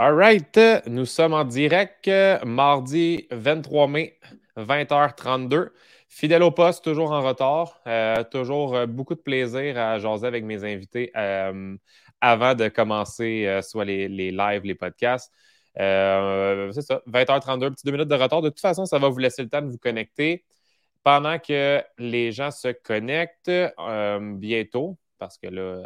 All 0.00 0.14
right, 0.14 0.60
nous 0.86 1.06
sommes 1.06 1.34
en 1.34 1.44
direct 1.44 2.08
mardi 2.44 3.26
23 3.32 3.88
mai, 3.88 4.16
20h32. 4.56 5.70
Fidèle 6.08 6.44
au 6.44 6.52
poste, 6.52 6.84
toujours 6.84 7.10
en 7.10 7.20
retard. 7.20 7.80
Euh, 7.88 8.22
toujours 8.22 8.76
euh, 8.76 8.86
beaucoup 8.86 9.16
de 9.16 9.20
plaisir 9.20 9.76
à 9.76 9.98
jaser 9.98 10.28
avec 10.28 10.44
mes 10.44 10.62
invités 10.62 11.10
euh, 11.16 11.76
avant 12.20 12.54
de 12.54 12.68
commencer 12.68 13.58
soit 13.60 13.84
les, 13.84 14.06
les, 14.06 14.30
lives, 14.30 14.62
les 14.62 14.76
podcasts. 14.76 15.32
c'est 15.74 16.82
ça, 16.82 17.02
20h32, 17.08 17.70
petit 17.72 17.84
deux 17.84 17.90
minutes 17.90 18.06
de 18.06 18.14
retard. 18.14 18.40
De 18.40 18.50
toute 18.50 18.60
façon, 18.60 18.86
ça 18.86 19.00
va 19.00 19.08
vous 19.08 19.18
laisser 19.18 19.42
le 19.42 19.48
temps 19.48 19.62
de 19.62 19.68
vous 19.68 19.78
connecter 19.78 20.44
pendant 21.02 21.40
que 21.40 21.82
les 21.98 22.30
gens 22.30 22.52
se 22.52 22.68
connectent 22.68 23.50
bientôt, 24.38 24.96
parce 25.18 25.38
que 25.38 25.48
là, 25.48 25.82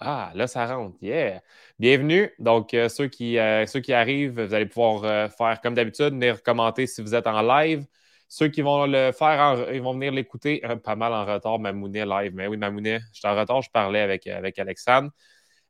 ah, 0.00 0.30
là, 0.34 0.46
ça 0.46 0.66
rentre. 0.66 0.96
Yeah! 1.02 1.42
Bienvenue. 1.80 2.30
Donc, 2.38 2.72
euh, 2.72 2.88
ceux, 2.88 3.08
qui, 3.08 3.36
euh, 3.38 3.66
ceux 3.66 3.80
qui 3.80 3.92
arrivent, 3.92 4.40
vous 4.40 4.54
allez 4.54 4.66
pouvoir 4.66 5.02
euh, 5.04 5.28
faire 5.28 5.60
comme 5.60 5.74
d'habitude, 5.74 6.10
venir 6.10 6.42
commenter 6.42 6.86
si 6.86 7.02
vous 7.02 7.16
êtes 7.16 7.26
en 7.26 7.42
live. 7.42 7.84
Ceux 8.28 8.48
qui 8.48 8.62
vont 8.62 8.86
le 8.86 9.10
faire, 9.12 9.66
ils 9.72 9.82
vont 9.82 9.94
venir 9.94 10.12
l'écouter 10.12 10.62
pas 10.84 10.94
mal 10.94 11.12
en 11.12 11.24
retard. 11.24 11.58
Mamounet 11.58 12.06
live. 12.06 12.32
Mais 12.34 12.46
oui, 12.46 12.56
Mamounet, 12.56 13.00
je 13.12 13.18
suis 13.18 13.28
en 13.28 13.34
retard. 13.34 13.62
Je 13.62 13.70
parlais 13.70 14.00
avec, 14.00 14.26
avec 14.28 14.58
Alexandre. 14.58 15.10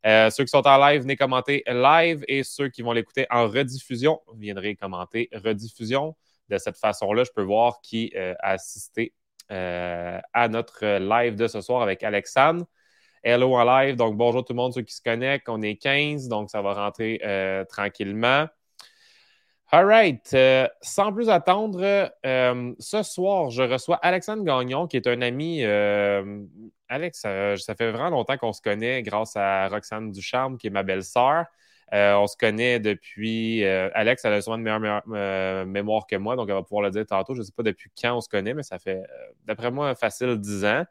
ceux 0.05 0.45
qui 0.45 0.49
sont 0.49 0.67
en 0.67 0.79
live, 0.79 1.03
venez 1.03 1.17
commenter 1.17 1.63
live. 1.67 2.25
Et 2.29 2.43
ceux 2.43 2.69
qui 2.69 2.83
vont 2.83 2.93
l'écouter 2.93 3.27
en 3.31 3.49
rediffusion, 3.49 4.21
viendrez 4.37 4.77
commenter 4.77 5.29
rediffusion. 5.33 6.17
De 6.49 6.59
cette 6.59 6.79
façon-là, 6.79 7.25
je 7.25 7.31
peux 7.35 7.43
voir 7.43 7.81
qui 7.81 8.13
a 8.17 8.35
assisté 8.41 9.15
à 9.49 10.49
notre 10.49 10.85
live 10.99 11.37
de 11.37 11.47
ce 11.47 11.61
soir 11.61 11.83
avec 11.83 12.03
Alexandre. 12.03 12.67
Hello 13.25 13.53
en 13.55 13.65
live. 13.65 13.97
Donc, 13.97 14.17
bonjour 14.17 14.45
tout 14.45 14.53
le 14.53 14.59
monde, 14.59 14.73
ceux 14.73 14.83
qui 14.83 14.95
se 14.95 15.03
connectent. 15.03 15.49
On 15.49 15.61
est 15.61 15.75
15, 15.75 16.29
donc 16.29 16.51
ça 16.51 16.63
va 16.63 16.75
rentrer 16.75 17.21
euh, 17.25 17.65
tranquillement. 17.65 18.47
All 19.73 19.87
right. 19.87 20.31
Euh, 20.35 20.69
sans 20.83 21.13
plus 21.13 21.29
attendre, 21.29 22.11
euh, 22.25 22.75
ce 22.79 23.03
soir, 23.03 23.51
je 23.51 23.65
reçois 23.65 23.97
Alexandre 23.97 24.45
Gagnon, 24.45 24.87
qui 24.87 24.97
est 24.97 25.09
un 25.09 25.21
ami. 25.21 25.65
Alex, 26.89 27.21
ça 27.21 27.75
fait 27.75 27.91
vraiment 27.91 28.11
longtemps 28.11 28.39
qu'on 28.39 28.53
se 28.53 28.63
connaît 28.63 29.03
grâce 29.03 29.37
à 29.37 29.67
Roxane 29.69 30.13
Ducharme, 30.13 30.57
qui 30.57 30.69
est 30.69 30.71
ma 30.71 30.85
belle-sœur. 30.85 31.47
on 31.93 32.27
se 32.29 32.37
connaît 32.37 32.79
depuis. 32.79 33.65
Alex, 33.65 34.25
elle 34.25 34.35
a 34.35 34.43
souvent 34.43 34.59
de 34.59 34.63
meilleure 34.63 35.67
mémoire 35.67 36.07
que 36.07 36.15
moi, 36.17 36.37
donc 36.37 36.49
elle 36.49 36.55
va 36.55 36.63
pouvoir 36.63 36.85
le 36.85 36.91
dire 36.93 37.05
tantôt. 37.05 37.35
Je 37.35 37.41
ne 37.41 37.45
sais 37.45 37.53
pas 37.53 37.65
depuis 37.65 37.91
quand 38.01 38.17
on 38.17 38.21
se 38.21 38.29
connaît, 38.29 38.55
mais 38.55 38.63
ça 38.63 38.79
fait, 38.79 39.03
d'après 39.45 39.73
moi, 39.73 39.97
facile 39.97 40.37
10 40.37 40.65
ans 40.65 40.85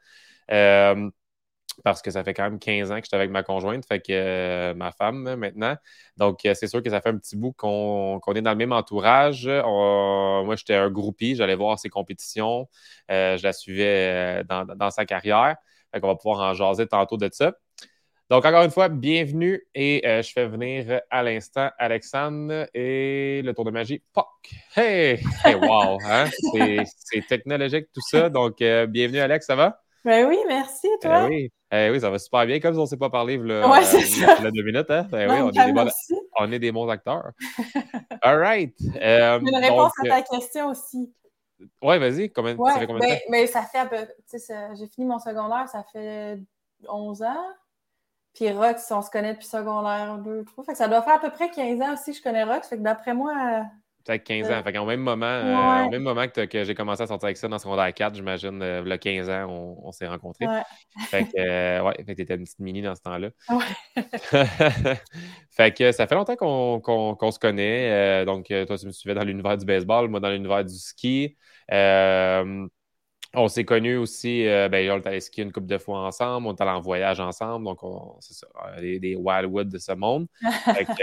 parce 1.84 2.02
que 2.02 2.12
ça 2.12 2.24
fait 2.24 2.34
quand 2.34 2.44
même 2.44 2.60
15 2.60 2.92
ans 2.92 2.96
que 2.98 3.06
j'étais 3.06 3.16
avec 3.16 3.32
ma 3.32 3.44
conjointe, 3.44 3.86
fait 3.86 4.00
que 4.00 4.12
euh, 4.12 4.74
ma 4.74 4.92
femme 4.92 5.36
maintenant. 5.36 5.76
Donc, 6.18 6.46
euh, 6.46 6.54
c'est 6.54 6.68
sûr 6.68 6.82
que 6.82 6.90
ça 6.90 7.02
fait 7.02 7.10
un 7.10 7.18
petit 7.18 7.36
bout 7.36 7.54
qu'on 7.54 8.20
est 8.36 8.42
dans 8.42 8.52
le 8.52 8.58
même 8.58 8.72
entourage. 8.72 9.48
moi, 9.48 10.56
j'étais 10.56 10.76
un 10.76 10.90
groupie, 10.90 11.36
j'allais 11.36 11.56
voir 11.56 11.80
ses 11.80 11.90
compétitions, 11.90 12.68
euh, 13.12 13.38
je 13.38 13.44
la 13.44 13.54
suivais 13.54 14.44
dans, 14.46 14.90
sa 14.90 15.06
carrière. 15.06 15.56
Fait 15.94 16.02
qu'on 16.02 16.08
va 16.08 16.16
pouvoir 16.16 16.42
en 16.42 16.54
jaser 16.54 16.88
tantôt 16.88 17.18
de 17.18 17.30
ça. 17.32 17.54
Donc, 18.30 18.44
encore 18.44 18.64
une 18.64 18.72
fois, 18.72 18.90
bienvenue 18.90 19.64
et 19.74 20.02
je 20.04 20.32
fais 20.34 20.48
venir 20.48 21.00
à 21.10 21.24
l'instant 21.24 21.70
Alexandre 21.78 22.68
et 22.74 23.42
le 23.42 23.54
tour 23.54 23.64
de 23.64 23.72
magie. 23.72 24.04
POC! 24.12 24.26
Hey! 24.76 25.22
wow! 25.46 25.98
Hein? 26.04 26.26
C'est 26.98 27.26
technologique 27.28 27.88
tout 27.94 28.02
ça. 28.02 28.30
Donc, 28.30 28.58
bienvenue 28.58 29.20
Alex, 29.20 29.46
ça 29.46 29.56
va? 29.56 29.82
Ben 30.06 30.28
oui, 30.28 30.38
merci, 30.48 30.88
toi. 31.02 31.22
Ben 31.22 31.30
oui. 31.30 31.52
Eh 31.72 31.90
oui, 31.92 32.00
ça 32.00 32.10
va 32.10 32.18
super 32.18 32.46
bien, 32.46 32.60
comme 32.62 32.74
si 32.74 32.80
on 32.80 32.84
ne 32.84 32.88
s'est 32.88 32.98
pas 32.98 33.10
parlé 33.10 33.38
là, 33.38 33.70
ouais, 33.70 33.80
euh, 33.84 34.52
deux 34.52 34.64
minutes. 34.64 34.90
Hein? 34.90 35.06
Ben 35.12 35.30
oui, 35.30 35.42
on 35.42 35.50
est, 35.50 35.66
des 35.66 35.74
bons, 35.74 35.90
on 36.40 36.52
est, 36.52 36.60
des 36.60 36.72
bons, 36.72 36.88
acteurs. 36.88 37.32
All 38.22 38.40
right. 38.40 38.74
Euh, 39.02 39.40
une 39.40 39.56
réponse 39.56 39.92
à 40.06 40.08
ta 40.08 40.22
question 40.22 40.70
aussi. 40.70 41.12
Oui, 41.82 41.98
vas-y. 41.98 42.32
Combien, 42.32 42.56
ça 42.56 42.80
fait 42.80 42.88
combien 42.88 43.02
de 43.02 43.12
ben, 43.12 43.16
temps? 43.16 43.26
Mais 43.30 43.48
ça 43.48 43.64
fait 43.64 43.80
un 43.80 43.86
peu. 43.88 43.98
J'ai 44.32 44.88
fini 44.88 45.06
mon 45.06 45.20
secondaire, 45.20 45.68
ça 45.68 45.84
fait 45.92 46.40
11 46.88 47.24
ans. 47.24 47.48
Puis 48.34 48.50
Rox, 48.52 48.92
on 48.92 49.02
se 49.02 49.10
connaît 49.10 49.34
depuis 49.34 49.48
secondaire 49.48 50.20
2, 50.20 50.46
3. 50.46 50.64
Fait 50.64 50.72
que 50.72 50.78
ça 50.78 50.88
doit 50.88 51.02
faire 51.02 51.16
à 51.16 51.20
peu 51.20 51.32
près 51.32 51.50
15 51.50 51.82
ans 51.82 51.94
aussi 51.94 52.12
que 52.12 52.18
je 52.18 52.24
connais 52.24 52.44
Rox. 52.44 52.68
Fait 52.68 52.78
que 52.78 52.84
d'après 52.84 53.14
moi, 53.14 53.66
Peut-être 54.08 54.24
15 54.24 54.50
ans. 54.52 54.64
Fait 54.64 54.72
qu'au 54.72 54.86
même 54.86 55.02
moment, 55.02 55.26
euh, 55.26 55.86
au 55.86 55.90
même 55.90 56.04
moment 56.04 56.28
que, 56.28 56.46
que 56.46 56.64
j'ai 56.64 56.74
commencé 56.74 57.04
à 57.04 57.08
sortir 57.08 57.26
avec 57.26 57.36
ça 57.36 57.50
dans 57.50 57.60
secondaire 57.60 57.94
4, 57.94 58.16
j'imagine, 58.16 58.62
euh, 58.62 58.82
le 58.82 58.98
15 58.98 59.30
ans, 59.30 59.78
on, 59.84 59.92
s'est 59.92 60.08
rencontrés. 60.08 60.46
Fait 61.10 61.26
que, 61.26 61.38
euh, 61.38 61.84
ouais, 61.84 61.94
fait 61.98 62.14
que 62.14 62.14
t'étais 62.14 62.36
une 62.36 62.44
petite 62.44 62.60
mini 62.60 62.82
dans 62.82 62.96
ce 62.96 63.02
temps-là. 63.02 63.30
fait 65.52 65.78
que 65.78 65.92
ça 65.92 66.08
fait 66.08 66.16
longtemps 66.16 66.38
qu'on 66.38 67.32
se 67.32 67.40
connaît. 67.40 68.24
donc, 68.26 68.46
toi, 68.48 68.78
tu 68.78 68.86
me 68.86 68.92
suivais 68.92 69.14
dans 69.14 69.26
l'univers 69.26 69.58
du 69.58 69.66
baseball, 69.66 70.08
moi 70.08 70.22
dans 70.22 70.30
l'univers 70.30 70.64
du 70.64 70.76
ski. 70.76 71.36
On 73.34 73.48
s'est 73.48 73.66
connus 73.66 73.98
aussi, 73.98 74.48
euh, 74.48 74.70
ben, 74.70 74.90
on 74.92 74.98
est 74.98 75.08
allé 75.08 75.20
skier 75.20 75.44
une 75.44 75.52
couple 75.52 75.68
de 75.68 75.78
fois 75.78 76.00
ensemble, 76.00 76.48
on 76.48 76.56
est 76.56 76.62
allé 76.62 76.72
en 76.72 76.80
voyage 76.80 77.20
ensemble, 77.20 77.66
donc 77.66 77.80
c'est 78.20 78.34
ça, 78.34 78.48
des, 78.80 79.00
des, 79.00 79.16
Wildwood 79.16 79.70
de 79.70 79.78
ce 79.78 79.94
monde. 79.94 80.28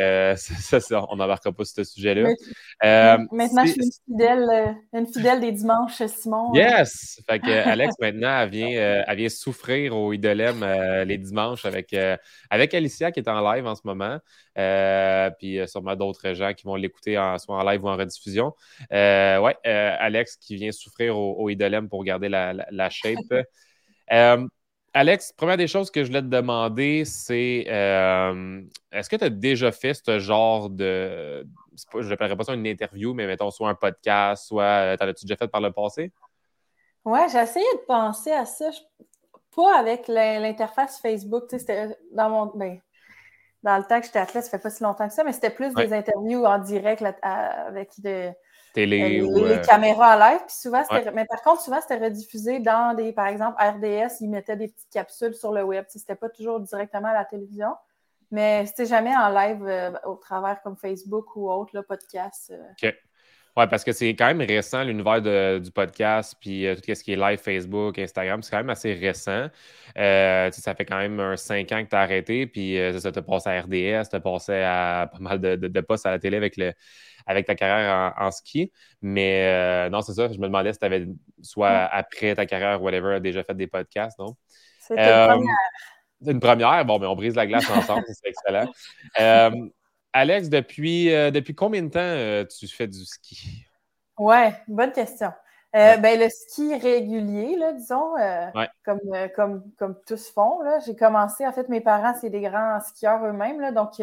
Euh, 0.01 0.35
ça, 0.37 1.07
on 1.11 1.17
n'embarquera 1.17 1.53
pas 1.53 1.65
sur 1.65 1.77
ce 1.77 1.85
sujet-là. 1.85 2.31
Euh, 2.85 3.19
maintenant, 3.31 3.65
je 3.65 3.73
suis 3.73 3.83
une 3.83 3.93
fidèle, 4.07 4.77
une 4.93 5.07
fidèle 5.07 5.41
des 5.41 5.53
dimanches, 5.53 6.03
Simon. 6.07 6.53
Yes! 6.55 7.21
Fait 7.29 7.39
que 7.39 7.51
Alex, 7.51 7.95
maintenant, 8.01 8.41
elle 8.41 8.51
vient, 8.51 9.05
elle 9.07 9.17
vient 9.17 9.29
souffrir 9.29 9.97
au 9.97 10.13
Idolem 10.13 10.65
les 11.07 11.19
dimanches 11.19 11.65
avec, 11.65 11.95
avec 12.51 12.75
Alicia 12.75 13.13
qui 13.13 13.21
est 13.21 13.29
en 13.29 13.53
live 13.53 13.67
en 13.67 13.75
ce 13.75 13.83
moment. 13.85 14.19
Puis 14.55 15.59
sûrement 15.69 15.97
d'autres 15.97 16.33
gens 16.33 16.53
qui 16.55 16.65
vont 16.65 16.77
l'écouter 16.77 17.15
soit 17.39 17.57
en 17.57 17.63
live 17.69 17.85
ou 17.85 17.89
en 17.89 17.97
rediffusion. 17.97 18.55
ouais, 18.91 19.57
Alex 19.65 20.37
qui 20.37 20.57
vient 20.57 20.73
souffrir 20.73 21.17
au, 21.19 21.35
au 21.35 21.49
Idolem 21.49 21.89
pour 21.89 22.05
garder 22.05 22.29
la, 22.29 22.91
shape. 22.91 23.19
Euh, 24.13 24.47
Alex, 24.93 25.33
première 25.33 25.57
des 25.57 25.67
choses 25.67 25.91
que 25.91 26.05
je 26.05 26.09
voulais 26.09 26.23
te 26.23 26.27
demander, 26.27 27.05
c'est 27.05 27.65
euh, 27.69 28.63
est-ce 28.93 29.11
que 29.11 29.17
tu 29.17 29.25
as 29.25 29.31
déjà 29.31 29.73
fait 29.73 29.95
ce 29.95 30.21
genre 30.21 30.71
de. 30.71 31.45
je 31.95 31.99
ne 31.99 32.09
l'appellerais 32.11 32.37
pas 32.37 32.45
ça 32.45 32.55
une 32.55 32.67
interview, 32.67 33.13
mais 33.13 33.27
mettons 33.27 33.51
soit 33.51 33.69
un 33.69 33.75
podcast, 33.75 34.47
soit. 34.47 34.63
Euh, 34.63 34.97
T'en 34.97 35.09
as-tu 35.09 35.27
déjà 35.27 35.37
fait 35.37 35.49
par 35.49 35.61
le 35.61 35.73
passé? 35.73 36.13
Oui, 37.05 37.19
j'ai 37.31 37.41
essayé 37.41 37.67
de 37.75 37.85
penser 37.87 38.31
à 38.31 38.47
ça. 38.47 38.71
Pas 39.57 39.79
avec 39.79 40.07
l'interface 40.07 41.01
Facebook. 41.01 41.45
C'était 41.49 41.97
dans 42.13 42.31
mon. 42.31 42.47
Ben, 42.55 42.81
dans 43.65 43.79
le 43.79 43.85
temps 43.85 43.99
que 43.99 44.07
j'étais 44.07 44.19
athlète, 44.19 44.45
ça 44.45 44.51
fait 44.51 44.63
pas 44.63 44.69
si 44.69 44.83
longtemps 44.83 45.09
que 45.09 45.15
ça, 45.15 45.25
mais 45.25 45.33
c'était 45.33 45.51
plus 45.51 45.73
des 45.73 45.93
interviews 45.93 46.45
en 46.45 46.59
direct 46.59 47.03
avec 47.23 47.99
de, 47.99 48.31
télé 48.75 49.23
euh, 49.23 49.47
les, 49.47 49.53
euh, 49.55 49.59
caméras 49.63 50.17
en 50.17 50.19
live. 50.19 50.41
Puis 50.47 50.57
souvent, 50.57 50.83
mais 51.15 51.25
par 51.25 51.43
contre, 51.43 51.63
souvent, 51.63 51.81
c'était 51.81 51.97
rediffusé 51.97 52.61
dans 52.61 52.95
des, 52.95 53.13
par 53.13 53.27
exemple, 53.27 53.57
RDS, 53.59 54.21
ils 54.21 54.29
mettaient 54.29 54.57
des 54.57 54.69
petites 54.69 54.91
capsules 54.93 55.35
sur 55.35 55.51
le 55.51 55.63
web. 55.65 55.87
C'était 55.89 56.15
pas 56.15 56.29
toujours 56.29 56.61
directement 56.61 57.09
à 57.09 57.15
la 57.15 57.25
télévision, 57.25 57.75
mais 58.31 58.67
c'était 58.67 58.85
jamais 58.85 59.17
en 59.17 59.31
live 59.31 59.65
euh, 59.67 59.93
au 60.05 60.17
travers 60.17 60.61
comme 60.63 60.77
Facebook 60.77 61.35
ou 61.35 61.51
autre, 61.51 61.71
le 61.75 61.83
podcast. 61.83 62.53
OK. 62.83 62.95
Oui, 63.57 63.65
parce 63.71 63.85
que 63.85 63.93
c'est 63.93 64.11
quand 64.11 64.27
même 64.27 64.41
récent, 64.41 64.83
l'univers 64.83 65.23
du 65.61 65.71
podcast, 65.71 66.35
puis 66.41 66.67
tout 66.75 66.95
ce 66.95 67.05
qui 67.05 67.13
est 67.13 67.17
live 67.17 67.39
Facebook, 67.39 67.99
Instagram, 67.99 68.43
c'est 68.43 68.51
quand 68.51 68.57
même 68.59 68.71
assez 68.71 68.95
récent. 68.95 69.49
ça 69.95 70.75
fait 70.77 70.85
quand 70.85 70.99
même 70.99 71.21
un 71.21 71.37
cinq 71.37 71.71
ans 71.71 71.85
que 71.85 71.91
tu 71.91 71.97
as 71.97 72.01
arrêté, 72.01 72.47
puis 72.47 72.77
ça 72.99 73.13
t'a 73.13 73.23
passé 73.23 73.51
à 73.51 73.61
RDS, 73.61 74.09
tu 74.11 74.17
as 74.17 74.21
passé 74.21 74.55
à 74.55 75.09
pas 75.13 75.19
mal 75.21 75.41
de, 75.41 75.55
de 75.55 75.81
postes 75.81 76.05
à 76.05 76.11
la 76.11 76.19
télé 76.19 76.37
avec 76.37 76.57
le, 76.57 76.73
avec 77.27 77.47
ta 77.47 77.55
carrière 77.55 78.15
en, 78.19 78.31
ski. 78.31 78.73
Mais 79.03 79.47
euh, 79.47 79.91
non, 79.91 80.03
c'est 80.03 80.15
ça. 80.15 80.29
Je 80.31 80.39
me 80.39 80.47
demandais 80.47 80.73
si 80.73 80.79
tu 80.79 80.85
avais, 80.85 81.07
soit 81.43 81.71
après 81.71 82.35
ta 82.35 82.47
carrière, 82.47 82.83
whatever, 82.83 83.21
déjà 83.21 83.43
fait 83.45 83.55
des 83.55 83.67
podcasts, 83.67 84.19
non? 84.19 84.37
C'était 84.81 85.03
une 85.03 85.09
euh, 85.09 85.27
première. 85.27 85.57
Une 86.27 86.41
première. 86.41 86.85
Bon, 86.85 86.99
mais 86.99 87.07
on 87.07 87.17
brise 87.17 87.35
la 87.35 87.47
glace 87.47 87.69
ensemble, 87.71 88.05
c'est 88.09 88.29
excellent. 88.29 88.71
Euh, 90.15 90.21
Alex, 90.21 90.49
depuis, 90.49 91.07
depuis 91.07 91.55
combien 91.55 91.83
de 91.83 91.89
temps 91.89 92.49
tu 92.49 92.69
fais 92.69 92.87
du 92.87 93.05
ski? 93.05 93.67
Ouais, 94.19 94.55
bonne 94.69 94.93
question. 94.93 95.33
Ben, 95.73 96.21
le 96.21 96.29
ski 96.29 96.77
régulier, 96.77 97.57
là, 97.57 97.73
disons, 97.73 98.15
comme, 98.85 99.01
comme, 99.35 99.65
comme 99.77 99.97
tous 100.07 100.31
font. 100.31 100.61
J'ai 100.87 100.95
commencé, 100.95 101.47
en 101.47 101.53
fait, 101.53 101.69
mes 101.69 101.81
parents, 101.81 102.15
c'est 102.21 102.31
des 102.31 102.43
grands 102.43 102.79
skieurs 102.81 103.25
eux-mêmes. 103.25 103.75
Donc, 103.75 104.01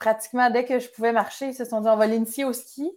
pratiquement 0.00 0.50
dès 0.50 0.64
que 0.64 0.80
je 0.80 0.88
pouvais 0.88 1.12
marcher, 1.12 1.48
ils 1.48 1.54
se 1.54 1.64
sont 1.64 1.82
dit 1.82 1.88
on 1.88 1.96
va 1.96 2.06
l'initier 2.06 2.44
au 2.44 2.52
ski. 2.52 2.90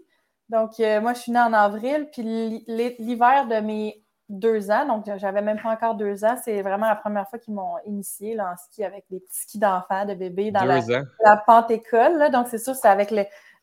Donc, 0.49 0.79
euh, 0.79 1.01
moi, 1.01 1.13
je 1.13 1.19
suis 1.19 1.31
née 1.31 1.39
en 1.39 1.53
avril, 1.53 2.09
puis 2.11 2.23
l'hiver 2.67 3.47
de 3.47 3.59
mes 3.59 4.02
deux 4.29 4.71
ans, 4.71 4.85
donc 4.85 5.05
j'avais 5.17 5.41
même 5.41 5.59
pas 5.61 5.71
encore 5.71 5.95
deux 5.95 6.23
ans, 6.23 6.35
c'est 6.43 6.61
vraiment 6.61 6.87
la 6.87 6.95
première 6.95 7.29
fois 7.29 7.39
qu'ils 7.39 7.53
m'ont 7.53 7.75
initié 7.85 8.39
en 8.39 8.55
ski 8.57 8.83
avec 8.83 9.05
des 9.09 9.19
petits 9.19 9.41
skis 9.41 9.59
d'enfants, 9.59 10.05
de 10.05 10.13
bébés 10.13 10.51
dans 10.51 10.63
la, 10.63 10.79
la, 11.23 11.37
pente 11.37 11.69
école. 11.71 12.31
Donc, 12.31 12.47
c'est 12.47 12.57
sûr, 12.57 12.73
c'est 12.75 12.87
avec 12.87 13.13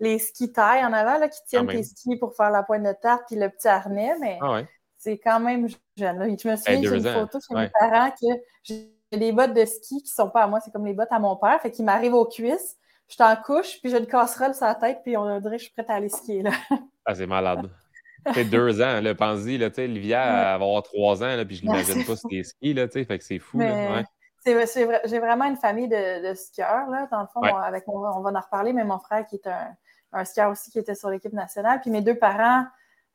les 0.00 0.18
skis 0.18 0.52
taille 0.52 0.84
en 0.84 0.92
avant 0.92 1.18
là, 1.18 1.28
qui 1.28 1.40
tiennent 1.46 1.66
tes 1.66 1.82
skis 1.82 2.16
pour 2.16 2.34
faire 2.34 2.50
la 2.50 2.62
pointe 2.62 2.82
de 2.82 2.92
tarte 2.92 3.22
puis 3.26 3.36
le 3.36 3.48
petit 3.48 3.68
harnais, 3.68 4.14
mais 4.20 4.38
ah 4.42 4.60
c'est 4.96 5.18
quand 5.18 5.40
même 5.40 5.66
jeune. 5.96 6.36
Je 6.38 6.48
me 6.48 6.56
souviens, 6.56 6.82
j'ai 6.82 6.96
une 6.96 7.02
photo 7.02 7.38
chez 7.40 7.54
mes 7.54 7.70
parents 7.70 8.10
que 8.10 8.26
j'ai 8.62 8.92
des 9.12 9.32
bottes 9.32 9.54
de 9.54 9.64
ski 9.64 10.02
qui 10.02 10.10
sont 10.10 10.28
pas 10.28 10.42
à 10.42 10.46
moi, 10.46 10.60
c'est 10.60 10.70
comme 10.70 10.84
les 10.84 10.94
bottes 10.94 11.08
à 11.10 11.18
mon 11.18 11.36
père, 11.36 11.60
fait 11.62 11.70
qu'ils 11.70 11.84
m'arrivent 11.86 12.14
aux 12.14 12.26
cuisses 12.26 12.76
je 13.10 13.16
suis 13.16 13.24
en 13.24 13.34
couche, 13.34 13.80
puis 13.80 13.90
j'ai 13.90 13.98
une 13.98 14.06
casserole 14.06 14.54
sur 14.54 14.66
la 14.66 14.76
tête, 14.76 15.00
puis 15.02 15.16
on 15.16 15.40
dirait 15.40 15.56
que 15.56 15.62
je 15.62 15.64
suis 15.64 15.72
prête 15.72 15.90
à 15.90 15.94
aller 15.94 16.08
skier. 16.08 16.42
Là. 16.42 16.52
Ah, 17.04 17.14
c'est 17.14 17.26
malade. 17.26 17.68
C'est 18.34 18.44
deux 18.44 18.80
ans, 18.80 19.00
là, 19.00 19.14
pense-y, 19.14 19.58
là, 19.58 19.68
Livia 19.78 20.24
va 20.24 20.54
avoir 20.54 20.82
trois 20.82 21.22
ans, 21.22 21.36
là, 21.36 21.44
puis 21.44 21.56
je 21.56 21.62
l'imagine 21.62 22.04
pas 22.04 22.16
sur 22.16 22.28
les 22.30 22.44
skis, 22.44 22.74
là, 22.74 22.88
fait 22.88 23.06
que 23.06 23.24
c'est 23.24 23.38
fou. 23.38 23.58
Ouais. 23.58 24.04
J'ai 24.44 25.18
vraiment 25.18 25.44
une 25.44 25.56
famille 25.56 25.88
de, 25.88 26.34
skieurs, 26.34 26.88
là, 26.90 27.08
dans 27.10 27.20
le 27.20 27.26
fond, 27.32 27.42
avec 27.42 27.84
on 27.86 28.00
va 28.00 28.10
en 28.10 28.40
reparler, 28.40 28.72
mais 28.72 28.84
mon 28.84 28.98
frère 28.98 29.26
qui 29.26 29.36
est 29.36 29.46
un, 29.46 29.68
un 30.12 30.24
skieur 30.24 30.50
aussi 30.50 30.70
qui 30.70 30.78
était 30.78 30.94
sur 30.94 31.10
l'équipe 31.10 31.32
nationale, 31.32 31.80
puis 31.80 31.90
mes 31.90 32.02
deux 32.02 32.16
parents, 32.16 32.64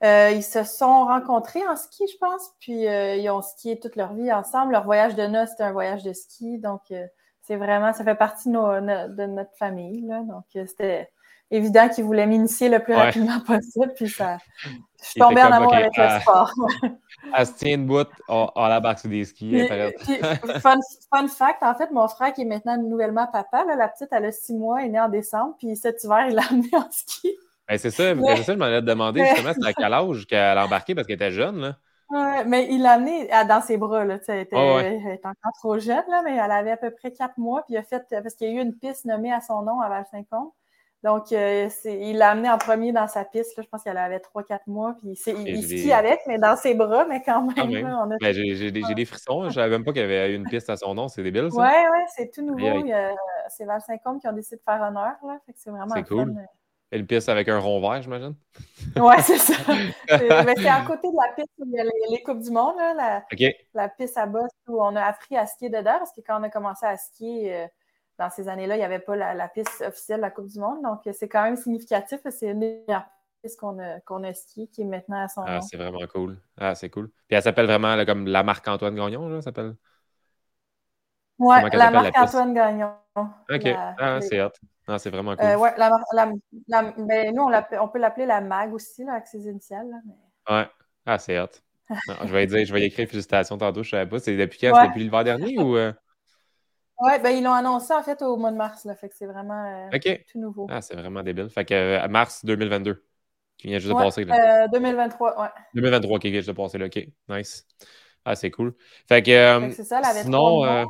euh, 0.03 0.31
ils 0.31 0.43
se 0.43 0.63
sont 0.63 1.05
rencontrés 1.05 1.65
en 1.67 1.75
ski, 1.75 2.05
je 2.11 2.17
pense, 2.17 2.51
puis 2.59 2.87
euh, 2.87 3.15
ils 3.15 3.29
ont 3.29 3.41
skié 3.41 3.79
toute 3.79 3.95
leur 3.95 4.13
vie 4.13 4.31
ensemble. 4.31 4.73
Leur 4.73 4.83
voyage 4.83 5.15
de 5.15 5.25
noces, 5.25 5.51
c'était 5.51 5.63
un 5.63 5.71
voyage 5.71 6.03
de 6.03 6.13
ski, 6.13 6.59
donc 6.59 6.81
euh, 6.91 7.07
c'est 7.41 7.55
vraiment, 7.55 7.93
ça 7.93 8.03
fait 8.03 8.15
partie 8.15 8.49
de, 8.49 9.25
notre 9.25 9.55
famille. 9.57 10.01
Là, 10.01 10.21
donc 10.21 10.43
c'était 10.51 11.09
évident 11.51 11.89
qu'ils 11.89 12.03
voulaient 12.03 12.27
m'initier 12.27 12.69
le 12.69 12.79
plus 12.79 12.93
rapidement 12.93 13.39
possible, 13.45 13.93
puis 13.95 14.09
ça, 14.09 14.37
je 14.63 15.09
suis 15.09 15.19
tombée 15.19 15.41
en 15.41 15.51
amour 15.51 15.73
avec 15.73 15.95
le 15.95 16.19
sport. 16.19 16.51
à 17.33 17.45
se 17.45 17.53
tient 17.53 17.77
bout 17.77 18.07
à 18.27 18.69
la 18.69 18.79
barque 18.79 19.05
des 19.07 19.25
skis. 19.25 19.67
fun, 20.61 20.79
fun, 21.11 21.27
fact, 21.27 21.63
en 21.63 21.75
fait, 21.75 21.91
mon 21.91 22.07
frère 22.07 22.33
qui 22.33 22.41
est 22.41 22.45
maintenant 22.45 22.77
nouvellement 22.77 23.27
papa, 23.27 23.65
la 23.65 23.87
petite, 23.87 24.09
elle 24.11 24.25
a 24.25 24.31
six 24.31 24.53
mois, 24.53 24.81
elle 24.81 24.87
est 24.87 24.91
née 24.91 24.99
en 24.99 25.09
décembre, 25.09 25.55
puis 25.57 25.75
cet 25.75 26.03
hiver, 26.03 26.25
il 26.29 26.35
l'a 26.35 26.43
amenée 26.49 26.69
en 26.73 26.89
ski. 26.91 27.35
Ben, 27.67 27.77
c'est 27.79 27.89
ça, 27.89 28.13
c'est 28.13 28.43
ça, 28.43 28.53
je 28.53 28.59
m'en 28.59 28.67
ai 28.67 28.81
demandé 28.81 29.25
justement, 29.25 29.53
c'est 29.53 29.67
à 29.67 29.73
quel 29.73 29.93
âge 29.93 30.27
qu'elle 30.27 30.57
a 30.57 30.65
embarqué 30.65 30.93
parce 30.93 31.07
qu'elle 31.07 31.15
était 31.15 31.31
jeune. 31.31 31.59
Là. 31.61 31.75
Ouais, 32.11 32.45
mais 32.45 32.67
il 32.69 32.83
l'a 32.83 32.93
amenée 32.93 33.27
dans 33.47 33.61
ses 33.61 33.77
bras. 33.77 34.05
Là, 34.05 34.17
elle, 34.27 34.39
était, 34.41 34.55
elle 34.55 35.13
était 35.13 35.27
encore 35.27 35.53
trop 35.57 35.79
jeune, 35.79 36.03
là, 36.09 36.21
mais 36.23 36.35
elle 36.35 36.51
avait 36.51 36.71
à 36.71 36.77
peu 36.77 36.91
près 36.91 37.11
quatre 37.11 37.37
mois. 37.37 37.63
Puis 37.63 37.73
il 37.73 37.77
a 37.77 37.83
fait, 37.83 38.05
parce 38.09 38.35
qu'il 38.35 38.47
y 38.47 38.51
a 38.51 38.53
eu 38.53 38.63
une 38.63 38.75
piste 38.75 39.05
nommée 39.05 39.33
à 39.33 39.41
son 39.41 39.63
nom 39.63 39.81
à 39.81 39.89
Val-Saint-Côme. 39.89 40.51
Donc, 41.05 41.31
euh, 41.33 41.69
il 41.85 42.17
l'a 42.17 42.31
amenée 42.31 42.49
en 42.49 42.57
premier 42.57 42.91
dans 42.91 43.07
sa 43.07 43.23
piste. 43.23 43.55
Là, 43.57 43.63
je 43.63 43.69
pense 43.69 43.83
qu'elle 43.83 43.95
avait 43.95 44.17
3-4 44.17 44.61
mois. 44.65 44.95
Puis 44.97 45.09
il, 45.09 45.63
skie 45.63 45.93
avec, 45.93 46.21
mais 46.25 46.39
dans 46.39 46.57
ses 46.57 46.73
bras, 46.73 47.05
mais 47.05 47.21
quand 47.23 47.43
même. 47.43 47.85
on 47.85 48.09
a... 48.09 48.17
ben, 48.19 48.33
J'ai 48.33 48.71
des, 48.71 49.05
frissons. 49.05 49.43
Je 49.43 49.47
ne 49.49 49.53
savais 49.53 49.69
même 49.69 49.83
pas 49.83 49.93
qu'il 49.93 50.01
y 50.01 50.05
avait 50.05 50.33
une 50.33 50.45
piste 50.45 50.67
à 50.71 50.77
son 50.77 50.95
nom. 50.95 51.07
C'est 51.07 51.21
débile, 51.21 51.51
ça. 51.51 51.61
Oui, 51.61 51.67
oui, 51.91 51.99
c'est 52.15 52.31
tout 52.33 52.41
nouveau. 52.41 52.83
C'est 53.49 53.65
Val-Saint-Côme 53.65 54.19
qui 54.19 54.27
ont 54.27 54.33
décidé 54.33 54.55
de 54.55 54.63
faire 54.63 54.81
honneur. 54.81 55.13
C'est 55.53 55.69
vraiment 55.69 55.93
C'est 55.93 56.07
cool. 56.07 56.29
Euh, 56.91 56.97
une 56.97 57.05
piste 57.05 57.29
avec 57.29 57.49
un 57.49 57.59
rond 57.59 57.79
vert, 57.81 58.01
j'imagine? 58.01 58.33
Oui, 58.95 59.15
c'est 59.21 59.37
ça. 59.37 59.53
Mais 60.09 60.55
c'est 60.57 60.67
à 60.67 60.81
côté 60.87 61.07
de 61.07 61.15
la 61.15 61.33
piste 61.35 61.51
où 61.59 61.65
il 61.67 61.73
y 61.73 61.79
a 61.79 61.83
les, 61.83 62.23
Coupes 62.23 62.41
du 62.41 62.49
Monde, 62.49 62.77
la, 62.77 63.23
la, 63.75 63.89
piste 63.89 64.17
à 64.17 64.25
bosse 64.25 64.49
où 64.67 64.81
on 64.81 64.95
a 64.95 65.03
appris 65.03 65.37
à 65.37 65.45
skier 65.45 65.69
dedans, 65.69 65.97
parce 65.99 66.13
que 66.13 66.21
quand 66.25 66.39
on 66.39 66.43
a 66.43 66.49
commencé 66.49 66.85
à 66.87 66.97
skier 66.97 67.53
euh, 67.53 67.67
dans 68.17 68.29
ces 68.29 68.47
années-là, 68.47 68.75
il 68.75 68.79
n'y 68.79 68.85
avait 68.85 68.99
pas 68.99 69.15
la, 69.15 69.47
piste 69.47 69.83
officielle 69.85 70.17
de 70.17 70.21
la 70.21 70.31
Coupe 70.31 70.47
du 70.47 70.59
Monde. 70.59 70.81
Donc, 70.83 71.01
c'est 71.13 71.27
quand 71.27 71.43
même 71.43 71.57
significatif. 71.57 72.19
C'est 72.29 72.47
une 72.47 72.59
des 72.59 72.85
pistes 73.41 73.59
qu'on 73.59 73.79
a, 73.79 73.99
qu'on 74.01 74.23
a 74.23 74.33
skié 74.33 74.67
qui 74.67 74.81
est 74.81 74.85
maintenant 74.85 75.23
à 75.23 75.27
son 75.27 75.43
ah, 75.45 75.61
C'est 75.61 75.77
vraiment 75.77 76.05
cool. 76.11 76.37
Ah, 76.57 76.75
c'est 76.75 76.89
cool. 76.89 77.09
Puis 77.27 77.35
elle 77.35 77.43
s'appelle 77.43 77.65
vraiment 77.65 78.03
comme 78.05 78.27
la 78.27 78.43
marque 78.43 78.67
Antoine 78.67 78.95
Gagnon, 78.95 79.27
là, 79.29 79.41
s'appelle? 79.41 79.75
Oui, 81.37 81.55
la 81.73 81.91
marque 81.91 82.17
Antoine 82.17 82.53
Gagnon. 82.53 82.93
OK. 83.15 83.67
ah, 83.75 84.19
c'est 84.21 84.41
hot. 84.41 84.51
Ah, 84.87 84.99
c'est 84.99 85.09
vraiment 85.09 85.35
cool. 85.35 85.45
Euh, 85.45 85.57
ouais, 85.57 85.73
la, 85.77 85.89
la, 86.13 86.93
ben, 86.97 87.35
nous, 87.35 87.43
on, 87.43 87.79
on 87.81 87.87
peut 87.87 87.99
l'appeler 87.99 88.27
la 88.27 88.39
MAG 88.39 88.73
aussi, 88.73 89.03
là, 89.03 89.13
avec 89.13 89.27
ses 89.27 89.47
initiales. 89.47 89.89
Là, 89.89 89.97
mais... 90.05 90.55
Ouais. 90.55 90.67
Ah, 91.05 91.17
c'est 91.17 91.39
hot. 91.39 91.47
je 91.89 92.31
vais 92.31 92.47
dire, 92.47 92.65
je 92.65 92.73
vais 92.73 92.85
écrire 92.85 93.07
félicitations 93.07 93.57
tantôt, 93.57 93.83
je 93.83 93.89
ne 93.89 93.99
savais 93.99 94.09
pas. 94.09 94.19
C'est 94.19 94.37
depuis 94.37 94.59
quand? 94.59 94.75
C'est 94.75 94.87
depuis 94.87 95.01
l'hiver 95.01 95.23
dernier 95.23 95.59
ou. 95.59 95.75
Euh? 95.75 95.93
Oui, 96.99 97.11
ben, 97.21 97.29
ils 97.31 97.43
l'ont 97.43 97.53
annoncé 97.53 97.93
en 97.93 98.03
fait 98.03 98.21
au 98.21 98.37
mois 98.37 98.51
de 98.51 98.57
mars, 98.57 98.85
là, 98.85 98.95
fait 98.95 99.09
que 99.09 99.15
c'est 99.15 99.25
vraiment 99.25 99.89
euh, 99.91 100.13
tout 100.31 100.39
nouveau. 100.39 100.67
Ah, 100.69 100.81
c'est 100.81 100.95
vraiment 100.95 101.23
débile. 101.23 101.49
Fait 101.49 101.65
que 101.65 102.07
mars 102.07 102.45
2022, 102.45 103.03
qui 103.57 103.67
vient 103.67 103.79
juste 103.79 103.93
de 103.93 103.97
passer. 103.97 104.23
Là. 104.25 104.67
2023, 104.69 105.41
ouais. 105.41 105.49
2023 105.73 106.19
qui 106.19 106.31
vient 106.31 106.39
juste 106.39 106.49
de 106.49 106.53
passer, 106.53 106.77
là. 106.77 106.85
OK, 106.85 107.07
nice. 107.29 107.65
Ah, 108.23 108.35
c'est 108.35 108.51
cool. 108.51 108.73
Fait 109.07 109.21
que. 109.21 109.71
c'est 109.73 109.83
ça, 109.83 109.99
avait 109.99 110.23
sinon, 110.23 110.85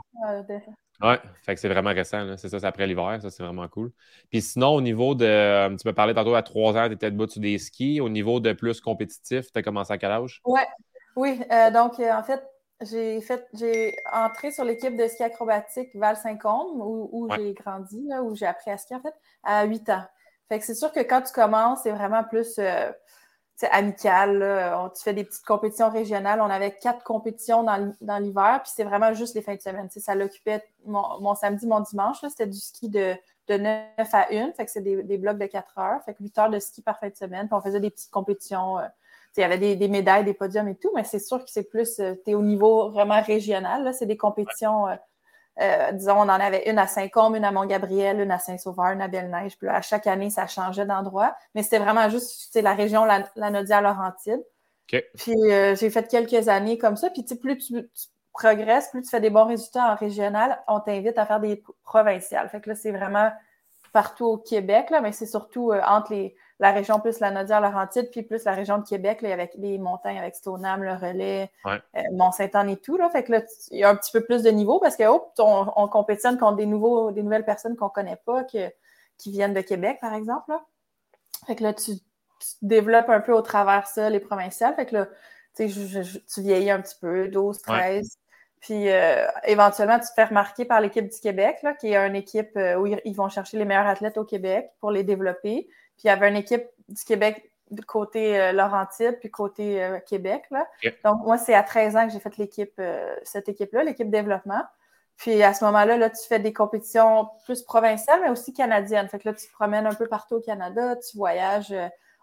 oui, 1.02 1.16
fait 1.44 1.56
que 1.56 1.60
c'est 1.60 1.68
vraiment 1.68 1.90
récent. 1.90 2.38
C'est 2.38 2.48
ça, 2.48 2.60
c'est 2.60 2.66
après 2.66 2.88
l'hiver. 2.88 3.20
Ça, 3.22 3.30
c'est 3.30 3.44
vraiment 3.44 3.68
cool. 3.68 3.92
Puis 4.30 4.42
sinon, 4.42 4.70
au 4.70 4.82
niveau 4.82 5.14
de. 5.14 5.26
Euh, 5.26 5.76
tu 5.76 5.88
me 5.88 5.94
parlais 5.94 6.14
tantôt 6.14 6.36
à 6.36 6.42
trois 6.42 6.78
ans, 6.78 6.88
tu 6.88 6.94
étais 6.94 7.12
debout 7.12 7.28
sur 7.28 7.42
des 7.42 7.58
skis. 7.58 8.00
Au 8.00 8.08
niveau 8.08 8.40
de 8.40 8.54
plus 8.54 8.80
compétitif, 8.80 9.52
tu 9.52 9.60
as 9.60 9.64
commencé 9.64 9.92
à 9.92 9.98
quel 9.98 10.12
âge? 10.12 10.42
Ouais. 10.46 10.66
Oui, 11.18 11.40
euh, 11.52 11.72
donc 11.72 12.00
euh, 12.00 12.12
en 12.12 12.24
fait, 12.24 12.44
j'ai 12.82 13.22
fait 13.22 13.48
j'ai 13.54 13.96
entré 14.12 14.52
sur 14.52 14.64
l'équipe 14.64 14.96
de 14.96 15.08
ski 15.08 15.24
acrobatique 15.24 15.96
Val-Saint-Côme, 15.96 16.82
où, 16.82 17.28
j'ai 17.36 17.54
grandi, 17.54 18.06
là, 18.08 18.22
où 18.22 18.36
j'ai 18.36 18.46
appris 18.46 18.72
à 18.72 18.78
skier 18.78 18.98
en 18.98 19.02
fait, 19.02 19.16
à 19.44 19.66
8 19.66 19.90
ans. 19.90 20.04
Fait 20.50 20.60
que 20.60 20.66
c'est 20.66 20.76
sûr 20.76 20.92
que 20.92 21.00
quand 21.00 21.22
tu 21.22 21.34
commences, 21.34 21.80
c'est 21.84 21.92
vraiment 21.92 22.24
plus 22.24 22.60
c'est 23.56 23.70
amical. 23.72 24.44
On, 24.78 24.90
tu 24.90 25.02
fais 25.02 25.14
des 25.14 25.24
petites 25.24 25.46
compétitions 25.46 25.90
régionales. 25.90 26.42
On 26.42 26.50
avait 26.50 26.76
quatre 26.76 27.04
compétitions 27.04 27.64
dans, 27.64 28.18
l'hiver, 28.20 28.62
puis 28.64 28.72
c'est 28.76 28.84
vraiment 28.84 29.14
juste 29.14 29.36
les 29.36 29.42
fins 29.42 29.56
de 29.56 29.62
semaine. 29.62 29.90
ça 29.90 30.16
l'occupait 30.16 30.64
mon, 30.86 31.36
samedi, 31.36 31.66
mon 31.66 31.80
dimanche. 31.80 32.18
C'était 32.30 32.48
du 32.48 32.60
ski 32.60 32.90
de, 32.90 33.16
de 33.48 33.58
9 33.58 34.14
à 34.14 34.28
1. 34.32 34.52
Fait 34.54 34.66
que 34.66 34.72
c'est 34.72 34.82
des, 34.82 35.18
blocs 35.18 35.38
de 35.38 35.46
4 35.46 35.78
heures. 35.78 36.04
Fait 36.04 36.14
que 36.14 36.24
8 36.24 36.38
heures 36.38 36.50
de 36.50 36.60
ski 36.60 36.82
par 36.82 37.00
fin 37.00 37.10
de 37.10 37.16
semaine. 37.16 37.48
Puis 37.48 37.56
on 37.56 37.62
faisait 37.62 37.80
des 37.80 37.90
petites 37.90 38.12
compétitions. 38.12 38.80
Euh, 38.80 38.88
il 39.38 39.42
y 39.42 39.44
avait 39.44 39.76
des, 39.76 39.88
médailles, 39.88 40.24
des 40.24 40.34
podiums 40.34 40.68
et 40.68 40.76
tout, 40.76 40.92
mais 40.96 41.04
c'est 41.04 41.20
sûr 41.20 41.44
que 41.44 41.50
c'est 41.50 41.70
plus, 41.70 42.00
euh, 42.00 42.14
tu 42.24 42.32
es 42.32 42.34
au 42.34 42.42
niveau 42.42 42.90
vraiment 42.90 43.22
régional. 43.22 43.94
C'est 43.94 44.06
des 44.06 44.18
compétitions. 44.18 44.88
Euh, 45.62 45.92
disons, 45.94 46.18
on 46.18 46.24
en 46.24 46.30
avait 46.30 46.70
une 46.70 46.80
à 46.80 46.88
Saint-Côme, 46.88 47.36
une 47.36 47.46
à 47.46 47.52
Mont-Gabriel, 47.52 48.20
une 48.20 48.32
à 48.32 48.40
Saint-Sauveur, 48.40 48.88
une 48.88 49.02
à 49.02 49.08
Belle-Neige. 49.08 49.58
Puis 49.58 49.68
à 49.68 49.82
chaque 49.82 50.08
année, 50.08 50.30
ça 50.30 50.48
changeait 50.48 50.86
d'endroit. 50.86 51.36
Mais 51.54 51.64
c'était 51.64 51.80
vraiment 51.80 52.10
juste 52.10 52.56
la 52.56 52.74
région, 52.74 53.06
la, 53.06 53.24
la 53.36 53.50
Naudière-Laurentide. 53.52 54.44
Puis 54.88 55.52
euh, 55.52 55.76
j'ai 55.76 55.90
fait 55.90 56.08
quelques 56.08 56.48
années 56.48 56.78
comme 56.78 56.96
ça. 56.96 57.10
Puis 57.10 57.24
plus 57.24 57.58
tu, 57.58 57.88
progresses, 58.34 58.90
plus 58.90 59.02
tu 59.02 59.10
fais 59.10 59.22
des 59.22 59.30
bons 59.30 59.46
résultats 59.46 59.92
en 59.92 59.96
régional, 59.96 60.62
on 60.68 60.80
t'invite 60.80 61.18
à 61.18 61.26
faire 61.26 61.40
des 61.40 61.64
provinciales. 61.84 62.50
Fait 62.50 62.62
que 62.62 62.70
là, 62.70 62.76
c'est 62.76 62.92
vraiment 62.92 63.32
partout 63.94 64.26
au 64.26 64.38
Québec, 64.38 64.90
là, 64.90 65.00
mais 65.00 65.14
c'est 65.14 65.26
surtout 65.26 65.72
euh, 65.72 65.82
entre 65.88 66.12
les, 66.14 66.36
la 66.60 66.72
région 66.72 67.00
plus 67.00 67.20
la 67.20 67.32
Naudière-Laurentide, 67.32 68.10
puis 68.12 68.24
plus 68.24 68.44
la 68.46 68.54
région 68.54 68.78
de 68.78 68.86
Québec, 68.86 69.22
là, 69.22 69.34
avec 69.34 69.54
les 69.58 69.78
montagnes, 69.78 70.18
avec 70.18 70.36
Stoneham, 70.36 70.84
le 70.84 70.94
Relais, 70.94 71.52
euh, 71.66 71.78
Mont-Saint-Anne 72.14 72.70
et 72.70 72.78
tout. 72.78 72.98
Là. 72.98 73.10
Fait 73.10 73.24
que 73.24 73.34
là, 73.34 73.42
il 73.72 73.80
y 73.80 73.84
a 73.84 73.90
un 73.90 73.96
petit 73.96 74.12
peu 74.12 74.22
plus 74.22 74.44
de 74.44 74.50
niveau 74.50 74.80
parce 74.80 74.96
que 74.96 75.04
on, 75.04 75.22
on, 75.76 75.88
compétitionne 75.88 76.38
contre 76.38 76.56
des, 76.56 76.66
nouveaux, 76.66 77.12
des 77.12 77.24
nouvelles 77.24 77.46
personnes 77.46 77.76
qu'on 77.76 77.86
ne 77.86 77.92
connaît 77.92 78.22
pas, 78.26 78.44
que, 78.46 78.72
qui 79.18 79.32
viennent 79.32 79.54
de 79.54 79.62
Québec, 79.62 79.98
par 80.00 80.14
exemple. 80.14 80.50
Là. 80.50 80.62
Fait 81.46 81.56
que 81.56 81.64
là, 81.64 81.74
tu, 81.74 81.92
développes 82.62 83.10
un 83.10 83.22
peu 83.22 83.34
au 83.34 83.42
travers 83.42 83.88
ça, 83.88 84.10
les 84.10 84.20
provinciales. 84.20 84.76
Fait 84.76 84.86
que 84.86 84.96
là, 84.96 85.08
tu 85.56 86.42
vieillis 86.42 86.72
un 86.72 86.82
petit 86.82 86.96
peu, 87.00 87.28
12, 87.28 87.62
13. 87.62 88.18
Puis 88.60 88.90
euh, 88.90 89.28
éventuellement, 89.46 90.00
tu 90.00 90.08
te 90.08 90.14
fais 90.16 90.26
remarquer 90.26 90.66
par 90.66 90.82
l'équipe 90.82 91.08
du 91.08 91.20
Québec, 91.20 91.58
là, 91.64 91.74
qui 91.74 91.94
est 91.94 91.98
une 91.98 92.16
équipe 92.16 92.56
euh, 92.58 92.76
où 92.76 92.88
ils 92.88 93.16
vont 93.16 93.30
chercher 93.30 93.58
les 93.58 93.66
meilleurs 93.66 93.88
athlètes 93.88 94.18
au 94.18 94.26
Québec 94.26 94.72
pour 94.80 94.92
les 94.92 95.04
développer. 95.04 95.68
Puis 95.98 96.06
il 96.06 96.08
y 96.08 96.10
avait 96.10 96.30
une 96.30 96.36
équipe 96.36 96.66
du 96.90 97.04
Québec 97.04 97.52
côté 97.86 98.40
euh, 98.40 98.52
Laurentide, 98.52 99.18
puis 99.20 99.32
côté 99.32 99.84
euh, 99.84 100.00
Québec. 100.00 100.44
Là. 100.52 100.68
Donc, 101.04 101.24
moi, 101.24 101.38
c'est 101.38 101.54
à 101.54 101.64
13 101.64 101.96
ans 101.96 102.08
que 102.08 102.14
j'ai 102.14 102.20
fait 102.20 102.38
l'équipe, 102.38 102.74
euh, 102.80 103.16
cette 103.24 103.50
équipe-là, 103.50 103.84
l'équipe 103.84 104.10
développement. 104.10 104.62
Puis 105.18 105.42
à 105.44 105.54
ce 105.54 105.64
moment-là, 105.66 105.98
là, 105.98 106.10
tu 106.10 106.28
fais 106.28 106.40
des 106.40 106.54
compétitions 106.54 107.30
plus 107.46 107.62
provinciales, 107.64 108.20
mais 108.22 108.30
aussi 108.30 108.54
canadiennes. 108.54 109.08
Fait 109.08 109.20
que 109.20 109.30
là, 109.30 109.34
tu 109.34 109.48
te 109.48 109.54
promènes 109.54 109.88
un 109.88 109.94
peu 109.94 110.08
partout 110.08 110.36
au 110.36 110.42
Canada, 110.42 110.98
tu 110.98 111.18
voyages. 111.18 111.74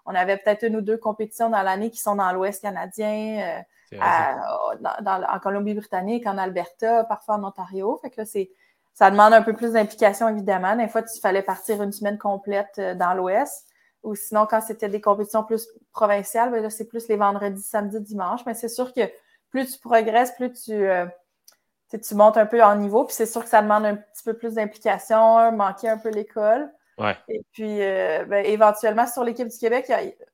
on 0.05 0.15
avait 0.15 0.37
peut-être 0.37 0.65
une 0.65 0.77
ou 0.77 0.83
deux 0.83 0.99
compétitions 0.99 1.49
dans 1.49 1.63
l'année 1.63 1.91
qui 1.91 2.01
sont 2.01 2.17
dans 2.17 2.31
l'Ouest 2.33 2.61
canadien, 2.61 3.63
en 3.99 5.39
Colombie-Britannique, 5.43 6.27
en 6.27 6.37
Alberta, 6.37 7.05
parfois 7.05 7.37
en 7.37 7.45
Ontario. 7.45 7.99
Fait 8.03 8.11
que 8.11 8.21
là, 8.21 8.25
c'est 8.27 8.51
ça 8.95 9.11
demande 9.11 9.33
un 9.33 9.43
peu 9.43 9.55
plus 9.55 9.73
d'implication, 9.73 10.29
évidemment. 10.29 10.77
Des 10.77 10.89
fois, 10.89 11.03
il 11.03 11.21
fallait 11.21 11.43
partir 11.43 11.83
une 11.83 11.93
semaine 11.93 12.19
complète 12.19 12.75
euh, 12.79 12.95
dans 12.95 13.15
l'Ouest. 13.15 13.67
Ou 14.03 14.15
sinon, 14.15 14.47
quand 14.47 14.61
c'était 14.61 14.89
des 14.89 15.01
compétitions 15.01 15.45
plus 15.45 15.69
provinciales, 15.93 16.51
ben 16.51 16.69
c'est 16.71 16.89
plus 16.89 17.07
les 17.09 17.17
vendredis, 17.17 17.63
samedis, 17.63 18.01
dimanches. 18.01 18.45
Mais 18.47 18.55
c'est 18.55 18.69
sûr 18.69 18.93
que 18.93 19.01
plus 19.51 19.75
tu 19.75 19.79
progresses, 19.79 20.33
plus 20.33 20.53
tu, 20.53 20.73
euh, 20.73 21.07
tu 21.91 22.15
montes 22.15 22.37
un 22.37 22.47
peu 22.47 22.63
en 22.63 22.75
niveau. 22.77 23.05
Puis 23.05 23.15
c'est 23.15 23.27
sûr 23.27 23.45
que 23.45 23.49
ça 23.49 23.63
demande 23.63 23.85
un 23.85 23.95
petit 23.97 24.25
peu 24.25 24.35
plus 24.35 24.55
d'implication, 24.55 25.53
manquer 25.53 25.89
un 25.89 25.99
peu 25.99 26.11
l'école. 26.11 26.71
Et 27.29 27.43
puis, 27.53 27.83
euh, 27.83 28.25
ben, 28.27 28.45
éventuellement, 28.45 29.07
sur 29.07 29.25
l'équipe 29.25 29.49
du 29.49 29.59
Québec, 29.59 29.87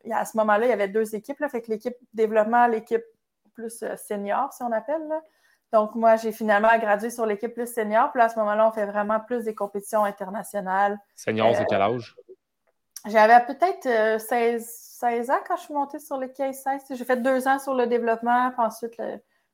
il 0.04 0.10
y 0.10 0.12
a, 0.12 0.18
à 0.18 0.24
ce 0.24 0.36
moment-là, 0.38 0.66
il 0.66 0.70
y 0.70 0.72
avait 0.72 0.88
deux 0.88 1.14
équipes. 1.14 1.38
Là, 1.40 1.48
fait 1.48 1.62
que 1.62 1.70
l'équipe 1.70 1.96
développement, 2.12 2.66
l'équipe 2.66 3.04
plus 3.54 3.84
senior, 3.96 4.52
si 4.52 4.62
on 4.62 4.72
appelle. 4.72 5.06
Là. 5.08 5.20
Donc, 5.72 5.94
moi, 5.94 6.16
j'ai 6.16 6.32
finalement 6.32 6.76
gradué 6.78 7.10
sur 7.10 7.26
l'équipe 7.26 7.52
plus 7.52 7.72
senior. 7.72 8.10
Puis 8.12 8.22
à 8.22 8.28
ce 8.28 8.38
moment-là, 8.38 8.68
on 8.68 8.72
fait 8.72 8.86
vraiment 8.86 9.20
plus 9.20 9.44
des 9.44 9.54
compétitions 9.54 10.04
internationales. 10.04 10.98
Senior, 11.14 11.54
c'est 11.54 11.66
quel 11.66 11.82
âge? 11.82 12.16
Euh, 12.18 12.32
j'avais 13.06 13.44
peut-être 13.46 14.20
16, 14.20 14.62
euh, 14.62 15.18
16, 15.18 15.30
ans 15.30 15.38
quand 15.46 15.56
je 15.56 15.62
suis 15.62 15.74
montée 15.74 15.98
sur 15.98 16.16
les 16.18 16.28
15-16. 16.28 16.96
J'ai 16.96 17.04
fait 17.04 17.22
deux 17.22 17.46
ans 17.46 17.58
sur 17.58 17.74
le 17.74 17.86
développement, 17.86 18.50
puis 18.50 18.60
ensuite 18.60 19.00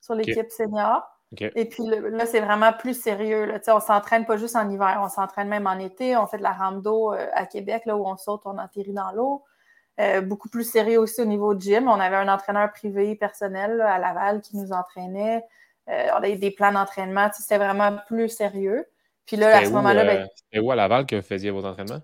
sur 0.00 0.14
l'équipe 0.14 0.50
senior. 0.50 1.02
Et 1.40 1.68
puis 1.68 1.85
là, 1.87 2.26
c'est 2.26 2.40
vraiment 2.40 2.73
plus 2.73 3.00
sérieux. 3.00 3.44
Là. 3.47 3.59
On 3.68 3.80
s'entraîne 3.80 4.25
pas 4.25 4.37
juste 4.37 4.56
en 4.56 4.68
hiver, 4.68 5.00
on 5.02 5.09
s'entraîne 5.09 5.49
même 5.49 5.66
en 5.66 5.78
été. 5.78 6.16
On 6.16 6.26
fait 6.26 6.38
de 6.38 6.42
la 6.42 6.52
rampe 6.52 6.83
d'eau 6.83 7.12
euh, 7.12 7.26
à 7.35 7.47
Québec, 7.47 7.83
là 7.87 7.97
où 7.97 8.06
on 8.06 8.16
saute, 8.16 8.42
on 8.44 8.59
atterrit 8.59 8.92
dans 8.92 9.12
l'eau. 9.12 9.44
Euh, 10.00 10.21
beaucoup 10.21 10.49
plus 10.49 10.64
sérieux 10.64 10.99
aussi 10.99 11.21
au 11.21 11.25
niveau 11.25 11.54
de 11.54 11.61
gym. 11.61 11.88
On 11.88 12.00
avait 12.00 12.16
un 12.16 12.28
entraîneur 12.28 12.71
privé 12.73 13.14
personnel 13.16 13.80
à 13.80 13.99
Laval 13.99 14.40
qui 14.40 14.56
nous 14.56 14.73
entraînait. 14.73 15.44
Euh, 15.88 16.08
on 16.12 16.16
avait 16.16 16.36
des 16.36 16.50
plans 16.50 16.72
d'entraînement. 16.72 17.30
C'était 17.32 17.58
vraiment 17.58 17.98
plus 18.06 18.28
sérieux. 18.28 18.86
Puis 19.26 19.36
là, 19.36 19.56
à 19.56 19.64
ce 19.64 19.70
moment-là. 19.70 20.04
Ben 20.04 20.28
C'était 20.34 20.64
où 20.64 20.70
à 20.70 20.76
Laval 20.76 21.06
que 21.06 21.16
vous 21.16 21.22
faisiez 21.22 21.50
vos 21.50 21.64
entraînements? 21.64 22.00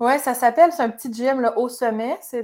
Oui, 0.00 0.18
ça 0.18 0.34
s'appelle, 0.34 0.72
c'est 0.72 0.82
un 0.82 0.90
petit 0.90 1.12
gym 1.12 1.40
là, 1.40 1.56
au 1.56 1.68
sommet. 1.68 2.18
C'est 2.20 2.42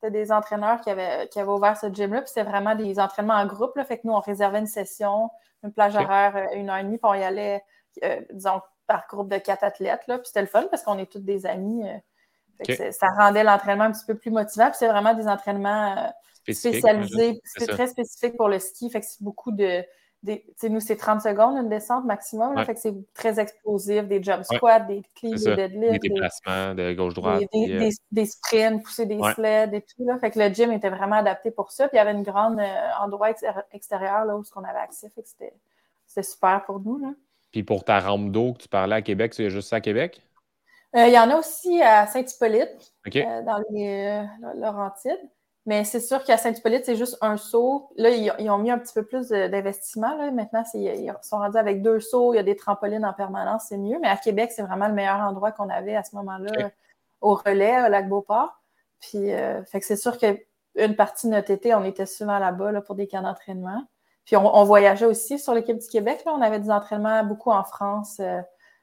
c'était 0.00 0.12
des 0.12 0.30
entraîneurs 0.30 0.80
qui 0.80 0.90
avaient, 0.90 1.28
qui 1.28 1.40
avaient 1.40 1.50
ouvert 1.50 1.76
ce 1.76 1.92
gym-là. 1.92 2.22
Puis 2.22 2.28
c'était 2.28 2.48
vraiment 2.48 2.74
des 2.74 3.00
entraînements 3.00 3.34
en 3.34 3.46
groupe. 3.46 3.74
Là, 3.76 3.84
fait 3.84 3.98
que 3.98 4.06
nous, 4.06 4.12
on 4.12 4.20
réservait 4.20 4.60
une 4.60 4.66
session, 4.66 5.28
une 5.64 5.72
plage 5.72 5.96
horaire, 5.96 6.36
euh, 6.36 6.54
une 6.54 6.70
heure 6.70 6.76
et 6.76 6.84
demie, 6.84 6.98
puis 6.98 7.10
on 7.10 7.14
y 7.14 7.24
allait, 7.24 7.64
euh, 8.04 8.20
disons, 8.32 8.60
par 8.86 9.06
groupe 9.08 9.28
de 9.28 9.38
quatre 9.38 9.64
athlètes. 9.64 10.06
Là. 10.06 10.18
Puis 10.18 10.28
c'était 10.28 10.42
le 10.42 10.46
fun 10.46 10.64
parce 10.70 10.82
qu'on 10.84 10.98
est 10.98 11.10
tous 11.10 11.18
des 11.18 11.46
amis. 11.46 11.84
Euh. 11.88 12.90
ça 12.92 13.08
rendait 13.16 13.42
l'entraînement 13.42 13.84
un 13.84 13.92
petit 13.92 14.06
peu 14.06 14.14
plus 14.14 14.30
motivant. 14.30 14.66
Puis 14.66 14.76
c'est 14.78 14.88
vraiment 14.88 15.14
des 15.14 15.26
entraînements 15.26 16.12
spécialisés. 16.54 17.40
C'est 17.44 17.66
très 17.66 17.86
spécifique 17.86 18.36
pour 18.36 18.48
le 18.48 18.58
ski. 18.58 18.90
Fait 18.90 19.00
que 19.00 19.06
c'est 19.06 19.22
beaucoup 19.22 19.52
de 19.52 19.84
nous, 20.24 20.80
c'est 20.80 20.96
30 20.96 21.22
secondes 21.22 21.56
une 21.56 21.68
descente 21.68 22.04
maximum. 22.04 22.64
Fait 22.64 22.74
que 22.74 22.80
c'est 22.80 22.94
très 23.14 23.38
explosif, 23.38 24.04
des 24.04 24.22
jump 24.22 24.42
squats, 24.44 24.80
des 24.80 25.02
cleans, 25.14 25.36
des 25.36 25.56
deadlifts. 25.56 26.02
Des 26.02 26.08
déplacements 26.08 26.74
de 26.74 26.92
gauche-droite. 26.92 27.44
Des, 27.52 27.90
des, 28.10 28.26
sprints, 28.26 28.82
pousser 28.82 29.06
des 29.06 29.20
sleds 29.34 29.74
et 29.74 29.82
tout. 29.82 30.04
Là. 30.04 30.18
Fait 30.18 30.30
que 30.30 30.38
le 30.38 30.52
gym 30.52 30.72
était 30.72 30.90
vraiment 30.90 31.16
adapté 31.16 31.50
pour 31.50 31.70
ça. 31.70 31.88
Puis 31.88 31.96
il 31.96 31.98
y 31.98 32.00
avait 32.00 32.12
une 32.12 32.24
grande 32.24 32.58
euh, 32.58 32.88
endroit 33.00 33.30
extérieur 33.72 34.24
là, 34.24 34.36
où 34.36 34.42
on 34.56 34.64
avait 34.64 34.78
accès. 34.78 35.10
Fait 35.14 35.22
que 35.22 35.28
c'était 35.28 36.22
super 36.22 36.64
pour 36.64 36.80
nous. 36.80 36.98
Là. 36.98 37.12
Puis 37.52 37.62
pour 37.62 37.84
ta 37.84 38.00
rampe 38.00 38.32
d'eau 38.32 38.54
que 38.54 38.62
tu 38.62 38.68
parlais 38.68 38.96
à 38.96 39.02
Québec, 39.02 39.34
c'est 39.34 39.50
juste 39.50 39.68
ça 39.68 39.76
à 39.76 39.80
Québec? 39.80 40.20
Euh, 40.96 41.06
il 41.06 41.12
y 41.12 41.18
en 41.18 41.30
a 41.30 41.36
aussi 41.36 41.80
à 41.82 42.06
Saint-Hippolyte, 42.06 42.94
euh, 43.14 43.42
dans 43.42 43.62
les 43.70 44.24
Laurentides. 44.56 45.30
Mais 45.68 45.84
c'est 45.84 46.00
sûr 46.00 46.24
qu'à 46.24 46.38
Saint-Hippolyte, 46.38 46.86
c'est 46.86 46.96
juste 46.96 47.18
un 47.20 47.36
saut. 47.36 47.90
Là, 47.96 48.08
ils, 48.08 48.50
ont 48.50 48.56
mis 48.56 48.70
un 48.70 48.78
petit 48.78 48.94
peu 48.94 49.02
plus 49.04 49.28
d'investissement. 49.28 50.16
Maintenant, 50.32 50.64
ils 50.72 51.14
sont 51.20 51.36
rendus 51.36 51.58
avec 51.58 51.82
deux 51.82 52.00
sauts. 52.00 52.32
Il 52.32 52.36
y 52.36 52.40
a 52.40 52.42
des 52.42 52.56
trampolines 52.56 53.04
en 53.04 53.12
permanence, 53.12 53.64
c'est 53.68 53.76
mieux. 53.76 53.98
Mais 54.00 54.08
à 54.08 54.16
Québec, 54.16 54.50
c'est 54.50 54.62
vraiment 54.62 54.88
le 54.88 54.94
meilleur 54.94 55.18
endroit 55.18 55.52
qu'on 55.52 55.68
avait 55.68 55.94
à 55.94 56.02
ce 56.02 56.16
moment-là 56.16 56.70
au 57.20 57.34
relais, 57.34 57.84
au 57.84 57.90
Lac-Beauport. 57.90 58.62
Puis, 59.00 59.30
euh, 59.30 59.62
fait 59.66 59.80
que 59.80 59.84
c'est 59.84 59.96
sûr 59.96 60.16
qu'une 60.16 60.96
partie 60.96 61.26
de 61.26 61.32
notre 61.32 61.50
été, 61.50 61.74
on 61.74 61.84
était 61.84 62.06
souvent 62.06 62.38
là-bas 62.38 62.80
pour 62.80 62.94
des 62.94 63.06
camps 63.06 63.20
d'entraînement. 63.20 63.84
Puis, 64.24 64.36
on, 64.36 64.64
voyageait 64.64 65.04
aussi 65.04 65.38
sur 65.38 65.52
l'équipe 65.52 65.76
du 65.76 65.88
Québec. 65.88 66.22
Là. 66.24 66.32
On 66.32 66.40
avait 66.40 66.60
des 66.60 66.70
entraînements 66.70 67.24
beaucoup 67.24 67.50
en 67.50 67.64
France 67.64 68.20
euh, 68.20 68.40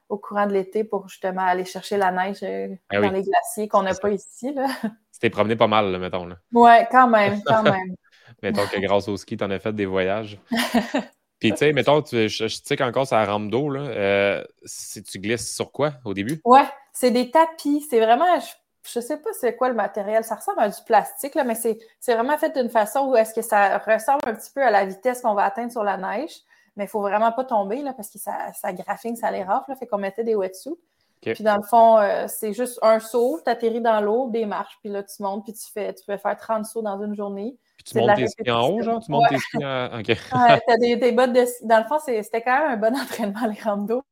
au 0.08 0.18
courant 0.18 0.46
de 0.46 0.52
l'été 0.52 0.84
pour 0.84 1.08
justement 1.08 1.42
aller 1.42 1.64
chercher 1.64 1.96
la 1.96 2.12
neige 2.12 2.44
euh, 2.44 2.68
ah 2.90 3.00
dans 3.00 3.10
les 3.10 3.22
glaciers 3.22 3.66
qu'on 3.66 3.82
n'a 3.82 3.94
pas 3.94 4.10
ici. 4.10 4.52
Là. 4.52 4.68
Tu 5.16 5.20
t'es 5.20 5.30
promené 5.30 5.56
pas 5.56 5.66
mal, 5.66 5.98
mettons. 5.98 6.26
Là. 6.26 6.36
Ouais, 6.52 6.86
quand 6.90 7.08
même, 7.08 7.40
quand 7.42 7.62
même. 7.62 7.96
mettons 8.42 8.66
que 8.66 8.78
grâce 8.80 9.08
au 9.08 9.16
ski, 9.16 9.38
tu 9.38 9.44
en 9.44 9.50
as 9.50 9.58
fait 9.58 9.72
des 9.72 9.86
voyages. 9.86 10.38
Puis, 11.40 11.52
tu 11.52 11.56
sais, 11.56 11.72
mettons, 11.72 12.02
tu, 12.02 12.28
je, 12.28 12.48
sais 12.48 12.76
qu'encore, 12.76 13.06
ça 13.06 13.24
rampe 13.24 13.50
d'eau, 13.50 13.70
là. 13.70 13.80
Euh, 13.80 14.44
si 14.66 15.02
tu 15.02 15.18
glisses 15.18 15.54
sur 15.54 15.72
quoi 15.72 15.94
au 16.04 16.12
début? 16.12 16.38
Ouais, 16.44 16.66
c'est 16.92 17.10
des 17.10 17.30
tapis. 17.30 17.80
C'est 17.88 17.98
vraiment, 17.98 18.26
je, 18.38 18.98
ne 18.98 19.02
sais 19.02 19.16
pas 19.16 19.30
c'est 19.40 19.56
quoi 19.56 19.70
le 19.70 19.74
matériel. 19.74 20.22
Ça 20.22 20.34
ressemble 20.34 20.60
à 20.60 20.68
du 20.68 20.82
plastique, 20.86 21.34
là, 21.34 21.44
mais 21.44 21.54
c'est 21.54 21.78
vraiment 22.14 22.36
fait 22.36 22.54
d'une 22.54 22.68
façon 22.68 23.06
où 23.06 23.16
est-ce 23.16 23.32
que 23.32 23.42
ça 23.42 23.78
ressemble 23.78 24.20
un 24.26 24.34
petit 24.34 24.50
peu 24.54 24.62
à 24.62 24.70
la 24.70 24.84
vitesse 24.84 25.22
qu'on 25.22 25.34
va 25.34 25.44
atteindre 25.44 25.72
sur 25.72 25.82
la 25.82 25.96
neige. 25.96 26.32
Mais 26.76 26.84
il 26.84 26.88
faut 26.88 27.00
vraiment 27.00 27.32
pas 27.32 27.44
tomber, 27.44 27.80
là, 27.80 27.94
parce 27.94 28.10
que 28.10 28.18
ça, 28.18 28.52
ça 28.52 28.74
graffine, 28.74 29.16
ça 29.16 29.30
les 29.30 29.42
rafle, 29.42 29.70
là. 29.70 29.76
Fait 29.76 29.86
qu'on 29.86 29.96
mettait 29.96 30.24
des 30.24 30.34
wetsuits. 30.34 30.76
Puis 31.20 31.42
dans 31.42 31.56
le 31.56 31.62
fond, 31.62 31.98
euh, 31.98 32.26
c'est 32.28 32.52
juste 32.52 32.78
un 32.82 33.00
saut, 33.00 33.40
tu 33.44 33.50
atterris 33.50 33.80
dans 33.80 34.00
l'eau, 34.00 34.30
des 34.30 34.46
marches, 34.46 34.76
puis 34.80 34.90
là 34.90 35.02
tu 35.02 35.22
montes, 35.22 35.44
puis 35.44 35.52
tu 35.52 35.66
fais, 35.72 35.92
tu 35.92 36.04
peux 36.06 36.16
faire 36.16 36.36
30 36.36 36.64
sauts 36.64 36.82
dans 36.82 37.02
une 37.02 37.14
journée. 37.14 37.56
Puis 37.78 37.92
tu 37.92 37.98
montes 37.98 38.16
tes 38.16 38.28
skis 38.28 38.50
en 38.50 38.68
haut, 38.68 38.82
genre? 38.82 39.02
Tu 39.02 39.10
montes 39.10 39.28
tes 39.28 39.38
skis 39.38 39.64
en. 39.64 39.86
OK. 40.00 40.08
ouais, 40.08 40.60
t'as 40.66 40.76
des, 40.78 40.96
des, 40.96 41.12
bottes 41.12 41.32
de 41.32 41.44
Dans 41.66 41.78
le 41.78 41.84
fond, 41.84 41.98
c'était 41.98 42.42
quand 42.42 42.58
même 42.58 42.72
un 42.72 42.76
bon 42.76 42.96
entraînement, 43.00 43.46
les 43.46 43.60
rampes 43.60 43.86
d'eau. 43.86 44.02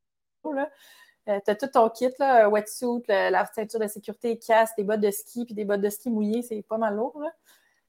Euh, 1.27 1.41
tu 1.45 1.51
as 1.51 1.55
tout 1.55 1.69
ton 1.69 1.89
kit, 1.89 2.11
là, 2.19 2.49
wetsuit, 2.49 3.03
la 3.09 3.47
ceinture 3.47 3.81
de 3.81 3.87
sécurité, 3.87 4.39
casse, 4.39 4.75
des 4.77 4.85
bottes 4.85 5.01
de 5.01 5.11
ski, 5.11 5.45
puis 5.45 5.55
des 5.55 5.65
bottes 5.65 5.81
de 5.81 5.89
ski 5.89 6.11
mouillées, 6.11 6.43
c'est 6.43 6.63
pas 6.69 6.77
mal 6.77 6.97
lourd. 6.97 7.19
Là. 7.21 7.31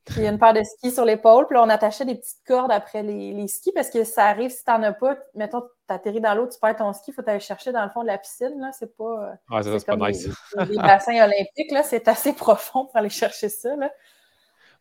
Puis 0.06 0.18
il 0.18 0.24
y 0.24 0.28
a 0.28 0.32
une 0.32 0.40
paire 0.40 0.54
de 0.54 0.64
skis 0.64 0.92
sur 0.92 1.04
l'épaule. 1.04 1.48
Puis 1.48 1.56
là, 1.56 1.64
on 1.64 1.70
attachait 1.70 2.06
des 2.06 2.16
petites 2.16 2.46
cordes 2.46 2.72
après 2.72 3.02
les, 3.02 3.34
les 3.34 3.48
skis 3.48 3.72
parce 3.72 3.90
que 3.90 4.04
ça 4.04 4.26
arrive 4.26 4.52
si 4.52 4.64
tu 4.64 4.72
n'en 4.72 4.84
as 4.84 4.94
pas. 4.94 5.18
Mettons, 5.34 5.64
tu 5.88 5.94
atterris 5.94 6.22
dans 6.22 6.34
l'eau, 6.34 6.48
tu 6.48 6.60
perds 6.60 6.76
ton 6.76 6.94
ski, 6.94 7.12
il 7.12 7.14
faut 7.14 7.28
aller 7.28 7.40
chercher 7.40 7.72
dans 7.72 7.84
le 7.84 7.90
fond 7.90 8.02
de 8.02 8.08
la 8.08 8.18
piscine. 8.18 8.60
Là. 8.60 8.72
C'est 8.72 8.96
pas. 8.96 9.36
Ah, 9.52 9.62
c'est, 9.62 9.86
pas 9.86 9.96
nice. 9.96 10.30
Les, 10.70 10.78
bassins 10.78 11.24
olympiques, 11.24 11.72
là, 11.72 11.84
c'est 11.84 12.08
assez 12.08 12.34
profond 12.36 12.86
pour 12.86 12.96
aller 12.98 13.10
chercher 13.10 13.50
ça. 13.50 13.76
Là. 13.76 13.92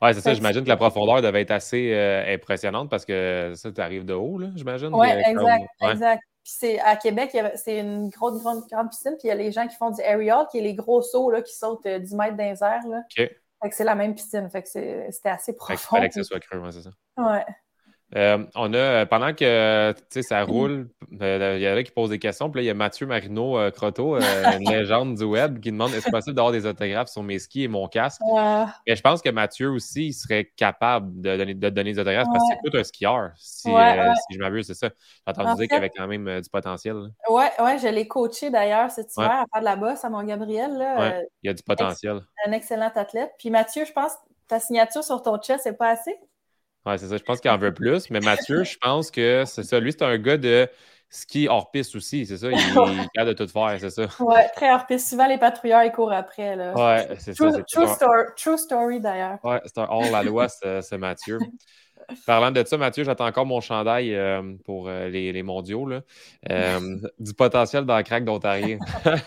Ouais, 0.03 0.13
c'est 0.13 0.21
ça. 0.21 0.35
J'imagine 0.35 0.65
que 0.65 0.69
la 0.69 0.77
profondeur 0.77 1.23
devait 1.23 1.43
être 1.43 1.53
assez 1.53 1.93
euh, 1.93 2.35
impressionnante 2.35 2.91
parce 2.91 3.05
que 3.05 3.53
ça, 3.55 3.71
tu 3.71 3.81
arrives 3.81 4.05
de 4.05 4.15
haut, 4.15 4.39
là, 4.39 4.49
j'imagine. 4.55 4.91
Oui, 4.93 5.09
exact, 5.09 5.67
exact. 5.83 6.23
Puis 6.43 6.53
c'est, 6.59 6.81
à 6.81 6.97
Québec, 6.97 7.35
c'est 7.55 7.79
une 7.79 8.11
grosse, 8.11 8.43
grande, 8.43 8.65
grande 8.71 8.91
piscine. 8.91 9.13
Puis 9.13 9.25
il 9.25 9.29
y 9.29 9.31
a 9.31 9.35
les 9.35 9.51
gens 9.51 9.67
qui 9.67 9.77
font 9.77 9.91
du 9.91 10.03
aerial, 10.03 10.47
qui 10.51 10.59
est 10.59 10.63
les 10.63 10.75
gros 10.75 11.01
sauts 11.01 11.31
là, 11.31 11.41
qui 11.41 11.55
sautent 11.55 11.87
10 11.87 11.89
euh, 11.89 12.17
mètres 12.19 12.37
dans 12.37 12.45
les 12.45 12.63
airs. 12.63 12.87
Là. 12.87 13.03
OK 13.19 13.31
c'est 13.73 13.85
la 13.85 13.95
même 13.95 14.15
piscine. 14.15 14.49
Fait 14.51 14.63
que 14.63 14.69
c'était 14.69 15.31
assez 15.31 15.55
profond. 15.55 15.75
Il 15.75 15.99
fallait 15.99 16.09
que 16.09 16.15
ce 16.15 16.23
soit 16.23 16.41
creux, 16.41 16.63
c'est 16.71 16.83
ça. 16.83 16.91
Ouais. 17.17 17.45
Euh, 18.17 18.45
on 18.55 18.73
a, 18.75 18.77
euh, 18.77 19.07
pendant 19.07 19.35
que 19.35 19.95
ça 20.09 20.45
roule, 20.45 20.89
euh, 21.21 21.57
il 21.57 21.63
y 21.63 21.69
en 21.69 21.77
a 21.77 21.83
qui 21.83 21.91
posent 21.91 22.11
des 22.11 22.19
questions. 22.19 22.49
Puis 22.51 22.61
là, 22.61 22.63
il 22.63 22.67
y 22.67 22.71
a 22.71 22.75
Mathieu 22.75 23.07
Marino 23.07 23.59
Croteau, 23.73 24.17
une 24.61 24.71
légende 24.71 25.17
du 25.17 25.25
web, 25.25 25.59
qui 25.61 25.73
demande 25.73 25.93
est-ce 25.93 26.11
possible 26.11 26.37
d'avoir 26.37 26.53
des 26.53 26.67
autographes 26.67 27.09
sur 27.09 27.23
mes 27.23 27.39
skis 27.39 27.65
et 27.65 27.69
mon 27.69 27.89
casque? 27.89 28.21
Et 28.87 28.95
je 28.95 29.03
pense 29.03 29.21
que 29.21 29.31
Mathieu 29.31 29.71
aussi, 29.71 30.09
il 30.09 30.13
serait 30.13 30.45
capable 30.57 31.21
de 31.21 31.37
donner, 31.37 31.55
de 31.55 31.71
donner 31.71 31.93
des 31.93 31.99
autographes 31.99 32.29
parce 32.33 32.49
que 32.49 32.55
c'est 32.55 32.71
tout 32.71 32.77
un 32.77 32.85
skieur, 32.85 33.31
si, 33.37 33.71
je 33.71 34.39
m'abuse, 34.39 34.67
c'est 34.67 34.75
ça. 34.75 34.91
J'ai 35.27 35.31
entendu 35.31 35.61
dire 35.61 35.69
qu'il 35.69 35.77
avait 35.77 35.91
quand 35.91 36.07
même 36.07 36.41
du 36.41 36.51
potentiel. 36.51 36.97
Oui, 37.29 37.45
ouais, 37.59 37.79
je 37.79 37.89
l'ai 37.89 38.07
coaché 38.07 38.51
d'ailleurs 38.51 38.91
cet 38.91 39.17
hiver 39.17 39.31
à 39.31 39.45
faire 39.53 39.61
de 39.61 39.65
la 39.65 39.77
bosse 39.77 40.05
à 40.05 40.11
mon 40.11 40.23
Gabriel. 40.23 40.77
Là, 40.77 41.21
il 41.43 41.49
y 41.49 41.51
a 41.51 41.55
du 41.55 41.63
potentiel. 41.63 42.21
Un 42.47 42.53
excellent 42.53 42.93
athlète. 42.95 43.33
Puis 43.39 43.51
Mathieu, 43.51 43.85
je 43.85 43.93
pense, 43.93 44.13
ta 44.47 44.61
signature 44.61 45.03
sur 45.03 45.23
ton 45.23 45.39
chest, 45.39 45.63
c'est 45.65 45.77
pas 45.77 45.89
assez? 45.89 46.17
Oui, 46.87 46.99
c'est 46.99 47.09
ça. 47.09 47.17
Je 47.17 47.23
pense 47.23 47.41
qu'il 47.41 47.51
en 47.51 47.59
veut 47.59 47.75
plus. 47.75 48.11
Mais 48.11 48.21
Mathieu, 48.21 48.65
je 48.65 48.77
pense 48.79 49.11
que 49.11 49.45
c'est 49.47 49.63
ça. 49.63 49.81
Lui, 49.81 49.93
c'est 49.93 50.05
un 50.05 50.19
gars 50.19 50.37
de 50.37 50.69
ski 51.09 51.47
hors 51.49 51.71
piste 51.71 51.95
aussi, 51.95 52.27
c'est 52.27 52.39
ça? 52.39 52.49
Il, 52.51 52.55
est 52.59 53.09
capable 53.15 53.35
de 53.35 53.45
tout 53.45 53.49
faire, 53.49 53.77
c'est 53.79 53.91
ça? 53.91 54.07
Oui, 54.21 54.41
très 54.57 54.73
hors 54.73 54.87
piste. 54.87 55.09
Souvent, 55.09 55.27
les 55.27 55.39
patrouilleurs, 55.39 55.85
ils 55.85 55.93
courent 55.93 56.13
après. 56.13 56.57
Oui, 56.57 57.17
c'est 57.19 57.35
ça. 57.35 57.51
True, 57.71 57.87
story, 57.87 58.23
true 58.37 58.59
story 58.59 59.01
d'ailleurs. 59.01 59.39
Oui, 59.45 59.57
c'est 59.65 59.79
un 59.79 59.87
hors-la-loi, 59.89 60.49
c'est 60.49 60.99
Mathieu. 60.99 61.39
Parlant 62.27 62.51
de 62.51 62.63
ça, 62.65 62.77
Mathieu, 62.77 63.05
j'attends 63.05 63.27
encore 63.27 63.47
mon 63.47 63.61
chandail 63.61 64.15
euh, 64.15 64.55
pour 64.65 64.89
euh, 64.89 65.09
les, 65.09 65.33
les, 65.33 65.43
mondiaux. 65.43 65.87
Là. 65.87 66.03
Euh, 66.51 66.99
du 67.19 67.35
potentiel 67.35 67.85
dans 67.85 67.97
le 67.97 68.03
crack 68.03 68.25
d'Ontario. 68.25 68.79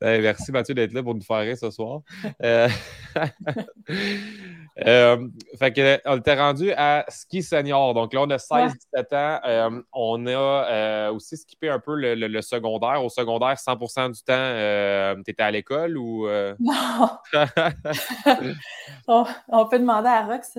Ben, 0.00 0.22
merci 0.22 0.52
Mathieu 0.52 0.74
d'être 0.74 0.92
là 0.92 1.02
pour 1.02 1.14
nous 1.14 1.22
faire 1.22 1.40
rire 1.40 1.56
ce 1.56 1.70
soir. 1.70 2.00
Euh, 4.84 5.28
fait 5.58 5.72
que, 5.72 6.00
on 6.04 6.18
était 6.18 6.34
rendu 6.34 6.70
à 6.72 7.04
ski 7.08 7.42
senior. 7.42 7.94
Donc 7.94 8.12
là, 8.12 8.22
on 8.22 8.30
a 8.30 8.36
16-17 8.36 9.14
ans. 9.14 9.40
Euh, 9.46 9.82
on 9.92 10.26
a 10.26 10.30
euh, 10.30 11.12
aussi 11.12 11.36
skippé 11.36 11.70
un 11.70 11.78
peu 11.78 11.94
le, 11.96 12.40
secondaire. 12.42 13.02
Au 13.02 13.08
secondaire, 13.08 13.54
100% 13.54 14.12
du 14.12 14.22
temps, 14.22 15.22
tu 15.24 15.30
étais 15.30 15.42
à 15.42 15.50
l'école 15.50 15.96
ou. 15.96 16.28
Non. 16.58 17.08
on, 19.48 19.66
peut 19.66 19.78
demander 19.78 20.08
à 20.08 20.26
Rox. 20.26 20.58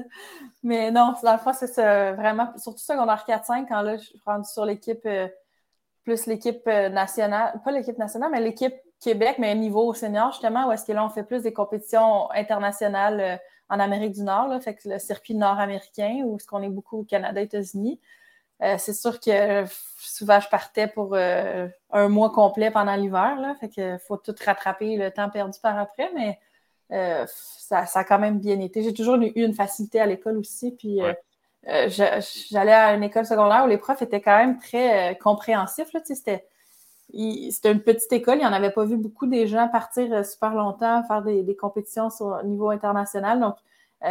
Mais 0.64 0.90
non, 0.90 1.14
dans 1.22 1.34
le 1.34 1.40
fond, 1.40 1.54
c'est 1.54 2.14
vraiment, 2.14 2.52
surtout 2.58 2.80
secondaire 2.80 3.24
4-5, 3.28 3.68
quand 3.68 3.82
là, 3.82 3.98
je 3.98 4.04
suis 4.04 4.22
rendue 4.26 4.50
sur 4.50 4.66
l'équipe, 4.66 5.08
plus 6.04 6.26
l'équipe 6.26 6.66
nationale, 6.66 7.62
pas 7.64 7.72
l'équipe 7.72 7.98
nationale, 7.98 8.32
mais 8.32 8.42
l'équipe 8.42 8.74
Québec, 9.00 9.36
mais 9.38 9.54
niveau 9.54 9.94
senior, 9.94 10.32
justement, 10.32 10.68
où 10.68 10.72
est-ce 10.72 10.86
que 10.86 10.92
là, 10.92 11.06
on 11.06 11.10
fait 11.10 11.24
plus 11.24 11.44
des 11.44 11.54
compétitions 11.54 12.32
internationales 12.32 13.40
en 13.70 13.80
Amérique 13.80 14.14
du 14.14 14.24
Nord, 14.24 14.48
là, 14.48 14.60
fait 14.60 14.76
que 14.76 14.88
le 14.90 15.00
circuit 15.00 15.36
nord-américain, 15.36 16.22
où 16.26 16.40
ce 16.40 16.46
qu'on 16.46 16.62
est 16.62 16.70
beaucoup 16.70 17.00
au 17.00 17.04
Canada, 17.04 17.42
États-Unis. 17.42 18.00
Euh, 18.64 18.76
c'est 18.80 18.94
sûr 18.94 19.20
que 19.20 19.66
souvent 19.98 20.40
je 20.40 20.50
partais 20.50 20.88
pour 20.88 21.14
euh, 21.14 21.68
un 21.92 22.08
mois 22.10 22.32
complet 22.32 22.72
pendant 22.72 22.96
l'hiver, 22.96 23.38
là, 23.40 23.56
fait 23.60 23.70
que 23.70 23.98
faut 24.00 24.18
tout 24.18 24.34
rattraper 24.44 24.98
le 24.98 25.12
temps 25.12 25.30
perdu 25.30 25.60
par 25.62 25.78
après, 25.78 26.10
mais 26.16 26.40
euh, 26.92 27.26
ça, 27.28 27.86
a 27.94 28.04
quand 28.04 28.20
même 28.20 28.40
bien 28.40 28.60
été. 28.60 28.82
J'ai 28.82 28.94
toujours 28.94 29.16
eu 29.18 29.32
une 29.36 29.54
facilité 29.54 30.00
à 30.00 30.06
l'école 30.06 30.38
aussi, 30.38 30.72
puis 30.72 31.00
j'allais 31.68 32.74
à 32.74 32.94
une 32.94 33.04
école 33.04 33.26
secondaire 33.26 33.66
où 33.66 33.68
les 33.68 33.78
profs 33.78 34.02
étaient 34.02 34.22
quand 34.22 34.38
même 34.38 34.58
très 34.58 35.18
compréhensifs. 35.22 35.90
C'était 36.06 36.48
c'était 37.14 37.72
une 37.72 37.82
petite 37.82 38.12
école, 38.12 38.36
il 38.36 38.42
n'y 38.42 38.46
en 38.46 38.54
avait 38.54 38.72
pas 38.72 38.86
vu 38.86 38.98
beaucoup 38.98 39.28
des 39.28 39.48
gens 39.48 39.68
partir 39.70 40.12
euh, 40.12 40.24
super 40.24 40.54
longtemps, 40.54 41.04
faire 41.04 41.22
des, 41.22 41.56
compétitions 41.56 42.10
au 42.20 42.44
niveau 42.44 42.70
international. 42.70 43.40
Donc, 43.40 43.56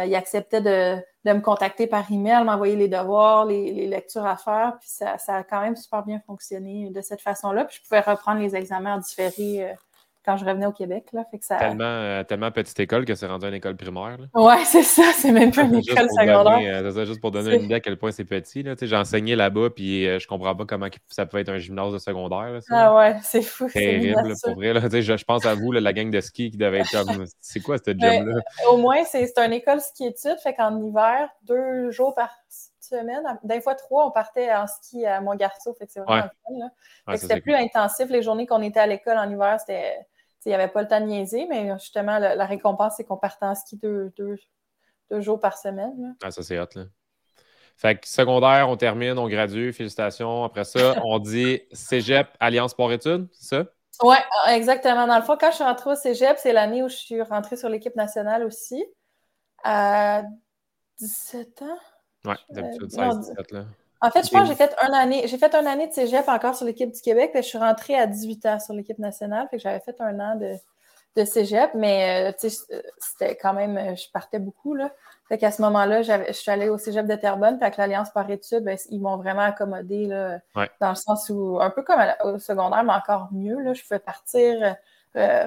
il 0.05 0.13
acceptait 0.15 0.61
de, 0.61 0.97
me 1.25 1.39
contacter 1.39 1.87
par 1.87 2.11
email, 2.11 2.43
m'envoyer 2.43 2.75
les 2.75 2.89
devoirs, 2.89 3.45
les, 3.45 3.87
lectures 3.87 4.25
à 4.25 4.35
faire. 4.35 4.77
Puis 4.79 4.89
ça, 4.89 5.15
a 5.27 5.43
quand 5.43 5.61
même 5.61 5.77
super 5.77 6.03
bien 6.03 6.19
fonctionné 6.25 6.89
de 6.89 7.01
cette 7.01 7.21
façon-là. 7.21 7.65
Puis 7.65 7.77
je 7.77 7.87
pouvais 7.87 8.01
reprendre 8.01 8.41
les 8.41 8.55
examens 8.55 8.95
en 8.95 8.97
différé 8.97 9.75
quand 10.27 10.35
je 10.35 10.43
revenais 10.43 10.65
au 10.65 10.73
Québec. 10.73 11.05
Là, 11.13 11.23
fait 11.31 11.39
que 11.39 11.45
ça... 11.45 11.55
tellement, 11.55 11.85
euh, 11.85 12.21
tellement 12.25 12.51
petite 12.51 12.77
école 12.81 13.05
que 13.05 13.15
c'est 13.15 13.27
rendu 13.27 13.47
une 13.47 13.53
école 13.53 13.77
primaire. 13.77 14.17
Oui, 14.33 14.55
c'est 14.65 14.83
ça. 14.83 15.03
C'est 15.15 15.31
même 15.31 15.51
pas 15.51 15.61
une 15.63 15.75
école 15.75 16.09
secondaire. 16.09 16.83
Euh, 16.83 16.91
c'est 16.91 17.05
juste 17.05 17.21
pour 17.21 17.31
donner 17.31 17.55
une 17.55 17.63
idée 17.63 17.75
à 17.75 17.79
quel 17.79 17.97
point 17.97 18.11
c'est 18.11 18.25
petit. 18.25 18.65
J'ai 18.81 18.95
enseigné 18.97 19.37
là-bas, 19.37 19.69
puis 19.69 20.05
euh, 20.05 20.19
je 20.19 20.27
comprends 20.27 20.53
pas 20.53 20.65
comment 20.65 20.87
ça 21.07 21.25
peut 21.25 21.37
être 21.37 21.47
un 21.47 21.59
gymnase 21.59 21.93
de 21.93 21.97
secondaire. 21.97 22.59
ah 22.69 22.93
ouais, 22.93 23.15
c'est 23.23 23.41
fou. 23.41 23.69
Terrible, 23.69 24.33
pour 24.43 24.55
vrai. 24.55 24.73
Là. 24.73 24.81
Je, 24.91 24.99
je, 24.99 25.23
pense 25.23 25.45
à 25.45 25.55
vous, 25.55 25.71
la 25.71 25.93
gang 25.93 26.11
de 26.11 26.19
ski 26.19 26.51
qui 26.51 26.57
devait 26.57 26.79
être 26.79 26.91
comme. 26.91 27.25
C'est 27.39 27.61
quoi 27.61 27.77
cette 27.77 27.97
ben, 27.97 28.25
job-là? 28.25 28.41
au 28.69 28.77
moins, 28.77 29.05
c'est 29.05 29.31
une 29.37 29.53
école 29.53 29.79
ski-études. 29.79 30.39
Fait 30.43 30.53
qu'en 30.53 30.77
hiver, 30.83 31.29
deux 31.43 31.89
jours 31.91 32.13
par 32.13 32.31
semaine. 32.87 33.23
Des 33.43 33.61
fois, 33.61 33.75
trois, 33.75 34.07
on 34.07 34.11
partait 34.11 34.51
en 34.53 34.67
ski 34.67 35.05
à 35.05 35.21
Montgarceau. 35.21 35.73
Fait 35.73 35.85
que 35.85 35.91
c'est 35.91 35.99
vraiment 35.99 36.29
fun. 37.05 37.17
c'était 37.17 37.41
plus 37.41 37.55
intensif. 37.55 38.09
Les 38.09 38.21
journées 38.21 38.47
qu'on 38.47 38.61
était 38.61 38.79
à 38.79 38.87
l'école 38.87 39.17
en 39.17 39.29
hiver, 39.29 39.57
c'était 39.59 40.05
il 40.45 40.49
n'y 40.49 40.55
avait 40.55 40.67
pas 40.67 40.81
le 40.81 40.87
temps 40.87 41.01
de 41.01 41.05
niaiser, 41.05 41.45
mais 41.49 41.71
justement, 41.79 42.19
la, 42.19 42.45
récompense, 42.45 42.93
c'est 42.97 43.03
qu'on 43.03 43.17
partait 43.17 43.45
en 43.45 43.55
ski 43.55 43.77
deux, 43.77 44.13
jours 45.11 45.39
par 45.39 45.57
semaine. 45.57 46.15
Ah, 46.23 46.31
ça, 46.31 46.43
c'est 46.43 46.59
hot, 46.59 46.67
là. 46.75 46.85
Fait 47.75 47.99
que 47.99 48.07
secondaire, 48.07 48.69
on 48.69 48.75
termine, 48.75 49.19
on 49.19 49.27
gradue, 49.27 49.71
félicitations. 49.71 50.43
Après 50.43 50.63
ça, 50.63 50.95
on 51.05 51.19
dit 51.19 51.61
Cégep, 51.71 52.27
Alliance 52.39 52.71
Sport-Études, 52.71 53.27
c'est 53.31 53.55
ça? 53.55 53.65
Oui, 54.01 54.15
exactement. 54.47 55.05
Dans 55.05 55.17
le 55.17 55.23
fond, 55.23 55.37
quand 55.39 55.51
je 55.51 55.55
suis 55.55 55.63
rentrée 55.63 55.91
au 55.91 55.95
Cégep, 55.95 56.37
c'est 56.37 56.53
l'année 56.53 56.81
où 56.81 56.89
je 56.89 56.95
suis 56.95 57.21
rentrée 57.21 57.55
sur 57.55 57.69
l'équipe 57.69 57.95
nationale 57.95 58.43
aussi. 58.43 58.83
À 59.63 60.23
17 60.99 61.61
ans? 61.63 61.77
Oui, 62.25 62.35
d'habitude, 62.49 62.91
16, 62.91 63.19
17, 63.19 63.51
là. 63.51 63.65
En 64.01 64.11
fait, 64.11 64.25
je 64.25 64.29
pense 64.29 64.43
que 64.43 64.47
j'ai 64.47 64.55
fait 64.55 64.75
une 64.85 64.93
année. 64.93 65.27
J'ai 65.27 65.37
fait 65.37 65.53
une 65.55 65.67
année 65.67 65.87
de 65.87 65.93
cégep 65.93 66.27
encore 66.27 66.55
sur 66.55 66.65
l'équipe 66.65 66.91
du 66.91 67.01
Québec, 67.01 67.31
puis 67.33 67.41
je 67.41 67.47
suis 67.47 67.57
rentrée 67.57 67.95
à 67.95 68.05
18 68.05 68.45
ans 68.45 68.59
sur 68.59 68.73
l'équipe 68.73 68.99
nationale. 68.99 69.47
Fait 69.49 69.57
que 69.57 69.63
j'avais 69.63 69.79
fait 69.79 69.99
un 69.99 70.19
an 70.19 70.35
de, 70.35 70.55
de 71.17 71.25
cégep, 71.25 71.71
mais 71.73 72.31
euh, 72.31 72.47
euh, 72.47 72.81
c'était 72.99 73.35
quand 73.35 73.53
même. 73.53 73.77
Euh, 73.77 73.95
je 73.95 74.09
partais 74.11 74.39
beaucoup. 74.39 74.75
Là. 74.75 74.91
Fait 75.27 75.37
qu'à 75.37 75.51
ce 75.51 75.61
moment-là, 75.63 76.03
je 76.03 76.31
suis 76.31 76.51
allée 76.51 76.69
au 76.69 76.77
cégep 76.77 77.07
de 77.07 77.15
Terrebonne, 77.15 77.57
puis 77.57 77.65
avec 77.65 77.77
l'Alliance 77.77 78.11
par 78.11 78.29
études, 78.29 78.63
ben, 78.63 78.77
ils 78.89 79.01
m'ont 79.01 79.17
vraiment 79.17 79.41
accommodé 79.41 80.05
là, 80.05 80.39
dans 80.79 80.89
le 80.89 80.95
sens 80.95 81.29
où, 81.29 81.59
un 81.59 81.69
peu 81.69 81.81
comme 81.81 81.99
au 82.23 82.37
secondaire, 82.37 82.83
mais 82.83 82.93
encore 82.93 83.29
mieux. 83.31 83.59
Là, 83.61 83.73
je 83.73 83.81
pouvais 83.81 83.99
partir. 83.99 84.75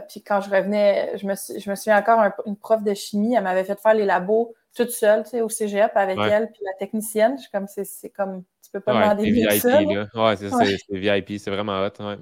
puis 0.08 0.22
quand 0.22 0.40
je 0.40 0.50
revenais, 0.50 1.16
je 1.16 1.26
me, 1.26 1.34
je 1.34 1.70
me 1.70 1.74
souviens 1.76 1.98
encore, 1.98 2.20
une 2.44 2.56
prof 2.56 2.82
de 2.82 2.92
chimie, 2.92 3.34
elle 3.34 3.44
m'avait 3.44 3.64
fait 3.64 3.80
faire 3.80 3.94
les 3.94 4.04
labos 4.04 4.54
toute 4.74 4.90
seule, 4.90 5.24
tu 5.24 5.30
sais, 5.30 5.40
au 5.40 5.48
cégep 5.48 5.92
avec 5.94 6.18
elle, 6.18 6.50
puis 6.50 6.60
la 6.64 6.72
technicienne. 6.78 7.36
Je 7.36 7.42
suis 7.42 7.50
comme, 7.50 7.66
c'est 7.66 8.10
comme, 8.10 8.44
tu 8.62 8.70
peux 8.72 8.80
pas 8.80 8.94
demander 8.94 9.30
mieux 9.30 9.48
VIP, 9.48 9.60
ça. 9.60 9.80
Là. 9.80 10.08
Ouais, 10.14 10.36
c'est 10.36 10.96
VIP, 10.96 11.38
c'est 11.38 11.50
vraiment 11.50 11.80
hot. 11.80 12.02
Ouais. 12.02 12.18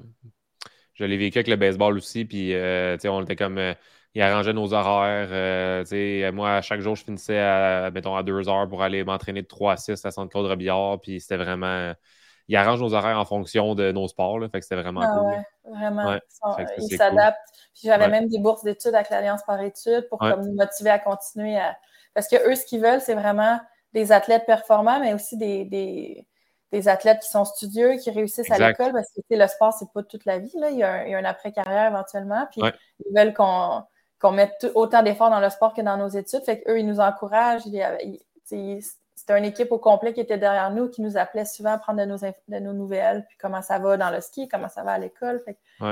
Je 0.95 1.05
l'ai 1.05 1.17
vécu 1.17 1.39
avec 1.39 1.49
le 1.49 1.57
baseball 1.57 1.97
aussi, 1.97 2.25
puis, 2.25 2.55
euh, 2.55 2.97
tu 2.97 3.03
sais, 3.03 3.09
on 3.09 3.23
était 3.23 3.37
comme, 3.37 3.59
euh, 3.59 3.75
il 4.15 4.23
arrangeait 4.23 4.53
nos 4.53 4.73
horaires. 4.73 5.29
Euh, 5.31 5.83
tu 5.83 5.91
sais, 5.91 6.31
moi, 6.33 6.61
chaque 6.63 6.81
jour, 6.81 6.97
je 6.97 7.05
finissais 7.05 7.39
à, 7.39 7.91
mettons, 7.93 8.17
à 8.17 8.23
deux 8.23 8.49
heures 8.49 8.69
pour 8.69 8.83
aller 8.83 9.05
m'entraîner 9.05 9.43
de 9.43 9.47
3 9.47 9.73
à 9.73 9.77
6 9.77 10.05
à 10.05 10.11
Centre-Claude 10.11 10.47
Robillard, 10.47 11.01
puis 11.01 11.21
c'était 11.21 11.37
vraiment 11.37 11.95
il 12.49 12.57
arrange 12.57 12.81
nos 12.81 12.95
horaires 12.95 13.19
en 13.19 13.27
fonction 13.27 13.75
de 13.75 13.93
nos 13.93 14.09
sports. 14.09 14.39
Là, 14.39 14.49
fait 14.49 14.61
que 14.61 14.65
c'était 14.65 14.81
vraiment 14.81 15.03
ah, 15.03 15.19
cool. 15.19 15.73
Ouais, 15.73 15.79
vraiment. 15.79 16.19
il 16.79 16.97
s'adapte. 16.97 17.39
J'avais 17.75 18.09
même 18.09 18.29
des 18.29 18.39
bourses 18.39 18.65
d'études 18.65 18.95
avec 18.95 19.11
l'Alliance 19.11 19.43
par 19.47 19.61
études 19.63 20.09
pour 20.09 20.19
comme, 20.19 20.43
nous 20.43 20.55
motiver 20.55 20.91
à 20.91 20.99
continuer 20.99 21.59
à, 21.59 21.77
parce 22.19 22.27
que 22.27 22.51
eux, 22.51 22.57
ce 22.57 22.67
qu'ils 22.67 22.81
veulent, 22.83 23.01
c'est 23.01 23.15
vraiment 23.15 23.61
des 23.93 24.11
athlètes 24.11 24.45
performants, 24.45 24.99
mais 24.99 25.15
aussi 25.15 25.37
des, 25.37 26.27
des, 26.73 26.89
athlètes 26.89 27.21
qui 27.21 27.29
sont 27.29 27.45
studieux, 27.45 27.95
qui 27.95 28.11
réussissent 28.11 28.51
à 28.51 28.59
l'école, 28.59 28.93
parce 28.93 29.07
que 29.15 29.23
le 29.31 29.47
sport, 29.47 29.73
c'est 29.73 29.89
pas 29.95 30.03
toute 30.03 30.25
la 30.25 30.41
vie. 30.41 30.53
Là. 30.57 30.71
Il, 30.71 30.79
y 30.79 30.83
a 30.83 31.17
un, 31.17 31.25
après-carrière 31.25 31.93
éventuellement. 31.93 32.49
Puis 32.51 32.61
ils 33.07 33.17
veulent 33.17 33.33
qu'on 33.35 34.33
mette 34.33 34.67
autant 34.75 35.05
d'efforts 35.05 35.31
dans 35.31 35.39
le 35.39 35.49
sport 35.49 35.75
que 35.75 35.81
dans 35.81 35.97
nos 35.97 36.09
études. 36.09 36.43
Fait 36.43 36.61
qu'eux, 36.61 36.81
ils 36.81 36.87
nous 36.89 36.99
encouragent. 36.99 37.63
C'était 38.43 39.39
une 39.39 39.45
équipe 39.45 39.71
au 39.71 39.79
complet 39.79 40.13
qui 40.13 40.19
était 40.19 40.39
derrière 40.39 40.73
nous, 40.73 40.89
qui 40.89 41.03
nous 41.03 41.17
appelait 41.19 41.45
souvent 41.45 41.71
à 41.71 41.79
prendre 41.79 42.01
de 42.01 42.05
nos, 42.05 42.17
de 42.17 42.59
nos 42.59 42.73
nouvelles, 42.73 43.27
puis 43.29 43.39
comment 43.41 43.63
ça 43.63 43.79
va 43.79 43.97
dans 43.97 44.11
le 44.11 44.21
ski, 44.21 44.49
comment 44.49 44.69
ça 44.69 44.83
va 44.83 44.91
à 44.95 44.99
l'école. 44.99 45.41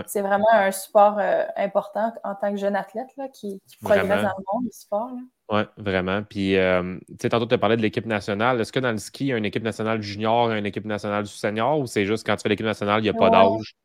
C'est 0.07 0.23
vraiment 0.23 0.51
un 0.53 0.73
support 0.73 1.21
euh, 1.21 1.45
important 1.55 2.13
en 2.25 2.35
tant 2.35 2.51
que 2.51 2.57
jeune 2.57 2.75
athlète 2.75 3.17
là, 3.17 3.29
qui, 3.29 3.63
progresse 3.81 4.09
dans 4.09 4.35
le 4.37 4.45
monde 4.53 4.65
du 4.65 4.73
sport. 4.73 5.13
Oui, 5.49 5.63
vraiment. 5.77 6.23
Puis, 6.25 6.57
euh, 6.57 6.99
tu 7.09 7.17
sais, 7.23 7.29
tantôt, 7.29 7.47
tu 7.47 7.55
as 7.55 7.59
parlé 7.59 7.77
de 7.77 7.83
l'équipe 7.83 8.07
nationale. 8.07 8.61
Est-ce 8.61 8.73
que 8.73 8.81
dans 8.81 8.91
le 8.91 8.99
ski, 8.99 9.27
il 9.27 9.29
y 9.29 9.33
a 9.33 9.37
une 9.37 9.45
équipe 9.45 9.63
nationale 9.63 10.03
junior 10.03 10.53
et 10.53 10.59
une 10.59 10.67
équipe 10.67 10.85
nationale 10.85 11.27
senior 11.27 11.79
ou 11.79 11.87
c'est 11.87 12.05
juste 12.05 12.27
quand 12.27 12.35
tu 12.35 12.43
fais 12.43 12.49
l'équipe 12.49 12.67
nationale, 12.67 13.01
il 13.01 13.05
n'y 13.05 13.09
a 13.09 13.15
pas 13.15 13.31
d'âge? 13.31 13.77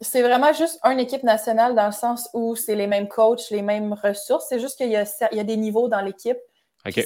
C'est 0.00 0.22
vraiment 0.22 0.54
juste 0.54 0.80
une 0.82 0.98
équipe 0.98 1.22
nationale 1.22 1.74
dans 1.74 1.84
le 1.84 1.92
sens 1.92 2.30
où 2.32 2.56
c'est 2.56 2.74
les 2.74 2.86
mêmes 2.86 3.08
coachs, 3.08 3.50
les 3.50 3.60
mêmes 3.60 3.92
ressources. 3.92 4.46
C'est 4.48 4.58
juste 4.58 4.78
qu'il 4.78 4.90
y, 4.90 4.96
a 4.96 5.44
des 5.44 5.56
niveaux 5.58 5.88
dans 5.88 6.00
l'équipe. 6.00 6.38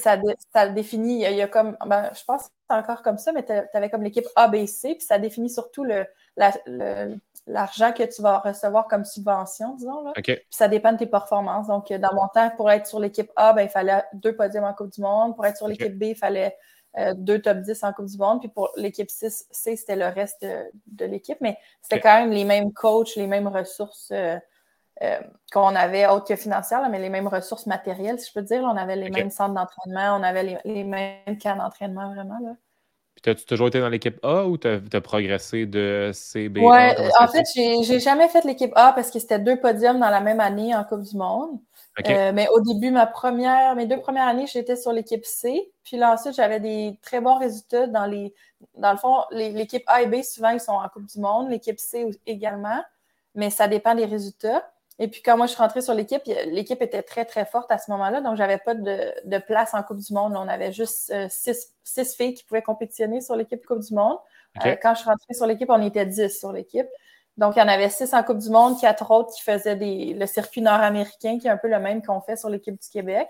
Ça, 0.01 0.17
ça, 0.53 0.69
définit, 0.69 1.25
il 1.25 1.35
y, 1.35 1.43
a, 1.43 1.49
comme, 1.49 1.77
ben, 1.85 2.09
je 2.15 2.23
pense 2.23 2.45
que 2.45 2.49
c'est 2.71 2.77
encore 2.77 3.03
comme 3.03 3.19
ça, 3.19 3.33
mais 3.33 3.45
tu 3.45 3.53
avais 3.73 3.91
comme 3.91 4.05
l'équipe 4.05 4.27
ABC, 4.37 4.95
puis 4.95 5.05
ça 5.05 5.19
définit 5.19 5.51
surtout 5.51 5.83
le, 5.83 6.07
l'argent 7.47 7.93
que 7.93 8.03
tu 8.03 8.23
vas 8.23 8.39
recevoir 8.39 8.87
comme 8.89 9.05
subvention, 9.05 9.75
disons. 9.75 10.03
Là. 10.03 10.13
Puis 10.15 10.39
ça 10.51 10.69
dépend 10.69 10.93
de 10.93 10.99
tes 10.99 11.07
performances. 11.07 11.67
Donc, 11.67 11.93
dans 11.93 12.15
mon 12.15 12.29
temps, 12.29 12.51
pour 12.57 12.71
être 12.71 12.87
sur 12.87 13.01
l'équipe 13.01 13.31
A, 13.37 13.53
ben, 13.53 13.63
il 13.63 13.69
fallait 13.69 14.03
deux 14.15 14.35
podiums 14.35 14.65
en 14.65 14.75
Coupe 14.75 14.93
du 14.93 15.01
Monde. 15.01 15.35
Pour 15.35 15.47
être 15.47 15.57
sur 15.57 15.69
l'équipe 15.69 15.99
B, 15.99 16.05
il 16.05 16.17
fallait 16.17 16.57
euh, 16.97 17.13
deux 17.17 17.41
top 17.43 17.59
10 17.59 17.83
en 17.83 17.93
Coupe 17.93 18.07
du 18.07 18.19
Monde. 18.19 18.41
Puis 18.41 18.49
pour 18.49 18.71
l'équipe 18.77 19.11
C, 19.11 19.31
c'était 19.51 19.97
le 19.97 20.07
reste 20.07 20.47
de, 20.87 21.05
l'équipe. 21.05 21.39
Mais 21.41 21.59
c'était 21.83 22.01
quand 22.01 22.21
même 22.21 22.31
les 22.31 22.45
mêmes 22.45 22.73
coachs, 22.73 23.17
les 23.17 23.27
mêmes 23.27 23.49
ressources 23.49 24.11
euh, 24.13 24.39
euh, 25.03 25.21
qu'on 25.53 25.75
avait, 25.75 26.07
autres 26.07 26.27
que 26.27 26.37
financières, 26.37 26.89
mais 26.89 27.01
les 27.01 27.09
mêmes 27.09 27.27
ressources 27.27 27.67
matérielles, 27.67 28.21
si 28.21 28.29
je 28.29 28.33
peux 28.33 28.43
dire. 28.43 28.63
on 28.63 28.77
avait 28.77 28.97
les 28.97 29.11
mêmes 29.11 29.31
centres 29.31 29.55
d'entraînement, 29.55 30.17
on 30.17 30.23
avait 30.23 30.45
les, 30.45 30.59
les 30.65 30.85
mêmes 30.85 31.37
cas 31.39 31.57
d'entraînement, 31.57 32.15
vraiment. 32.15 32.39
Là. 32.39 32.55
Puis, 33.25 33.31
as-tu 33.31 33.47
toujours 33.47 33.69
été 33.69 33.81
dans 33.81 33.89
l'équipe 33.89 34.19
A 34.23 34.45
ou 34.45 34.59
tu 34.59 34.69
as, 34.69 35.01
progressé 35.01 35.65
de 35.65 36.11
C, 36.13 36.51
B, 36.51 36.59
Oui, 36.59 36.77
en 37.19 37.27
fait, 37.27 37.47
j'ai 37.55 37.99
jamais 37.99 38.29
fait 38.29 38.45
l'équipe 38.45 38.73
A 38.77 38.93
parce 38.93 39.11
que 39.11 39.19
c'était 39.19 39.39
deux 39.39 39.59
podiums 39.59 39.99
dans 39.99 40.11
la 40.11 40.21
même 40.21 40.41
année 40.41 40.75
en 40.75 40.85
Coupe 40.85 41.01
du 41.01 41.17
Monde. 41.17 41.59
Euh, 42.07 42.33
mais 42.35 42.49
au 42.49 42.61
début, 42.61 42.91
ma 42.91 43.07
première, 43.07 43.75
mes 43.77 43.87
deux 43.87 43.99
premières 43.99 44.29
années, 44.29 44.47
j'étais 44.47 44.77
sur 44.77 44.93
l'équipe 44.93 45.25
C. 45.25 45.73
Puis 45.85 45.97
là, 45.97 46.13
ensuite, 46.13 46.35
j'avais 46.35 46.61
des 46.61 46.99
très 47.01 47.23
bons 47.23 47.39
résultats 47.39 47.87
dans 47.87 48.05
les. 48.05 48.35
Dans 48.77 48.93
le 48.93 48.99
fond, 48.99 49.23
l'équipe 49.31 49.85
A 49.87 50.03
et 50.03 50.07
B, 50.07 50.23
souvent, 50.23 50.51
ils 50.51 50.61
sont 50.61 50.73
en 50.73 50.87
Coupe 50.91 51.07
du 51.07 51.19
Monde. 51.19 51.49
L'équipe 51.49 51.81
C 51.81 52.07
également. 52.27 52.83
Mais 53.35 53.49
ça 53.49 53.69
dépend 53.69 53.95
des 53.95 54.05
résultats. 54.05 54.71
Et 54.99 55.09
puis, 55.09 55.23
quand 55.23 55.37
moi, 55.37 55.47
je 55.47 55.53
suis 55.53 55.61
rentrée 55.61 55.83
sur 55.83 55.95
l'équipe, 55.95 56.23
l'équipe 56.47 56.81
était 56.81 57.03
très, 57.03 57.25
très 57.25 57.45
forte 57.45 57.71
à 57.73 57.79
ce 57.79 57.91
moment-là. 57.91 58.21
Donc, 58.21 58.37
j'avais 58.37 58.59
pas 58.59 58.75
de, 58.75 59.39
place 59.39 59.75
en 59.75 59.83
Coupe 59.83 59.99
du 59.99 60.13
Monde. 60.13 60.35
On 60.37 60.47
avait 60.47 60.73
juste 60.73 61.11
euh, 61.11 61.27
six, 61.29 62.15
filles 62.17 62.35
qui 62.35 62.45
pouvaient 62.45 62.63
compétitionner 62.63 63.21
sur 63.21 63.35
l'équipe 63.35 63.65
Coupe 63.67 63.81
du 63.81 63.93
Monde. 63.93 64.19
Euh, 64.65 64.77
quand 64.81 64.95
je 64.95 65.01
suis 65.01 65.09
rentrée 65.09 65.35
sur 65.35 65.47
l'équipe, 65.47 65.69
on 65.69 65.83
était 65.83 66.07
dix 66.07 66.39
sur 66.39 66.53
l'équipe. 66.53 66.87
Donc, 67.37 67.57
il 67.57 67.59
y 67.59 67.63
en 67.63 67.69
avait 67.69 67.91
six 67.91 68.15
en 68.15 68.23
Coupe 68.23 68.39
du 68.39 68.51
Monde, 68.51 68.81
quatre 68.81 69.11
autres 69.11 69.35
qui 69.35 69.43
faisaient 69.43 69.77
le 69.77 70.27
circuit 70.27 70.63
nord-américain, 70.63 71.39
qui 71.41 71.49
est 71.49 71.51
un 71.51 71.57
peu 71.57 71.69
le 71.69 71.81
même 71.81 72.01
qu'on 72.01 72.21
fait 72.21 72.37
sur 72.37 72.49
l'équipe 72.49 72.81
du 72.81 72.89
Québec. 72.89 73.29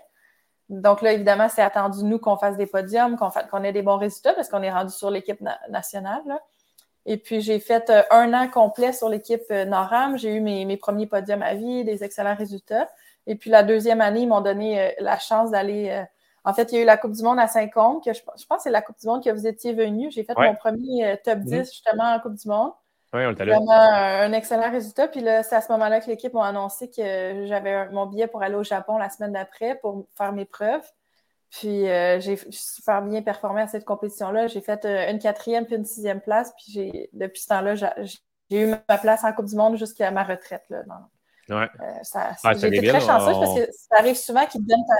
Donc 0.69 1.01
là, 1.01 1.13
évidemment, 1.13 1.47
c'est 1.49 1.61
attendu, 1.61 2.03
nous, 2.03 2.17
qu'on 2.19 2.37
fasse 2.37 2.57
des 2.57 2.65
podiums, 2.65 3.17
qu'on 3.17 3.63
ait 3.63 3.73
des 3.73 3.83
bons 3.83 3.97
résultats 3.97 4.33
parce 4.33 4.49
qu'on 4.49 4.63
est 4.63 4.71
rendu 4.71 4.91
sur 4.91 5.11
l'équipe 5.11 5.39
nationale. 5.69 6.21
Là. 6.25 6.39
Et 7.05 7.17
puis, 7.17 7.41
j'ai 7.41 7.59
fait 7.59 7.89
euh, 7.89 8.01
un 8.09 8.33
an 8.33 8.47
complet 8.49 8.91
sur 8.91 9.09
l'équipe 9.09 9.43
euh, 9.51 9.65
Noram. 9.65 10.17
J'ai 10.17 10.33
eu 10.33 10.41
mes, 10.41 10.77
premiers 10.77 11.05
podiums 11.07 11.43
à 11.43 11.53
vie, 11.53 11.83
des 11.83 12.03
excellents 12.03 12.35
résultats. 12.35 12.89
Et 13.27 13.35
puis, 13.35 13.49
la 13.49 13.63
deuxième 13.63 14.01
année, 14.01 14.21
ils 14.21 14.27
m'ont 14.27 14.41
donné 14.41 14.81
euh, 14.81 14.89
la 14.99 15.19
chance 15.19 15.51
d'aller. 15.51 16.03
en 16.43 16.53
fait, 16.53 16.71
il 16.71 16.75
y 16.75 16.77
a 16.79 16.81
eu 16.81 16.85
la 16.85 16.97
Coupe 16.97 17.11
du 17.11 17.23
Monde 17.23 17.39
à 17.39 17.47
Saint-Côme, 17.47 18.01
que 18.01 18.13
je, 18.13 18.21
pense 18.23 18.45
que 18.45 18.63
c'est 18.63 18.71
la 18.71 18.81
Coupe 18.81 18.99
du 18.99 19.07
Monde 19.07 19.23
que 19.23 19.29
vous 19.29 19.45
étiez 19.45 19.73
venu. 19.73 20.09
J'ai 20.11 20.23
fait 20.23 20.33
mon 20.37 20.55
premier 20.55 21.17
top 21.23 21.39
10 21.39 21.53
mhm. 21.53 21.65
justement 21.65 22.15
en 22.15 22.19
Coupe 22.19 22.35
du 22.35 22.47
Monde. 22.47 22.71
Oui, 23.13 23.21
on 23.25 23.33
Vraiment 23.33 23.71
un, 23.71 24.33
excellent 24.33 24.69
résultat. 24.69 25.07
Puis 25.07 25.21
là, 25.21 25.41
c'est 25.43 25.55
à 25.55 25.61
ce 25.61 25.71
moment-là 25.71 26.01
que 26.01 26.07
l'équipe 26.07 26.33
m'a 26.33 26.47
annoncé 26.47 26.89
que 26.89 27.45
j'avais 27.45 27.87
mon 27.89 28.07
billet 28.07 28.27
pour 28.27 28.43
aller 28.43 28.55
au 28.55 28.63
Japon 28.63 28.97
la 28.97 29.09
semaine 29.09 29.31
d'après 29.31 29.75
pour 29.75 30.05
faire 30.15 30.33
mes 30.33 30.45
preuves. 30.45 30.83
Puis 31.55 31.89
euh, 31.89 32.19
j'ai 32.19 32.37
super 32.49 33.01
bien 33.01 33.21
performé 33.21 33.61
à 33.61 33.67
cette 33.67 33.85
compétition-là. 33.85 34.47
J'ai 34.47 34.59
fait 34.59 34.83
euh, 34.83 35.09
une 35.09 35.19
quatrième 35.19 35.65
puis 35.65 35.75
une 35.75 35.85
sixième 35.85 36.19
place. 36.19 36.53
Puis 36.57 36.65
j'ai 36.73 37.09
depuis 37.13 37.41
ce 37.41 37.47
temps-là, 37.47 37.75
j'ai 37.75 38.61
eu 38.61 38.65
ma 38.89 38.97
place 38.97 39.23
en 39.23 39.31
Coupe 39.31 39.45
du 39.45 39.55
Monde 39.55 39.77
jusqu'à 39.77 40.11
ma 40.11 40.23
retraite. 40.23 40.65
Là, 40.69 40.83
ouais. 41.49 41.55
Euh, 41.55 41.93
ça, 42.03 42.31
ah, 42.43 42.53
j'ai 42.53 42.67
été 42.67 42.85
très 42.85 42.99
chanceuse 42.99 43.39
parce 43.39 43.55
que 43.55 43.71
ça 43.71 43.99
arrive 43.99 44.17
souvent 44.17 44.45
qu'ils 44.45 44.63
te 44.63 44.67
donnent 44.67 44.85
ta... 44.85 44.95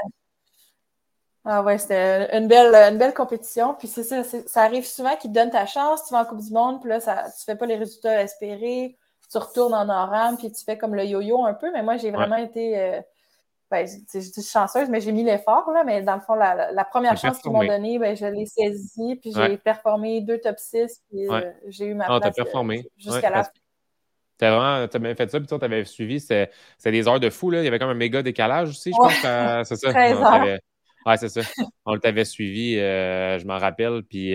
Ah 1.47 1.61
ouais, 1.61 1.77
c'était 1.77 2.35
une 2.37 2.47
belle, 2.47 2.73
une 2.73 2.97
belle 2.97 3.13
compétition. 3.13 3.73
Puis 3.73 3.89
c'est 3.89 4.03
ça, 4.03 4.23
ça 4.23 4.61
arrive 4.61 4.85
souvent 4.85 5.15
qu'ils 5.17 5.31
te 5.31 5.35
donnent 5.35 5.51
ta 5.51 5.65
chance, 5.65 6.05
tu 6.05 6.13
vas 6.13 6.21
en 6.21 6.25
Coupe 6.25 6.41
du 6.41 6.53
Monde, 6.53 6.79
puis 6.79 6.89
là, 6.89 7.01
ça, 7.01 7.25
tu 7.37 7.43
fais 7.43 7.55
pas 7.55 7.65
les 7.65 7.75
résultats 7.75 8.21
espérés, 8.21 8.97
tu 9.29 9.37
retournes 9.37 9.73
en 9.73 9.89
oram, 9.89 10.37
puis 10.37 10.51
tu 10.53 10.63
fais 10.63 10.77
comme 10.77 10.95
le 10.95 11.03
yo-yo 11.03 11.45
un 11.45 11.53
peu. 11.53 11.69
Mais 11.73 11.83
moi, 11.83 11.97
j'ai 11.97 12.11
vraiment 12.11 12.37
été 12.37 13.03
ben, 13.71 13.87
je, 13.87 14.19
dis 14.19 14.43
chanceuse, 14.43 14.89
mais 14.89 15.01
j'ai 15.01 15.11
mis 15.11 15.23
l'effort, 15.23 15.69
là, 15.71 15.83
mais 15.83 16.01
dans 16.03 16.15
le 16.15 16.21
fond, 16.21 16.35
la, 16.35 16.85
première 16.85 17.17
chance 17.17 17.39
qu'ils 17.39 17.51
m'ont 17.51 17.65
donnée, 17.65 17.97
ben, 17.97 18.15
je 18.15 18.25
l'ai 18.25 18.45
saisie, 18.45 19.15
puis 19.15 19.31
j'ai 19.35 19.57
performé 19.57 20.21
deux 20.21 20.39
top 20.39 20.59
6, 20.59 21.03
puis 21.09 21.27
euh, 21.27 21.51
j'ai 21.67 21.87
eu 21.87 21.93
ma 21.95 22.05
ah, 22.07 22.19
place 22.19 22.35
euh, 22.37 22.73
jusqu'à 22.97 23.29
la 23.29 23.43
fin. 23.43 23.51
Tu 24.37 24.45
as 24.45 24.99
bien 24.99 25.15
fait 25.15 25.31
ça, 25.31 25.39
puis 25.39 25.47
tu 25.47 25.65
avais 25.65 25.85
suivi, 25.85 26.19
c'était 26.19 26.51
des 26.85 27.07
heures 27.07 27.19
de 27.19 27.29
fou, 27.29 27.49
là. 27.49 27.61
il 27.61 27.65
y 27.65 27.67
avait 27.67 27.79
comme 27.79 27.89
un 27.89 27.95
méga 27.95 28.21
décalage 28.21 28.69
aussi, 28.69 28.91
je 28.91 28.97
pense. 28.97 29.13
C'est 29.67 29.75
ça? 29.77 29.89
13 29.91 30.17
heures. 30.19 30.59
Ouais, 31.07 31.17
c'est 31.17 31.29
ça. 31.29 31.41
On 31.85 31.99
t'avait 31.99 32.25
suivi, 32.25 32.79
euh, 32.79 33.37
je 33.37 33.45
m'en 33.45 33.59
rappelle. 33.59 34.01
Puis 34.01 34.33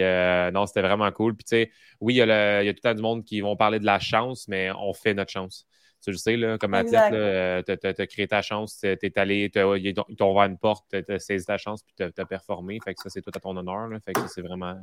non, 0.53 0.67
c'était 0.67 0.83
vraiment 0.83 1.11
cool. 1.11 1.35
Puis 1.35 1.43
tu 1.45 1.49
sais, 1.49 1.71
oui, 2.01 2.15
il 2.15 2.17
y, 2.19 2.21
y, 2.21 2.23
a 2.23 2.63
tout 2.63 2.69
le 2.69 2.81
temps 2.81 2.95
du 2.95 3.03
monde 3.03 3.25
qui 3.25 3.41
vont 3.41 3.57
parler 3.57 3.81
de 3.81 3.85
la 3.85 3.99
chance, 3.99 4.47
mais 4.47 4.71
on 4.79 4.93
fait 4.93 5.13
notre 5.13 5.33
chance 5.33 5.67
tu 6.03 6.11
le 6.11 6.17
sais, 6.17 6.37
là, 6.37 6.59
comme 6.59 6.75
athlète, 6.75 7.13
euh, 7.13 7.63
tu 7.63 7.73
as, 7.87 8.07
créé 8.07 8.27
ta 8.27 8.43
chance, 8.43 8.79
tu 8.81 8.87
es 8.89 9.19
allé, 9.19 9.51
ils 9.55 9.95
t'ont 9.95 10.33
ouvert 10.33 10.45
une 10.45 10.59
porte, 10.59 10.87
tu 10.91 11.13
as, 11.13 11.19
saisi 11.19 11.45
ta 11.45 11.59
chance, 11.59 11.83
puis 11.83 11.95
tu 11.97 12.21
as, 12.21 12.25
performé. 12.25 12.79
Fait 12.85 12.95
que 12.95 13.03
ça, 13.03 13.11
c'est 13.11 13.23
tout 13.23 13.33
à 13.35 13.41
ton 13.41 13.57
honneur. 13.57 13.89
Là, 13.89 13.99
fait 14.01 14.13
que 14.13 14.27
c'est 14.29 14.43
vraiment 14.43 14.77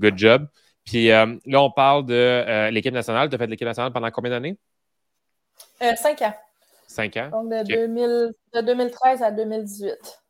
good 0.00 0.16
job. 0.16 0.46
Puis 0.84 1.10
euh, 1.10 1.36
là, 1.46 1.62
on 1.62 1.70
parle 1.70 2.06
de 2.06 2.14
euh, 2.14 2.70
l'équipe 2.70 2.94
nationale. 2.94 3.28
Tu 3.28 3.34
as 3.34 3.38
fait 3.38 3.46
l'équipe 3.46 3.66
nationale 3.66 3.92
pendant 3.92 4.10
combien 4.10 4.30
d'années? 4.30 4.56
cinq 5.96 6.22
ans. 6.22 6.34
Cinq 6.86 7.16
ans? 7.16 7.28
Donc 7.30 7.50
de, 7.50 8.60
2013 8.60 9.22
à 9.22 9.30
2018. 9.32 10.22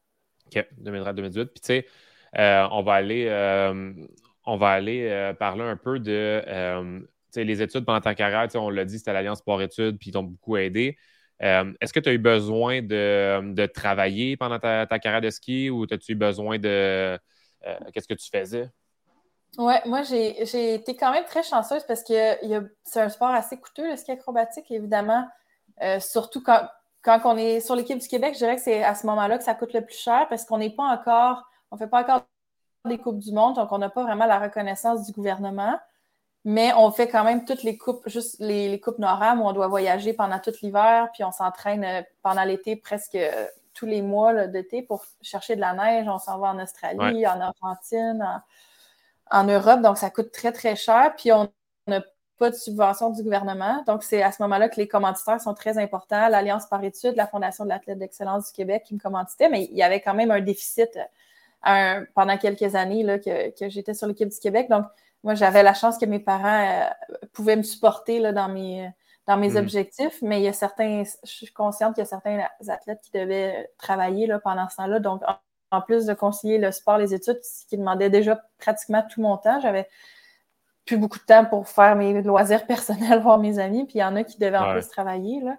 OK, 0.46 0.66
2013 0.78 1.08
à 1.08 1.12
2018. 1.12 1.44
Puis 1.46 1.60
tu 1.60 1.66
sais, 1.66 1.86
on 2.70 2.82
va 2.82 2.94
aller, 2.94 3.28
on 4.46 4.56
va 4.56 4.70
aller 4.70 5.34
parler 5.38 5.62
un 5.62 5.76
peu 5.76 5.98
de 5.98 7.06
les 7.44 7.62
études 7.62 7.84
pendant 7.84 8.00
ta 8.00 8.14
carrière, 8.14 8.48
on 8.54 8.70
l'a 8.70 8.84
dit, 8.84 8.98
c'était 8.98 9.12
l'Alliance 9.12 9.38
Sport-Études, 9.38 9.98
puis 9.98 10.10
ils 10.10 10.12
t'ont 10.12 10.22
beaucoup 10.22 10.56
aidé. 10.56 10.96
Euh, 11.42 11.72
est-ce 11.80 11.92
que 11.92 12.00
tu 12.00 12.08
as 12.08 12.12
eu 12.12 12.18
besoin 12.18 12.82
de, 12.82 13.66
travailler 13.66 14.36
pendant 14.36 14.58
ta, 14.58 14.86
carrière 14.98 15.20
de 15.20 15.30
ski 15.30 15.70
ou 15.70 15.84
as-tu 15.84 16.12
eu 16.12 16.14
besoin 16.14 16.58
de. 16.58 17.18
Euh, 17.66 17.78
qu'est-ce 17.92 18.08
que 18.08 18.14
tu 18.14 18.28
faisais? 18.30 18.70
Oui, 19.58 19.74
moi, 19.86 20.02
j'ai 20.02 20.74
été 20.74 20.96
quand 20.96 21.12
même 21.12 21.24
très 21.24 21.42
chanceuse 21.42 21.84
parce 21.84 22.02
que 22.02 22.36
c'est 22.84 23.00
un 23.00 23.08
sport 23.08 23.30
assez 23.30 23.56
coûteux, 23.56 23.90
le 23.90 23.96
ski 23.96 24.12
acrobatique, 24.12 24.70
évidemment. 24.70 25.26
Euh, 25.82 26.00
surtout 26.00 26.42
quand, 26.42 26.68
quand 27.02 27.20
on 27.24 27.36
est 27.36 27.60
sur 27.60 27.74
l'équipe 27.74 27.98
du 27.98 28.08
Québec, 28.08 28.34
je 28.34 28.38
dirais 28.38 28.56
que 28.56 28.62
c'est 28.62 28.82
à 28.82 28.94
ce 28.94 29.06
moment-là 29.06 29.38
que 29.38 29.44
ça 29.44 29.54
coûte 29.54 29.72
le 29.72 29.82
plus 29.82 29.96
cher 29.96 30.26
parce 30.28 30.44
qu'on 30.44 30.58
n'est 30.58 30.70
pas 30.70 30.84
encore, 30.84 31.48
on 31.70 31.76
ne 31.76 31.78
fait 31.78 31.86
pas 31.86 32.00
encore 32.00 32.22
des 32.86 32.98
Coupes 32.98 33.18
du 33.18 33.32
Monde, 33.32 33.56
donc 33.56 33.72
on 33.72 33.78
n'a 33.78 33.90
pas 33.90 34.02
vraiment 34.02 34.26
la 34.26 34.38
reconnaissance 34.38 35.06
du 35.06 35.12
gouvernement. 35.12 35.78
Mais 36.48 36.72
on 36.76 36.92
fait 36.92 37.08
quand 37.08 37.24
même 37.24 37.44
toutes 37.44 37.64
les 37.64 37.76
coupes, 37.76 38.08
juste 38.08 38.36
les, 38.38 38.78
coupes 38.78 39.00
NORAM 39.00 39.40
où 39.40 39.46
on 39.46 39.52
doit 39.52 39.66
voyager 39.66 40.12
pendant 40.12 40.38
tout 40.38 40.52
l'hiver, 40.62 41.08
puis 41.12 41.24
on 41.24 41.32
s'entraîne 41.32 41.82
euh, 41.82 42.02
pendant 42.22 42.44
l'été 42.44 42.76
presque 42.76 43.16
euh, 43.16 43.48
tous 43.74 43.84
les 43.84 44.00
mois 44.00 44.46
d'été 44.46 44.80
pour 44.80 45.04
chercher 45.22 45.56
de 45.56 45.60
la 45.60 45.72
neige. 45.72 46.06
On 46.06 46.20
s'en 46.20 46.38
va 46.38 46.50
en 46.50 46.62
Australie, 46.62 47.26
en 47.26 47.40
Argentine, 47.40 48.24
en, 49.28 49.42
Europe. 49.42 49.80
Donc, 49.80 49.98
ça 49.98 50.08
coûte 50.08 50.30
très, 50.30 50.52
très 50.52 50.76
cher. 50.76 51.14
Puis, 51.16 51.32
on 51.32 51.48
n'a 51.88 52.02
pas 52.38 52.50
de 52.50 52.54
subvention 52.54 53.10
du 53.10 53.24
gouvernement. 53.24 53.82
Donc, 53.88 54.04
c'est 54.04 54.22
à 54.22 54.30
ce 54.30 54.40
moment-là 54.44 54.68
que 54.68 54.76
les 54.76 54.86
commanditaires 54.86 55.40
sont 55.40 55.54
très 55.54 55.78
importants. 55.78 56.28
L'Alliance 56.28 56.66
par 56.66 56.84
études, 56.84 57.16
la 57.16 57.26
Fondation 57.26 57.64
de 57.64 57.70
l'athlète 57.70 57.98
d'excellence 57.98 58.46
du 58.46 58.52
Québec 58.52 58.84
qui 58.86 58.94
me 58.94 59.00
commanditait, 59.00 59.48
mais 59.48 59.64
il 59.64 59.76
y 59.76 59.82
avait 59.82 60.00
quand 60.00 60.14
même 60.14 60.30
un 60.30 60.40
déficit 60.40 60.96
euh, 61.66 62.06
pendant 62.14 62.38
quelques 62.38 62.76
années 62.76 63.02
là, 63.02 63.18
que, 63.18 63.50
que 63.50 63.68
j'étais 63.68 63.94
sur 63.94 64.06
l'équipe 64.06 64.28
du 64.28 64.38
Québec. 64.38 64.68
Donc, 64.70 64.86
moi, 65.22 65.34
j'avais 65.34 65.62
la 65.62 65.74
chance 65.74 65.98
que 65.98 66.06
mes 66.06 66.20
parents 66.20 66.64
euh, 66.64 66.88
pouvaient 67.32 67.56
me 67.56 67.62
supporter 67.62 68.20
là, 68.20 68.32
dans 68.32 68.48
mes, 68.48 68.88
dans 69.26 69.36
mes 69.36 69.50
mm. 69.50 69.56
objectifs, 69.56 70.22
mais 70.22 70.40
il 70.40 70.44
y 70.44 70.48
a 70.48 70.52
certains, 70.52 71.02
je 71.24 71.28
suis 71.30 71.52
consciente 71.52 71.94
qu'il 71.94 72.02
y 72.02 72.06
a 72.06 72.08
certains 72.08 72.46
athlètes 72.68 73.00
qui 73.02 73.10
devaient 73.10 73.68
travailler 73.78 74.26
là, 74.26 74.38
pendant 74.38 74.68
ce 74.68 74.76
temps-là. 74.76 75.00
Donc, 75.00 75.22
en, 75.70 75.80
plus 75.82 76.06
de 76.06 76.14
concilier 76.14 76.58
le 76.58 76.70
sport, 76.70 76.96
les 76.96 77.12
études, 77.12 77.40
ce 77.42 77.66
qui 77.66 77.76
demandait 77.76 78.08
déjà 78.08 78.40
pratiquement 78.58 79.02
tout 79.02 79.20
mon 79.20 79.36
temps, 79.36 79.60
j'avais 79.60 79.88
plus 80.86 80.96
beaucoup 80.96 81.18
de 81.18 81.24
temps 81.24 81.44
pour 81.44 81.68
faire 81.68 81.96
mes 81.96 82.22
loisirs 82.22 82.66
personnels, 82.68 83.20
voir 83.20 83.38
mes 83.38 83.58
amis, 83.58 83.84
puis 83.84 83.96
il 83.96 84.00
y 84.00 84.04
en 84.04 84.16
a 84.16 84.22
qui 84.22 84.38
devaient 84.38 84.56
en 84.58 84.72
plus 84.72 84.88
travailler. 84.88 85.40
Là. 85.40 85.56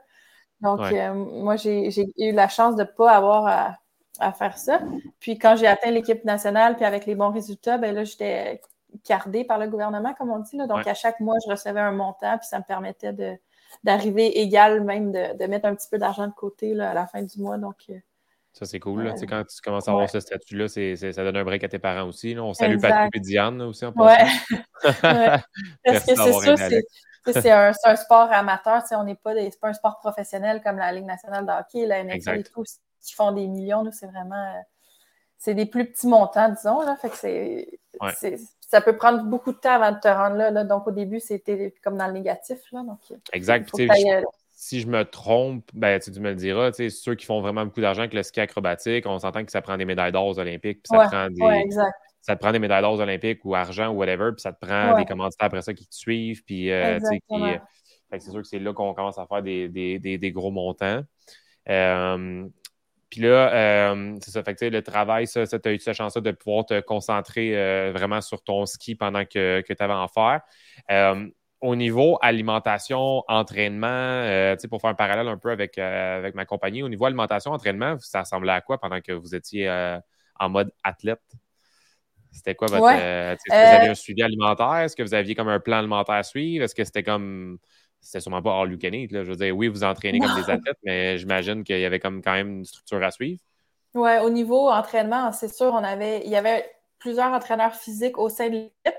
Donc, 0.62 0.82
euh, 0.82 1.14
moi, 1.14 1.56
j'ai 1.56 1.92
eu 2.18 2.32
la 2.32 2.48
chance 2.48 2.76
de 2.76 2.84
ne 2.84 2.88
pas 2.88 3.12
avoir 3.12 3.46
à, 3.46 3.78
à, 4.20 4.32
faire 4.32 4.58
ça. 4.58 4.80
Puis 5.20 5.38
quand 5.38 5.56
j'ai 5.56 5.68
atteint 5.68 5.92
l'équipe 5.92 6.24
nationale, 6.24 6.78
puis 6.78 6.86
avec 6.86 7.06
les 7.06 7.16
bons 7.16 7.32
résultats, 7.32 7.78
ben 7.78 7.94
là, 7.94 8.06
j'étais 8.06 8.62
cardé 9.08 9.44
par 9.44 9.58
le 9.58 9.68
gouvernement, 9.68 10.14
comme 10.14 10.30
on 10.30 10.40
dit. 10.40 10.58
Donc, 10.58 10.86
à 10.86 10.94
chaque 10.94 11.20
mois, 11.20 11.36
je 11.46 11.52
recevais 11.52 11.80
un 11.80 11.92
montant, 11.92 12.38
puis 12.38 12.48
ça 12.48 12.60
me 12.60 12.64
permettait 12.64 13.14
d'arriver 13.84 14.40
égal, 14.40 14.84
même 14.84 15.12
de, 15.12 15.46
mettre 15.48 15.66
un 15.68 15.76
petit 15.76 15.88
peu 15.90 15.98
d'argent 15.98 16.28
de 16.28 16.34
côté 16.34 16.74
là, 16.74 16.92
à 16.92 16.94
la 16.94 17.08
fin 17.08 17.24
du 17.24 17.42
mois. 17.42 17.58
Donc, 17.58 17.76
euh, 17.90 17.98
ça, 18.54 18.66
c'est 18.66 18.80
cool. 18.80 19.04
Là. 19.04 19.14
quand 19.28 19.44
tu 19.44 19.62
commences 19.62 19.88
à 19.88 19.92
avoir 19.92 20.10
ce 20.10 20.20
statut-là, 20.20 20.68
ça 20.68 21.24
donne 21.24 21.38
un 21.38 21.44
break 21.44 21.64
à 21.64 21.70
tes 21.70 21.78
parents 21.78 22.08
aussi. 22.08 22.34
Là. 22.34 22.44
On 22.44 22.54
salue 22.54 22.80
Patrick 22.80 23.16
et 23.16 23.20
Diane 23.20 23.62
aussi 23.62 23.86
en 23.86 23.94
passant. 23.94 24.26
Parce 24.82 26.06
que 26.06 26.16
c'est 26.16 26.34
sûr, 26.34 26.58
c'est 27.34 27.52
un, 27.52 27.72
un, 27.84 27.96
sport 27.96 28.32
amateur. 28.32 28.82
On 28.92 29.04
n'est 29.04 29.16
pas, 29.16 29.34
pas 29.62 29.68
un 29.68 29.74
sport 29.74 30.00
professionnel 30.00 30.62
comme 30.64 30.78
la 30.78 30.92
Ligue 30.92 31.06
nationale 31.06 31.46
de 31.46 31.52
hockey, 31.52 31.86
la 31.86 32.04
NFL 32.04 32.40
et 32.40 32.44
tout, 32.44 32.64
qui 33.02 33.14
font 33.14 33.32
des 33.32 33.48
millions. 33.48 33.84
Nous, 33.84 33.92
c'est 33.92 34.08
vraiment. 34.08 34.36
Euh, 34.36 34.62
c'est 35.38 35.54
des 35.54 35.68
plus 35.68 35.86
petits 35.86 36.08
montants, 36.08 36.50
disons. 36.50 36.82
Là. 36.82 36.96
Fait 36.96 37.10
que 37.10 37.18
c'est 37.18 38.38
ça 38.68 38.82
peut 38.82 38.98
prendre 38.98 39.24
beaucoup 39.24 39.54
de 39.54 39.58
temps 39.58 39.82
avant 39.82 39.94
de 39.94 40.00
te 40.00 40.08
rendre 40.08 40.36
là. 40.36 40.64
Donc, 40.66 40.88
au 40.88 40.92
début, 40.92 41.20
c'était 41.20 41.74
comme 41.84 41.98
dans 41.98 42.08
le 42.08 42.14
négatif. 42.14 42.60
Là, 42.74 42.84
donc, 42.84 43.00
exact. 43.32 43.72
si 44.52 44.82
je 44.82 44.88
me 44.88 45.04
trompe, 45.04 45.64
ben, 45.74 46.00
tu 46.00 46.12
me 46.20 46.30
le 46.30 46.36
diras, 46.36 46.72
ceux 46.74 47.16
qui 47.16 47.26
font 47.26 47.42
vraiment 47.42 47.66
beaucoup 47.66 47.80
d'argent 47.80 48.02
avec 48.02 48.14
le 48.14 48.24
ski 48.24 48.42
acrobatique, 48.42 49.06
on 49.06 49.20
s'entend 49.20 49.46
que 49.46 49.52
ça 49.52 49.62
prend 49.62 49.78
des 49.78 49.86
médailles 49.86 50.12
d'or 50.12 50.28
aux 50.28 50.40
Olympiques, 50.40 50.84
puis 50.84 50.98
ça 50.98 51.08
prend 51.08 51.30
des. 51.30 51.72
ça 52.22 52.36
te 52.36 52.42
prend 52.42 52.52
des 52.52 52.60
médailles 52.60 52.82
d'or 52.82 52.94
aux 52.94 53.02
Olympiques 53.02 53.40
ou 53.46 53.56
argent 53.56 53.88
ou 53.88 53.96
whatever, 53.96 54.32
puis 54.34 54.42
ça 54.42 54.52
te 54.52 54.60
prend 54.60 54.98
des 54.98 55.06
commanditaires 55.06 55.48
après 55.48 55.62
ça 55.62 55.74
qui 55.74 55.88
te 55.88 55.96
suivent, 55.96 56.44
puis 56.44 56.70
euh, 56.72 57.00
euh 57.00 57.58
c'est 58.12 58.32
sûr 58.32 58.42
que 58.42 58.48
c'est 58.48 58.60
là 58.60 58.72
qu'on 58.74 58.94
commence 58.94 59.18
à 59.18 59.26
faire 59.28 59.44
des, 59.44 59.68
des, 59.68 60.00
des, 60.00 60.32
gros 60.32 60.50
montants. 60.50 61.02
Euh, 61.68 62.48
puis 63.10 63.22
là, 63.22 63.54
euh, 63.54 64.18
c'est 64.22 64.32
ça, 64.32 64.44
fait 64.44 64.56
que, 64.56 64.66
le 64.66 64.82
travail, 64.82 65.28
ça, 65.28 65.46
tu 65.48 65.70
as 65.70 65.72
eu 65.72 65.80
cette 65.80 65.96
chance 65.96 66.16
de 66.16 66.32
pouvoir 66.32 66.66
te 66.66 66.80
concentrer 66.82 67.56
euh, 67.56 67.92
vraiment 67.94 68.20
sur 68.20 68.44
ton 68.44 68.66
ski 68.66 68.96
pendant 68.96 69.24
que, 69.24 69.62
que 69.62 69.74
tu 69.74 69.84
avais 69.84 69.94
à 69.94 70.00
en 70.00 70.08
faire. 70.08 70.42
Euh, 70.92 71.28
au 71.62 71.76
niveau 71.76 72.20
alimentation, 72.22 73.24
entraînement, 73.28 74.56
pour 74.70 74.82
faire 74.82 74.90
un 74.92 74.96
parallèle 74.96 75.28
un 75.28 75.38
peu 75.38 75.50
avec, 75.50 75.78
avec 75.78 76.36
ma 76.36 76.46
compagnie, 76.46 76.84
au 76.84 76.90
niveau 76.90 77.06
alimentation, 77.06 77.52
entraînement, 77.52 77.98
ça 78.00 78.22
ressemblait 78.22 78.52
à 78.52 78.62
quoi 78.62 78.78
pendant 78.78 79.02
que 79.02 79.12
vous 79.12 79.34
étiez 79.34 79.68
en 80.40 80.50
mode 80.50 80.72
athlète? 80.84 81.22
C'était 82.32 82.54
quoi 82.54 82.68
votre. 82.68 82.88
est-ce 82.92 83.44
que 83.44 83.56
vous 83.56 83.76
aviez 83.76 83.90
un 83.90 83.96
suivi 83.96 84.22
alimentaire? 84.22 84.76
Est-ce 84.76 84.96
que 84.96 85.02
vous 85.02 85.16
aviez 85.16 85.34
comme 85.34 85.48
un 85.48 85.60
plan 85.60 85.78
alimentaire 85.78 86.16
à 86.16 86.24
suivre? 86.24 86.64
Est-ce 86.64 86.76
que 86.76 86.84
c'était 86.84 87.02
comme 87.02 87.58
c'était 88.02 88.20
sûrement 88.20 88.42
pas 88.42 88.64
can 88.82 88.92
eat, 88.92 89.12
Je 89.12 89.20
veux 89.20 89.36
dire, 89.36 89.56
oui, 89.56 89.68
vous 89.68 89.84
entraînez 89.84 90.20
comme 90.20 90.36
des 90.36 90.50
athlètes, 90.50 90.78
mais 90.84 91.18
j'imagine 91.18 91.64
qu'il 91.64 91.80
y 91.80 91.86
avait 91.86 92.00
comme 92.00 92.22
quand 92.22 92.34
même 92.34 92.60
une 92.60 92.66
structure 92.66 93.04
à 93.04 93.12
suivre. 93.12 93.42
Oui, 93.94 94.12
au 94.24 94.30
niveau 94.30 94.70
entraînement, 94.70 95.32
c'est 95.32 95.54
sûr, 95.54 95.74
on 95.74 95.84
avait, 95.84 96.22
il 96.24 96.32
y 96.32 96.36
avait 96.36 96.66
plusieurs 97.00 97.32
entraîneurs 97.32 97.76
physiques 97.76 98.18
au 98.18 98.30
sein 98.30 98.48
de 98.48 98.54
l'équipe. 98.54 98.96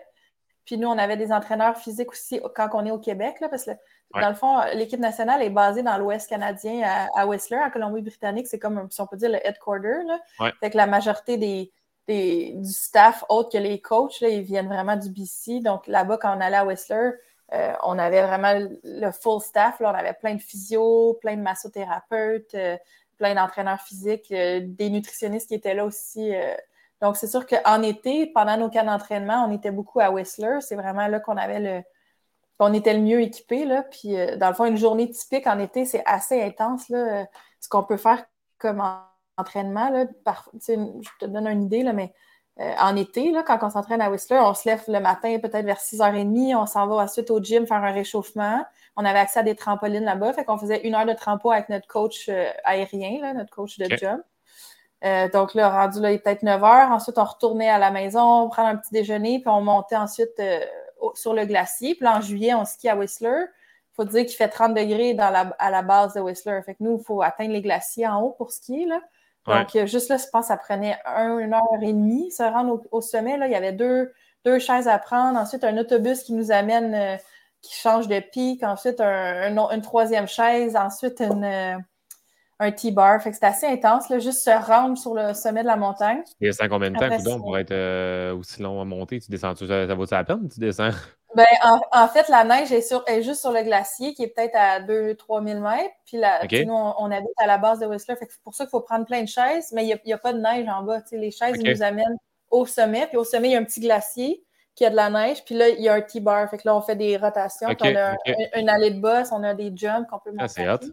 Puis 0.64 0.76
nous, 0.76 0.88
on 0.88 0.98
avait 0.98 1.16
des 1.16 1.32
entraîneurs 1.32 1.78
physiques 1.78 2.10
aussi 2.12 2.40
quand 2.54 2.68
on 2.74 2.84
est 2.84 2.90
au 2.90 2.98
Québec, 2.98 3.40
là, 3.40 3.48
parce 3.48 3.64
que 3.64 3.70
dans 4.14 4.28
le 4.28 4.34
fond, 4.34 4.60
l'équipe 4.74 5.00
nationale 5.00 5.42
est 5.42 5.50
basée 5.50 5.82
dans 5.82 5.98
l'Ouest 5.98 6.28
canadien 6.28 6.82
à, 7.14 7.26
Whistler, 7.26 7.58
en 7.58 7.70
Colombie-Britannique. 7.70 8.46
C'est 8.46 8.58
comme, 8.58 8.88
si 8.90 9.00
on 9.00 9.06
peut 9.06 9.16
dire, 9.16 9.30
le 9.30 9.46
headquarter. 9.46 10.02
Là. 10.06 10.52
Fait 10.60 10.70
que 10.70 10.76
la 10.76 10.86
majorité 10.86 11.36
des, 11.36 11.72
du 12.54 12.72
staff, 12.72 13.24
autre 13.28 13.50
que 13.52 13.58
les 13.58 13.80
coachs, 13.80 14.20
là, 14.20 14.28
ils 14.28 14.42
viennent 14.42 14.68
vraiment 14.68 14.96
du 14.96 15.10
BC. 15.10 15.60
Donc 15.60 15.86
là-bas, 15.86 16.16
quand 16.16 16.36
on 16.36 16.40
allait 16.40 16.56
à 16.56 16.64
Whistler, 16.64 17.10
euh, 17.54 17.72
on 17.82 17.98
avait 17.98 18.22
vraiment 18.22 18.54
le 18.84 19.10
full 19.10 19.40
staff. 19.40 19.76
On 19.80 19.86
avait 19.86 20.12
plein 20.12 20.34
de 20.34 20.40
physios, 20.40 21.14
plein 21.20 21.36
de 21.36 21.42
massothérapeutes, 21.42 22.54
euh, 22.54 22.76
plein 23.16 23.34
d'entraîneurs 23.34 23.80
physiques, 23.80 24.30
euh, 24.32 24.60
des 24.62 24.90
nutritionnistes 24.90 25.48
qui 25.48 25.54
étaient 25.54 25.74
là 25.74 25.84
aussi. 25.84 26.32
donc, 27.00 27.16
c'est 27.16 27.26
sûr 27.26 27.46
qu'en 27.46 27.82
été, 27.82 28.26
pendant 28.26 28.56
nos 28.56 28.68
cas 28.68 28.84
d'entraînement, 28.84 29.46
on 29.48 29.52
était 29.52 29.70
beaucoup 29.70 30.00
à 30.00 30.10
Whistler. 30.10 30.58
C'est 30.60 30.76
vraiment 30.76 31.06
là 31.08 31.20
qu'on 31.20 31.36
avait 31.36 31.60
le. 31.60 31.82
qu'on 32.58 32.72
était 32.74 32.94
le 32.94 33.00
mieux 33.00 33.20
équipé. 33.22 33.66
Puis, 33.90 34.14
dans 34.36 34.48
le 34.48 34.54
fond, 34.54 34.66
une 34.66 34.76
journée 34.76 35.10
typique 35.10 35.46
en 35.46 35.58
été, 35.58 35.84
c'est 35.84 36.02
assez 36.06 36.42
intense. 36.42 36.86
Ce 36.88 37.68
qu'on 37.68 37.84
peut 37.84 37.96
faire 37.96 38.24
comme 38.58 38.82
entraînement. 39.36 39.90
Je 39.94 41.08
te 41.20 41.26
donne 41.26 41.46
une 41.46 41.62
idée, 41.62 41.82
là, 41.82 41.92
mais 41.92 42.12
euh, 42.60 42.74
en 42.80 42.96
été, 42.96 43.30
là, 43.30 43.44
quand 43.44 43.58
on 43.62 43.70
s'entraîne 43.70 44.00
à 44.00 44.10
Whistler, 44.10 44.40
on 44.40 44.52
se 44.52 44.68
lève 44.68 44.82
le 44.88 44.98
matin 44.98 45.38
peut-être 45.38 45.64
vers 45.64 45.78
6h30, 45.78 46.56
on 46.56 46.66
s'en 46.66 46.88
va 46.88 46.96
ensuite 46.96 47.30
au 47.30 47.40
gym 47.40 47.66
faire 47.68 47.84
un 47.84 47.92
réchauffement. 47.92 48.64
On 48.96 49.04
avait 49.04 49.20
accès 49.20 49.38
à 49.38 49.42
des 49.44 49.54
trampolines 49.54 50.04
là-bas, 50.04 50.32
fait 50.32 50.44
qu'on 50.44 50.58
faisait 50.58 50.80
une 50.84 50.96
heure 50.96 51.06
de 51.06 51.12
trampo 51.12 51.52
avec 51.52 51.68
notre 51.68 51.86
coach 51.86 52.28
euh, 52.28 52.50
aérien, 52.64 53.20
là, 53.22 53.32
notre 53.32 53.54
coach 53.54 53.78
de 53.78 53.84
jump. 53.96 54.22
Euh, 55.04 55.28
donc 55.28 55.54
là, 55.54 55.70
rendu 55.70 56.00
là, 56.00 56.10
il 56.10 56.16
est 56.16 56.18
peut-être 56.18 56.42
9 56.42 56.60
h. 56.60 56.90
Ensuite, 56.90 57.18
on 57.18 57.24
retournait 57.24 57.70
à 57.70 57.78
la 57.78 57.92
maison, 57.92 58.48
prendre 58.48 58.70
un 58.70 58.76
petit 58.76 58.92
déjeuner, 58.92 59.38
puis 59.38 59.48
on 59.48 59.60
montait 59.60 59.94
ensuite 59.94 60.42
sur 61.14 61.34
le 61.34 61.44
glacier. 61.44 61.94
Puis 61.94 62.02
là, 62.04 62.16
en 62.16 62.20
juillet, 62.20 62.54
on 62.54 62.64
skie 62.64 62.88
à 62.88 62.96
Whistler. 62.96 63.44
Il 63.92 63.94
faut 63.94 64.04
dire 64.04 64.26
qu'il 64.26 64.34
fait 64.36 64.48
30 64.48 64.74
degrés 64.74 65.14
dans 65.14 65.30
la, 65.30 65.54
à 65.60 65.70
la 65.70 65.82
base 65.82 66.14
de 66.14 66.20
Whistler. 66.20 66.60
Fait 66.66 66.74
que 66.74 66.82
nous, 66.82 66.98
il 66.98 67.04
faut 67.04 67.22
atteindre 67.22 67.52
les 67.52 67.62
glaciers 67.62 68.08
en 68.08 68.20
haut 68.22 68.30
pour 68.30 68.50
skier. 68.50 68.86
Là. 68.86 69.00
Donc, 69.46 69.86
juste 69.86 70.10
là, 70.10 70.16
je 70.18 70.24
pense 70.30 70.42
que 70.42 70.48
ça 70.48 70.56
prenait 70.56 70.98
une 71.06 71.54
heure 71.54 71.82
et 71.82 71.92
demie 71.92 72.30
se 72.30 72.42
rendre 72.42 72.82
au, 72.90 73.00
sommet. 73.00 73.38
Là. 73.38 73.46
Il 73.46 73.52
y 73.52 73.56
avait 73.56 73.72
deux, 73.72 74.12
deux 74.44 74.58
chaises 74.58 74.88
à 74.88 74.98
prendre. 74.98 75.38
Ensuite, 75.38 75.64
un 75.64 75.76
autobus 75.78 76.22
qui 76.22 76.34
nous 76.34 76.52
amène, 76.52 76.94
euh, 76.94 77.16
qui 77.62 77.74
change 77.74 78.08
de 78.08 78.20
pic. 78.20 78.62
Ensuite, 78.62 79.00
une 79.00 79.82
troisième 79.82 80.28
chaise. 80.28 80.76
Ensuite, 80.76 81.20
une, 81.20 81.44
euh, 81.44 81.78
un 82.60 82.72
T-bar. 82.72 83.22
Fait 83.22 83.30
que 83.30 83.36
c'était 83.36 83.46
assez 83.46 83.66
intense, 83.66 84.08
là, 84.08 84.18
juste 84.18 84.40
se 84.40 84.50
rendre 84.50 84.98
sur 84.98 85.14
le 85.14 85.32
sommet 85.34 85.62
de 85.62 85.66
la 85.66 85.76
montagne. 85.76 86.22
Il 86.40 86.48
y 86.48 86.50
a 86.50 86.68
combien 86.68 86.90
de 86.90 86.98
temps, 86.98 87.16
coudon, 87.16 87.40
pour 87.40 87.58
être 87.58 87.72
euh, 87.72 88.34
aussi 88.34 88.62
long 88.62 88.80
à 88.80 88.84
monter? 88.84 89.20
Tu 89.20 89.30
descends, 89.30 89.54
ça, 89.54 89.66
ça 89.66 89.94
vaut 89.94 90.06
la 90.10 90.24
peine? 90.24 90.48
Tu 90.48 90.60
descends? 90.60 90.90
Ben, 91.34 91.46
en, 91.92 92.08
fait, 92.08 92.28
la 92.28 92.42
neige 92.42 92.72
est, 92.72 92.80
sur, 92.80 93.04
est 93.06 93.22
juste 93.22 93.40
sur 93.40 93.52
le 93.52 93.62
glacier 93.62 94.14
qui 94.14 94.22
est 94.22 94.28
peut-être 94.28 94.56
à 94.56 94.80
2-3 94.80 95.46
000 95.46 95.60
mètres. 95.60 95.94
Puis 96.06 96.16
là, 96.16 96.40
nous, 96.64 96.72
on, 96.72 97.10
habite 97.10 97.28
à 97.36 97.46
la 97.46 97.58
base 97.58 97.80
de 97.80 97.86
Whistler. 97.86 98.16
Fait 98.16 98.26
que 98.26 98.32
c'est 98.32 98.42
pour 98.42 98.54
ça 98.54 98.64
qu'il 98.64 98.70
faut 98.70 98.80
prendre 98.80 99.04
plein 99.04 99.22
de 99.22 99.28
chaises, 99.28 99.70
mais 99.72 99.84
il 99.84 100.00
n'y 100.06 100.12
a, 100.12 100.18
pas 100.18 100.32
de 100.32 100.40
neige 100.40 100.66
en 100.68 100.82
bas. 100.82 101.00
les 101.12 101.30
chaises 101.30 101.58
nous 101.62 101.82
amènent 101.82 102.16
au 102.50 102.64
sommet. 102.64 103.06
Puis 103.08 103.18
au 103.18 103.24
sommet, 103.24 103.48
il 103.48 103.52
y 103.52 103.56
a 103.56 103.58
un 103.58 103.64
petit 103.64 103.80
glacier 103.80 104.42
qui 104.74 104.86
a 104.86 104.90
de 104.90 104.96
la 104.96 105.10
neige. 105.10 105.44
Puis 105.44 105.54
là, 105.54 105.68
il 105.68 105.82
y 105.82 105.88
a 105.88 105.94
un 105.94 106.00
T-bar. 106.00 106.48
Fait 106.48 106.56
que 106.56 106.62
là, 106.64 106.74
on 106.74 106.80
fait 106.80 106.96
des 106.96 107.16
rotations. 107.18 107.68
on 107.68 107.96
a 107.96 108.14
une 108.56 108.68
allée 108.70 108.92
de 108.92 109.00
boss, 109.00 109.28
on 109.30 109.42
a 109.42 109.52
des 109.52 109.70
jumps 109.74 110.06
qu'on 110.08 110.20
peut 110.20 110.32
ah, 110.38 110.46
monter. 110.46 110.86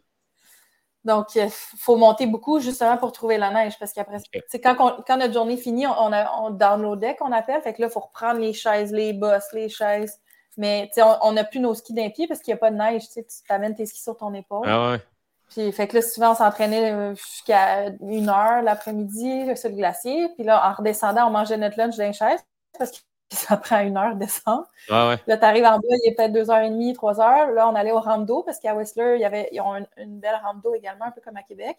Donc, 1.06 1.36
il 1.36 1.48
faut 1.50 1.96
monter 1.96 2.26
beaucoup 2.26 2.60
justement 2.60 2.98
pour 2.98 3.14
trouver 3.14 3.38
la 3.38 3.52
neige. 3.52 3.80
Parce 3.80 3.94
qu'après, 3.94 4.18
quand, 4.62 5.04
quand 5.08 5.18
notre 5.18 5.34
journée 5.34 5.56
finit, 5.56 5.88
on, 5.88 6.12
a, 6.12 6.30
on 6.42 6.50
downloadait 6.50 7.16
qu'on 7.16 7.32
appelle. 7.32 7.62
Fait 7.62 7.74
que 7.74 7.82
là, 7.82 7.88
il 7.88 7.94
faut 7.94 8.02
reprendre 8.02 8.42
les 8.42 8.54
chaises, 8.54 8.92
les 8.92 9.14
bosses, 9.14 9.54
les 9.54 9.70
chaises. 9.70 10.20
Mais 10.58 10.90
on 11.22 11.34
n'a 11.34 11.44
plus 11.44 11.60
nos 11.60 11.74
skis 11.74 11.94
d'un 11.94 12.10
pied 12.10 12.28
parce 12.28 12.40
qu'il 12.42 12.54
n'y 12.54 12.58
a 12.58 12.60
pas 12.60 12.72
de 12.72 12.78
neige. 12.78 13.04
Tu 13.10 13.24
t'amènes 13.48 13.76
tes 13.76 13.86
skis 13.86 14.02
sur 14.02 14.18
ton 14.18 14.34
épaule. 14.34 14.68
Ah 14.68 14.92
ouais. 14.92 15.02
Puis, 15.50 15.72
fait 15.72 15.88
que 15.88 15.96
là, 15.96 16.02
souvent, 16.02 16.32
on 16.32 16.36
s'entraînait 16.36 16.92
euh, 16.92 17.16
jusqu'à 17.16 17.90
une 18.02 18.30
heure 18.30 18.62
l'après-midi 18.64 19.56
sur 19.56 19.70
le 19.70 19.76
glacier. 19.76 20.30
Puis 20.36 20.44
là, 20.44 20.70
en 20.70 20.74
redescendant, 20.74 21.28
on 21.28 21.32
mangeait 21.32 21.58
notre 21.58 21.78
lunch 21.78 21.98
d'un 21.98 22.12
chaise 22.12 22.40
parce 22.78 22.92
que 22.92 22.98
ça 23.32 23.58
prend 23.58 23.80
une 23.80 23.98
heure 23.98 24.16
de 24.16 24.20
descendre. 24.20 24.68
Ah 24.90 25.10
ouais. 25.10 25.18
Là, 25.28 25.38
tu 25.38 25.46
arrives 25.46 25.66
en 25.66 25.78
bas, 25.78 25.96
il 26.04 26.10
est 26.10 26.16
peut-être 26.16 26.34
deux 26.34 26.50
heures 26.50 26.64
et 26.64 26.70
demie, 26.70 26.94
trois 26.94 27.20
heures. 27.20 27.52
Là, 27.52 27.70
on 27.70 27.76
allait 27.76 27.92
au 27.92 28.00
rampe 28.00 28.26
d'eau 28.26 28.44
parce 28.44 28.60
qu'à 28.60 28.76
Whistler, 28.76 29.16
il 29.16 29.22
y 29.22 29.26
avait, 29.26 29.50
ils 29.52 29.62
ont 29.62 29.76
une, 29.98 30.20
belle 30.20 30.40
rampe 30.44 30.64
d'eau 30.64 30.74
également, 30.74 31.06
un 31.06 31.12
peu 31.12 31.22
comme 31.22 31.38
à 31.38 31.44
Québec. 31.44 31.78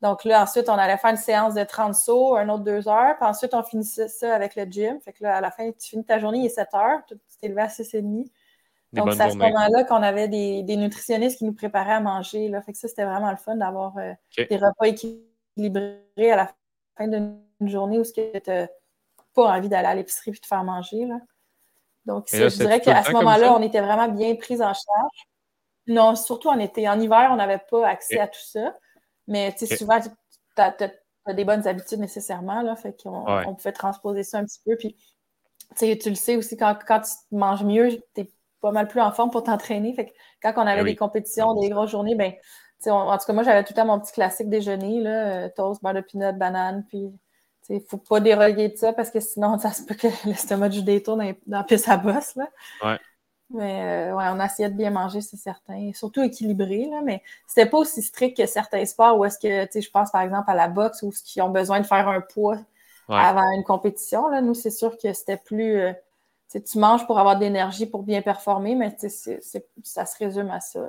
Donc 0.00 0.24
là, 0.24 0.42
ensuite, 0.42 0.68
on 0.68 0.74
allait 0.74 0.96
faire 0.96 1.10
une 1.10 1.16
séance 1.16 1.54
de 1.54 1.64
30 1.64 1.94
sauts, 1.94 2.36
un 2.36 2.48
autre 2.48 2.62
deux 2.62 2.88
heures. 2.88 3.16
Puis 3.18 3.28
ensuite, 3.28 3.52
on 3.54 3.62
finissait 3.62 4.08
ça 4.08 4.34
avec 4.34 4.54
le 4.54 4.64
gym. 4.64 5.00
Fait 5.00 5.12
que 5.12 5.24
là, 5.24 5.36
à 5.36 5.40
la 5.40 5.50
fin, 5.50 5.70
tu 5.72 5.88
finis 5.88 6.04
ta 6.04 6.18
journée, 6.18 6.38
il 6.38 6.46
est 6.46 6.50
7 6.50 6.68
heures. 6.74 7.00
Tu 7.08 7.16
t'es 7.40 7.48
levé 7.48 7.62
à 7.62 7.68
6 7.68 7.94
et 7.94 8.02
demi. 8.02 8.30
Donc, 8.92 9.12
c'est 9.12 9.20
à 9.20 9.30
ce 9.30 9.36
moment-là 9.36 9.84
qu'on 9.84 10.02
avait 10.02 10.28
des, 10.28 10.76
nutritionnistes 10.76 11.38
qui 11.38 11.44
nous 11.44 11.52
préparaient 11.52 11.94
à 11.94 12.00
manger. 12.00 12.48
Là. 12.48 12.62
Fait 12.62 12.72
que 12.72 12.78
ça, 12.78 12.88
c'était 12.88 13.04
vraiment 13.04 13.30
le 13.30 13.36
fun 13.36 13.56
d'avoir 13.56 13.96
euh, 13.98 14.12
des 14.36 14.56
repas 14.56 14.86
équilibrés 14.86 16.30
à 16.30 16.36
la 16.36 16.50
fin 16.96 17.08
d'une 17.08 17.40
journée 17.62 17.98
où 17.98 18.02
tu 18.02 18.20
n'as 18.20 18.66
pas 19.34 19.56
envie 19.56 19.68
d'aller 19.68 19.88
à 19.88 19.94
l'épicerie 19.94 20.30
et 20.30 20.40
de 20.40 20.46
faire 20.46 20.64
manger. 20.64 21.04
Là. 21.04 21.18
Donc, 22.06 22.28
je 22.32 22.46
dirais 22.56 22.80
qu'à 22.80 23.02
ce 23.02 23.12
moment-là, 23.12 23.52
on 23.52 23.62
était 23.62 23.80
vraiment 23.80 24.08
bien 24.08 24.34
pris 24.36 24.54
en 24.62 24.72
charge. 24.72 25.28
Non, 25.86 26.14
surtout 26.14 26.48
en 26.48 26.58
été. 26.58 26.88
En 26.88 27.00
hiver, 27.00 27.28
on 27.30 27.36
n'avait 27.36 27.62
pas 27.70 27.86
accès 27.86 28.20
à 28.20 28.28
tout 28.28 28.40
ça. 28.42 28.74
Mais 29.28 29.54
tu 29.56 29.66
sais, 29.66 29.76
souvent, 29.76 30.00
tu 30.00 30.10
as, 30.60 31.34
des 31.34 31.44
bonnes 31.44 31.66
habitudes 31.68 32.00
nécessairement. 32.00 32.62
Là, 32.62 32.74
fait 32.74 33.00
qu'on 33.00 33.24
on 33.26 33.54
pouvait 33.54 33.72
transposer 33.72 34.24
ça 34.24 34.38
un 34.38 34.44
petit 34.44 34.60
peu. 34.64 34.76
Puis, 34.76 34.96
tu 35.78 36.08
le 36.08 36.14
sais 36.14 36.36
aussi, 36.36 36.56
quand, 36.56 36.76
quand 36.86 37.00
tu 37.00 37.12
manges 37.36 37.64
mieux, 37.64 37.90
tu 38.14 38.22
es 38.22 38.30
pas 38.60 38.72
mal 38.72 38.88
plus 38.88 39.00
en 39.00 39.12
forme 39.12 39.30
pour 39.30 39.44
t'entraîner. 39.44 39.92
Fait 39.92 40.06
que 40.06 40.12
quand 40.42 40.54
on 40.56 40.66
avait 40.66 40.82
ben 40.82 40.86
des 40.86 40.96
compétitions, 40.96 41.54
des 41.54 41.68
grosses 41.68 41.90
journées, 41.90 42.14
ben, 42.14 42.32
en 42.86 43.18
tout 43.18 43.26
cas, 43.26 43.32
moi, 43.32 43.42
j'avais 43.42 43.62
tout 43.64 43.72
le 43.72 43.76
temps 43.76 43.86
mon 43.86 44.00
petit 44.00 44.12
classique 44.12 44.48
déjeuner, 44.48 45.00
là, 45.00 45.44
euh, 45.44 45.48
toast, 45.54 45.82
beurre 45.82 45.94
de 45.94 46.00
peanut, 46.00 46.36
banane, 46.36 46.84
puis 46.88 47.12
il 47.68 47.76
ne 47.76 47.80
faut 47.80 47.98
pas 47.98 48.20
déroger 48.20 48.68
de 48.68 48.76
ça 48.76 48.92
parce 48.92 49.10
que 49.10 49.20
sinon, 49.20 49.58
ça 49.58 49.72
se 49.72 49.82
peut 49.82 49.94
que 49.94 50.08
l'estomac 50.26 50.70
du 50.70 50.82
détour 50.82 51.16
dans, 51.16 51.34
dans 51.46 51.64
la 51.68 51.92
à 51.92 51.96
bosse. 51.96 52.36
Là. 52.36 52.48
Ouais. 52.82 52.98
Mais 53.50 54.10
euh, 54.10 54.14
ouais, 54.14 54.24
on 54.28 54.44
essayait 54.44 54.68
de 54.68 54.76
bien 54.76 54.90
manger, 54.90 55.22
c'est 55.22 55.38
certain. 55.38 55.90
Surtout 55.94 56.22
équilibré, 56.22 56.86
là, 56.90 57.00
mais 57.02 57.22
c'était 57.46 57.68
pas 57.68 57.78
aussi 57.78 58.02
strict 58.02 58.36
que 58.36 58.46
certains 58.46 58.84
sports 58.84 59.18
où 59.18 59.24
est-ce 59.24 59.38
que, 59.38 59.64
tu 59.64 59.72
sais, 59.72 59.80
je 59.80 59.90
pense 59.90 60.10
par 60.10 60.20
exemple 60.20 60.50
à 60.50 60.54
la 60.54 60.68
boxe 60.68 61.02
où 61.02 61.10
qui 61.24 61.40
ont 61.40 61.48
besoin 61.48 61.80
de 61.80 61.86
faire 61.86 62.08
un 62.08 62.20
poids 62.20 62.58
avant 63.08 63.50
une 63.56 63.64
compétition. 63.64 64.28
Là. 64.28 64.42
Nous, 64.42 64.54
c'est 64.54 64.70
sûr 64.70 64.98
que 64.98 65.12
c'était 65.14 65.38
plus. 65.38 65.78
Euh, 65.78 65.92
tu 66.52 66.78
manges 66.78 67.06
pour 67.06 67.18
avoir 67.18 67.36
de 67.36 67.44
l'énergie 67.44 67.86
pour 67.86 68.02
bien 68.02 68.22
performer, 68.22 68.74
mais 68.74 68.94
ça 69.82 70.06
se 70.06 70.18
résume 70.18 70.50
à 70.50 70.60
ça. 70.60 70.80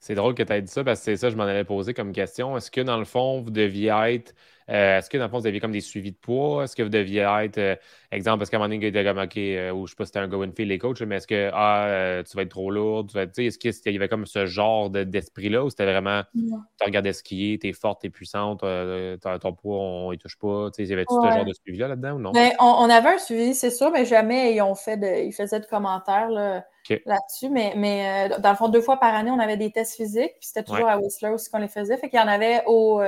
C'est 0.00 0.14
drôle 0.14 0.34
que 0.34 0.42
tu 0.42 0.52
aies 0.52 0.62
dit 0.62 0.70
ça 0.70 0.84
parce 0.84 1.00
que 1.00 1.04
c'est 1.06 1.16
ça 1.16 1.26
que 1.28 1.32
je 1.32 1.36
m'en 1.36 1.44
avais 1.44 1.64
posé 1.64 1.94
comme 1.94 2.12
question. 2.12 2.56
Est-ce 2.56 2.70
que 2.70 2.80
dans 2.80 2.98
le 2.98 3.04
fond, 3.04 3.40
vous 3.40 3.50
deviez 3.50 3.90
être 3.90 4.34
euh, 4.70 4.98
est-ce 4.98 5.08
que 5.08 5.16
dans 5.16 5.24
le 5.24 5.30
fond, 5.30 5.38
vous 5.38 5.46
aviez 5.46 5.60
comme 5.60 5.72
des 5.72 5.80
suivis 5.80 6.12
de 6.12 6.16
poids? 6.16 6.64
Est-ce 6.64 6.76
que 6.76 6.82
vous 6.82 6.90
deviez 6.90 7.22
être, 7.22 7.58
euh, 7.58 7.74
exemple, 8.12 8.38
parce 8.38 8.50
qu'à 8.50 8.58
un 8.58 8.60
moment 8.60 8.68
donné, 8.68 8.86
il 8.86 8.88
était 8.88 9.04
comme, 9.04 9.18
OK, 9.18 9.36
euh, 9.36 9.72
ou 9.72 9.86
je 9.86 9.92
sais 9.92 9.96
pas 9.96 10.04
si 10.04 10.08
c'était 10.08 10.18
un 10.18 10.28
go 10.28 10.44
and 10.44 10.50
feel 10.54 10.68
les 10.68 10.78
coachs, 10.78 11.00
mais 11.00 11.16
est-ce 11.16 11.26
que, 11.26 11.50
ah, 11.54 12.22
tu 12.28 12.36
vas 12.36 12.42
être 12.42 12.50
trop 12.50 12.70
lourd? 12.70 13.06
est-ce 13.16 13.58
qu'il 13.58 13.92
y 13.92 13.96
avait 13.96 14.08
comme 14.08 14.26
ce 14.26 14.46
genre 14.46 14.90
d'esprit-là 14.90 15.64
ou 15.64 15.70
c'était 15.70 15.86
vraiment, 15.86 16.22
tu 16.34 16.84
regardais 16.84 17.12
skier, 17.12 17.58
t'es 17.58 17.72
forte, 17.72 18.02
t'es 18.02 18.10
puissante, 18.10 18.60
ton 18.60 19.52
poids, 19.54 19.78
on 19.78 20.10
ne 20.10 20.16
touche 20.16 20.36
pas? 20.38 20.68
Il 20.78 20.86
y 20.86 20.92
avait 20.92 21.06
tout 21.06 21.18
ce 21.22 21.30
genre 21.30 21.44
de 21.44 21.54
suivi-là 21.54 21.88
là-dedans 21.88 22.12
ou 22.12 22.18
non? 22.18 22.32
Ben, 22.32 22.52
on, 22.60 22.90
avait 22.90 23.14
un 23.14 23.18
suivi, 23.18 23.54
c'est 23.54 23.70
sûr, 23.70 23.90
mais 23.90 24.04
jamais 24.04 24.54
ils 24.54 24.60
ont 24.60 24.74
fait 24.74 24.96
de, 24.98 25.26
ils 25.26 25.32
faisaient 25.32 25.60
de 25.60 25.66
commentaires 25.66 26.62
là-dessus. 27.06 27.48
Mais, 27.48 27.74
mais 27.76 28.28
dans 28.40 28.50
le 28.50 28.56
fond, 28.56 28.68
deux 28.68 28.80
fois 28.80 28.98
par 28.98 29.14
année, 29.14 29.30
on 29.30 29.38
avait 29.38 29.56
des 29.56 29.70
tests 29.70 29.96
physiques, 29.96 30.34
puis 30.38 30.48
c'était 30.48 30.62
toujours 30.62 30.88
à 30.88 30.98
Whistler 30.98 31.30
aussi 31.30 31.50
qu'on 31.50 31.58
les 31.58 31.68
faisait. 31.68 31.96
Fait 31.96 32.08
qu'il 32.08 32.18
y 32.18 32.22
en 32.22 32.28
avait 32.28 32.62
au 32.66 33.00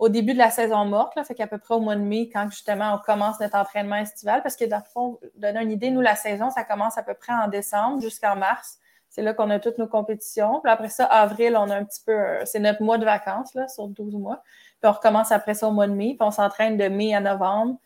au 0.00 0.08
début 0.08 0.32
de 0.32 0.38
la 0.38 0.50
saison 0.50 0.86
morte, 0.86 1.14
là, 1.14 1.24
fait 1.24 1.34
qu'à 1.34 1.46
peu 1.46 1.58
près 1.58 1.74
au 1.74 1.80
mois 1.80 1.94
de 1.94 2.00
mai, 2.00 2.30
quand 2.32 2.50
justement 2.50 2.94
on 2.94 2.98
commence 2.98 3.38
notre 3.38 3.56
entraînement 3.56 3.96
estival, 3.96 4.42
parce 4.42 4.56
que 4.56 4.64
dans 4.64 4.78
le 4.78 4.90
fond, 4.90 5.20
donner 5.36 5.60
une 5.60 5.70
idée, 5.70 5.90
nous, 5.90 6.00
la 6.00 6.16
saison, 6.16 6.48
ça 6.48 6.64
commence 6.64 6.96
à 6.96 7.02
peu 7.02 7.12
près 7.12 7.34
en 7.34 7.48
décembre 7.48 8.00
jusqu'en 8.00 8.34
mars. 8.34 8.78
C'est 9.10 9.20
là 9.20 9.34
qu'on 9.34 9.50
a 9.50 9.58
toutes 9.58 9.76
nos 9.76 9.86
compétitions. 9.86 10.60
Puis 10.62 10.72
après 10.72 10.88
ça, 10.88 11.04
avril, 11.04 11.54
on 11.54 11.68
a 11.68 11.76
un 11.76 11.84
petit 11.84 12.00
peu, 12.02 12.12
euh, 12.12 12.44
c'est 12.46 12.60
notre 12.60 12.82
mois 12.82 12.96
de 12.96 13.04
vacances, 13.04 13.52
là, 13.54 13.68
sur 13.68 13.88
12 13.88 14.14
mois. 14.14 14.42
Puis 14.80 14.88
on 14.88 14.92
recommence 14.92 15.32
après 15.32 15.52
ça 15.52 15.68
au 15.68 15.72
mois 15.72 15.86
de 15.86 15.92
mai, 15.92 16.16
puis 16.18 16.26
on 16.26 16.30
s'entraîne 16.30 16.78
de 16.78 16.88
mai 16.88 17.14
à 17.14 17.20
novembre 17.20 17.76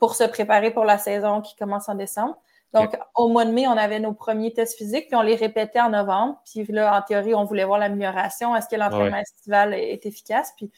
pour 0.00 0.16
se 0.16 0.24
préparer 0.24 0.72
pour 0.72 0.84
la 0.84 0.98
saison 0.98 1.40
qui 1.40 1.54
commence 1.54 1.88
en 1.88 1.94
décembre. 1.94 2.36
Donc, 2.72 2.96
au 3.16 3.28
mois 3.28 3.44
de 3.44 3.50
mai, 3.50 3.66
on 3.66 3.72
avait 3.72 3.98
nos 3.98 4.12
premiers 4.12 4.52
tests 4.52 4.78
physiques, 4.78 5.08
puis 5.08 5.16
on 5.16 5.22
les 5.22 5.34
répétait 5.34 5.80
en 5.80 5.90
novembre. 5.90 6.40
Puis 6.44 6.64
là, 6.68 6.96
en 6.96 7.02
théorie, 7.02 7.34
on 7.34 7.44
voulait 7.44 7.64
voir 7.64 7.78
l'amélioration. 7.78 8.54
Est-ce 8.54 8.68
que 8.68 8.76
l'entraînement 8.76 9.18
estival 9.18 9.74
est 9.74 10.06
efficace? 10.06 10.52
Puis 10.56 10.70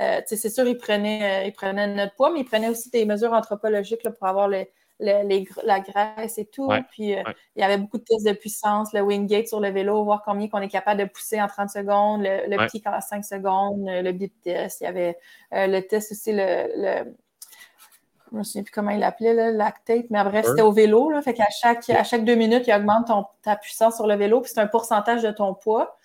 euh, 0.00 0.20
c'est 0.26 0.48
sûr, 0.48 0.66
ils 0.66 0.76
prenaient, 0.76 1.52
euh, 1.52 1.86
notre 1.86 2.14
poids, 2.16 2.30
mais 2.30 2.40
ils 2.40 2.44
prenaient 2.44 2.68
aussi 2.68 2.90
des 2.90 3.04
mesures 3.04 3.32
anthropologiques 3.32 4.02
pour 4.02 4.26
avoir 4.26 4.48
la 4.48 5.80
graisse 5.80 6.38
et 6.38 6.46
tout. 6.46 6.68
Puis 6.90 7.14
euh, 7.14 7.22
il 7.54 7.60
y 7.60 7.62
avait 7.62 7.78
beaucoup 7.78 7.98
de 7.98 8.04
tests 8.04 8.26
de 8.26 8.32
puissance, 8.32 8.92
le 8.92 9.02
wingate 9.02 9.46
sur 9.46 9.60
le 9.60 9.70
vélo, 9.70 10.02
voir 10.02 10.22
combien 10.24 10.48
on 10.52 10.60
est 10.60 10.68
capable 10.68 11.00
de 11.00 11.06
pousser 11.06 11.40
en 11.40 11.46
30 11.46 11.70
secondes, 11.70 12.22
le, 12.22 12.48
le 12.48 12.66
pic 12.68 12.86
en 12.86 13.00
5 13.00 13.24
secondes, 13.24 13.84
le 13.86 14.12
bip 14.12 14.32
test. 14.42 14.80
Il 14.80 14.84
y 14.84 14.86
avait 14.86 15.16
le 15.52 15.80
test 15.80 16.10
aussi, 16.12 16.32
le, 16.32 17.04
je 18.34 18.38
ne 18.38 18.40
me 18.40 18.44
souviens 18.44 18.62
plus 18.64 18.72
comment 18.72 18.90
il 18.90 18.98
l'appelait, 18.98 19.32
le 19.32 19.56
lactate, 19.56 20.06
mais 20.10 20.22
bref, 20.24 20.46
c'était 20.46 20.62
au 20.62 20.72
vélo. 20.72 21.10
Là, 21.10 21.22
fait 21.22 21.34
qu'à 21.34 21.48
chaque, 21.50 21.88
à 21.90 22.02
chaque 22.02 22.24
deux 22.24 22.34
minutes, 22.34 22.64
il 22.66 22.74
augmente 22.74 23.10
ta 23.42 23.54
puissance 23.54 23.94
sur 23.94 24.08
le 24.08 24.16
vélo, 24.16 24.40
puis 24.40 24.50
c'est 24.52 24.60
un 24.60 24.66
pourcentage 24.66 25.22
de 25.22 25.30
ton 25.30 25.54
poids. 25.54 25.96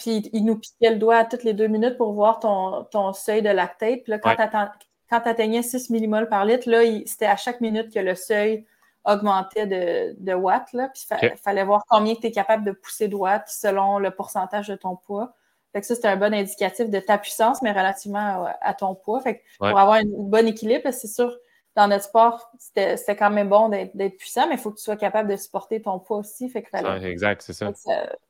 Puis 0.00 0.28
il 0.32 0.44
nous 0.44 0.56
piquait 0.56 0.90
le 0.90 0.96
doigt 0.96 1.24
toutes 1.24 1.44
les 1.44 1.52
deux 1.54 1.68
minutes 1.68 1.96
pour 1.96 2.12
voir 2.12 2.40
ton, 2.40 3.12
seuil 3.12 3.40
de 3.40 3.50
lactate. 3.50 4.02
Puis 4.02 4.10
là, 4.10 4.18
quand 4.18 5.20
tu 5.20 5.28
atteignais 5.28 5.62
6 5.62 5.90
mmol 5.90 6.28
par 6.28 6.44
litre, 6.44 6.68
là, 6.68 6.80
c'était 7.06 7.26
à 7.26 7.36
chaque 7.36 7.60
minute 7.60 7.94
que 7.94 8.00
le 8.00 8.16
seuil 8.16 8.66
augmentait 9.04 9.66
de, 10.18 10.34
watts. 10.34 10.72
Là, 10.72 10.88
puis 10.88 11.06
il 11.22 11.36
fallait 11.36 11.64
voir 11.64 11.84
combien 11.88 12.16
tu 12.16 12.26
es 12.26 12.32
capable 12.32 12.64
de 12.64 12.72
pousser 12.72 13.06
de 13.06 13.14
watts 13.14 13.48
selon 13.48 14.00
le 14.00 14.10
pourcentage 14.10 14.66
de 14.66 14.74
ton 14.74 14.96
poids. 14.96 15.34
Fait 15.72 15.82
que 15.82 15.86
ça, 15.86 15.94
c'était 15.94 16.08
un 16.08 16.16
bon 16.16 16.34
indicatif 16.34 16.88
de 16.88 16.98
ta 16.98 17.18
puissance, 17.18 17.62
mais 17.62 17.70
relativement 17.70 18.46
à, 18.60 18.74
ton 18.74 18.94
poids. 18.94 19.20
Fait 19.20 19.36
que 19.36 19.42
pour 19.58 19.78
avoir 19.78 19.92
un 19.92 20.04
bon 20.06 20.46
équilibre, 20.46 20.90
c'est 20.90 21.06
sûr, 21.06 21.36
dans 21.76 21.88
notre 21.88 22.04
sport, 22.04 22.50
c'était 22.58 23.16
quand 23.16 23.30
même 23.30 23.50
bon 23.50 23.68
d'être 23.68 24.16
puissant, 24.16 24.48
mais 24.48 24.54
il 24.54 24.58
faut 24.58 24.70
que 24.70 24.78
tu 24.78 24.82
sois 24.82 24.96
capable 24.96 25.30
de 25.30 25.36
supporter 25.36 25.82
ton 25.82 25.98
poids 25.98 26.18
aussi. 26.18 26.48
Fait 26.48 26.66
exact, 27.02 27.42
c'est 27.42 27.52
ça. 27.52 27.70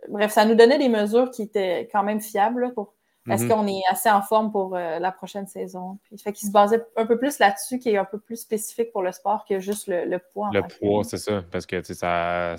Bref, 0.09 0.33
ça 0.33 0.45
nous 0.45 0.57
donnait 0.57 0.79
des 0.79 0.89
mesures 0.89 1.31
qui 1.31 1.43
étaient 1.43 1.89
quand 1.93 2.03
même 2.03 2.21
fiables 2.21 2.75
pour 2.75 2.93
est-ce 3.29 3.45
mm-hmm. 3.45 3.49
qu'on 3.49 3.67
est 3.67 3.83
assez 3.91 4.09
en 4.09 4.23
forme 4.23 4.53
pour 4.53 4.77
euh, 4.77 5.01
la 5.01 5.11
prochaine 5.11 5.49
saison? 5.49 5.99
Puis, 6.05 6.17
fait 6.17 6.33
qu'il 6.33 6.47
se 6.47 6.53
basait 6.53 6.85
un 6.97 7.07
peu 7.07 7.19
plus 7.19 7.41
là-dessus, 7.41 7.81
qui 7.81 7.91
est 7.91 7.97
un 7.97 8.05
peu 8.05 8.21
plus 8.21 8.37
spécifique 8.37 8.93
pour 8.93 9.03
le 9.03 9.11
sport 9.11 9.45
que 9.49 9.59
juste 9.59 9.89
le, 9.89 10.19
poids. 10.33 10.51
Le 10.53 10.63
poids, 10.63 11.03
c'est 11.03 11.19
ça. 11.19 11.43
Parce 11.51 11.67
que 11.67 11.83
ça 11.83 12.55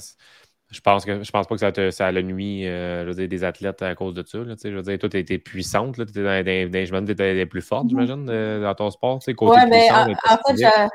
je 0.70 0.82
pense 0.82 1.06
que 1.06 1.24
je 1.24 1.32
pense 1.32 1.48
pas 1.48 1.56
que 1.56 1.62
ça, 1.62 1.72
te, 1.72 1.92
ça 1.92 2.12
le 2.12 2.22
nuit 2.22 2.64
euh, 2.66 3.14
des 3.14 3.44
athlètes 3.44 3.82
à 3.82 3.96
cause 3.96 4.14
de 4.14 4.24
ça. 4.26 4.40
Là, 4.40 4.56
je 4.62 4.70
veux 4.70 4.82
dire, 4.82 5.00
toi, 5.00 5.10
tu 5.10 5.18
étais 5.18 5.38
puissante, 5.38 5.96
tu 5.96 6.02
étais 6.02 6.24
dans, 6.24 7.00
dans, 7.00 7.06
tu 7.06 7.12
étais 7.12 7.46
plus 7.46 7.62
forte, 7.62 7.86
mm-hmm. 7.86 7.90
j'imagine, 7.90 8.30
euh, 8.30 8.62
dans 8.62 8.76
ton 8.76 8.90
sport. 8.90 9.20
Oui, 9.26 9.34
mais 9.70 9.90
en, 9.92 10.06
fait, 10.06 10.90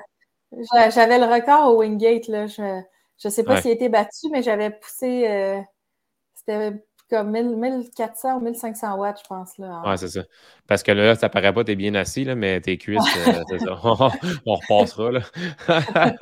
j'avais 0.94 1.18
le 1.18 1.24
record 1.24 1.72
au 1.72 1.78
Wingate. 1.78 2.28
Là. 2.28 2.46
Je 2.46 2.82
ne 3.24 3.30
sais 3.30 3.44
pas 3.44 3.60
s'il 3.62 3.70
a 3.70 3.74
été 3.74 3.88
battu, 3.88 4.28
mais 4.30 4.42
j'avais 4.42 4.70
poussé. 4.70 5.26
Euh, 5.26 5.60
c'était 6.34 6.72
comme 7.12 7.30
1400 7.30 8.38
ou 8.38 8.40
1500 8.40 8.96
watts, 8.96 9.20
je 9.22 9.28
pense. 9.28 9.58
Là, 9.58 9.82
Ouais, 9.84 9.98
c'est 9.98 10.08
ça. 10.08 10.22
Parce 10.66 10.82
que 10.82 10.92
là, 10.92 11.14
ça 11.14 11.28
paraît 11.28 11.52
pas, 11.52 11.62
tu 11.62 11.72
es 11.72 11.76
bien 11.76 11.94
assis, 11.94 12.24
là, 12.24 12.34
mais 12.34 12.58
tes 12.62 12.78
cuisses, 12.78 13.02
euh, 13.28 13.42
c'est 13.50 13.58
ça. 13.58 13.78
On 14.46 14.54
repassera. 14.54 15.12
Là. 15.12 15.20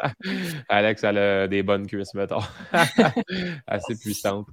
Alex, 0.69 1.05
elle 1.05 1.19
a 1.19 1.47
des 1.47 1.63
bonnes 1.63 1.87
cuisses, 1.87 2.13
mettons. 2.15 2.41
Assez 3.69 3.97
puissantes. 4.01 4.49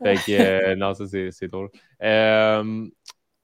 Fait 0.00 0.14
que, 0.14 0.30
euh, 0.30 0.76
non, 0.76 0.94
ça, 0.94 1.06
c'est 1.08 1.48
drôle. 1.48 1.70
Euh, 2.04 2.86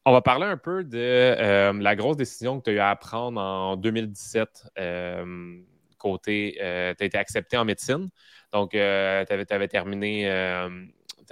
on 0.04 0.12
va 0.12 0.22
parler 0.22 0.46
un 0.46 0.56
peu 0.56 0.84
de 0.84 1.72
la 1.82 1.96
grosse 1.96 2.16
décision 2.16 2.60
que 2.60 2.64
tu 2.66 2.70
as 2.70 2.74
eu 2.74 2.78
à 2.78 2.94
prendre 2.94 3.40
en 3.40 3.76
2017 3.76 4.68
côté, 5.98 6.54
tu 6.58 6.62
as 6.62 7.04
été 7.04 7.18
accepté 7.18 7.56
en 7.56 7.64
médecine. 7.64 8.08
Donc, 8.52 8.70
tu 8.70 8.78
avais, 8.78 9.66
terminé 9.66 10.30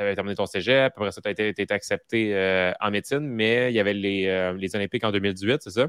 avais 0.02 0.14
terminé 0.14 0.34
ton 0.34 0.46
cégep, 0.46 0.92
après 0.96 1.12
ça, 1.12 1.20
tu 1.20 1.28
as 1.28 1.46
été, 1.46 1.66
accepté 1.70 2.34
euh, 2.34 2.72
en 2.80 2.90
médecine, 2.90 3.20
mais 3.20 3.70
il 3.70 3.74
y 3.74 3.80
avait 3.80 3.94
les, 3.94 4.26
euh, 4.26 4.52
les 4.54 4.74
Olympiques 4.76 5.04
en 5.04 5.12
2018, 5.12 5.62
c'est 5.62 5.70
ça? 5.70 5.86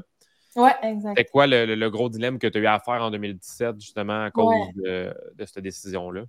Oui, 0.56 0.70
exact. 0.82 1.16
C'était 1.16 1.30
quoi 1.30 1.46
le, 1.46 1.88
gros 1.88 2.08
dilemme 2.08 2.38
que 2.38 2.46
tu 2.46 2.58
as 2.58 2.60
eu 2.60 2.66
à 2.66 2.78
faire 2.78 3.02
en 3.02 3.10
2017, 3.10 3.80
justement, 3.80 4.24
à 4.24 4.30
cause 4.30 4.54
de, 4.74 5.14
cette 5.44 5.62
décision-là? 5.62 6.22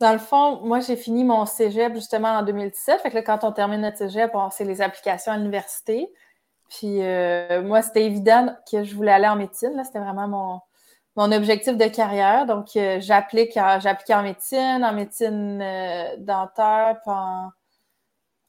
Dans 0.00 0.12
le 0.12 0.18
fond, 0.18 0.60
moi, 0.62 0.80
j'ai 0.80 0.96
fini 0.96 1.24
mon 1.24 1.46
cégep 1.46 1.94
justement 1.94 2.28
en 2.28 2.42
2017. 2.42 3.00
Fait 3.00 3.10
que 3.10 3.14
là, 3.14 3.22
quand 3.22 3.44
on 3.44 3.52
termine 3.52 3.80
notre 3.80 3.96
cégep, 3.96 4.32
c'est 4.50 4.64
les 4.64 4.82
applications 4.82 5.32
à 5.32 5.38
l'université. 5.38 6.08
Puis 6.68 7.02
euh, 7.02 7.62
moi, 7.62 7.80
c'était 7.80 8.04
évident 8.04 8.54
que 8.70 8.82
je 8.82 8.94
voulais 8.94 9.12
aller 9.12 9.28
en 9.28 9.36
médecine. 9.36 9.80
C'était 9.84 10.00
vraiment 10.00 10.28
mon, 10.28 10.60
mon 11.16 11.30
objectif 11.32 11.76
de 11.76 11.86
carrière. 11.86 12.46
Donc, 12.46 12.76
euh, 12.76 13.00
j'applique 13.00 13.56
en 13.56 14.22
médecine, 14.22 14.84
en 14.84 14.92
médecine 14.92 15.60
euh, 15.62 16.16
dentaire, 16.18 16.98
puis 17.02 17.12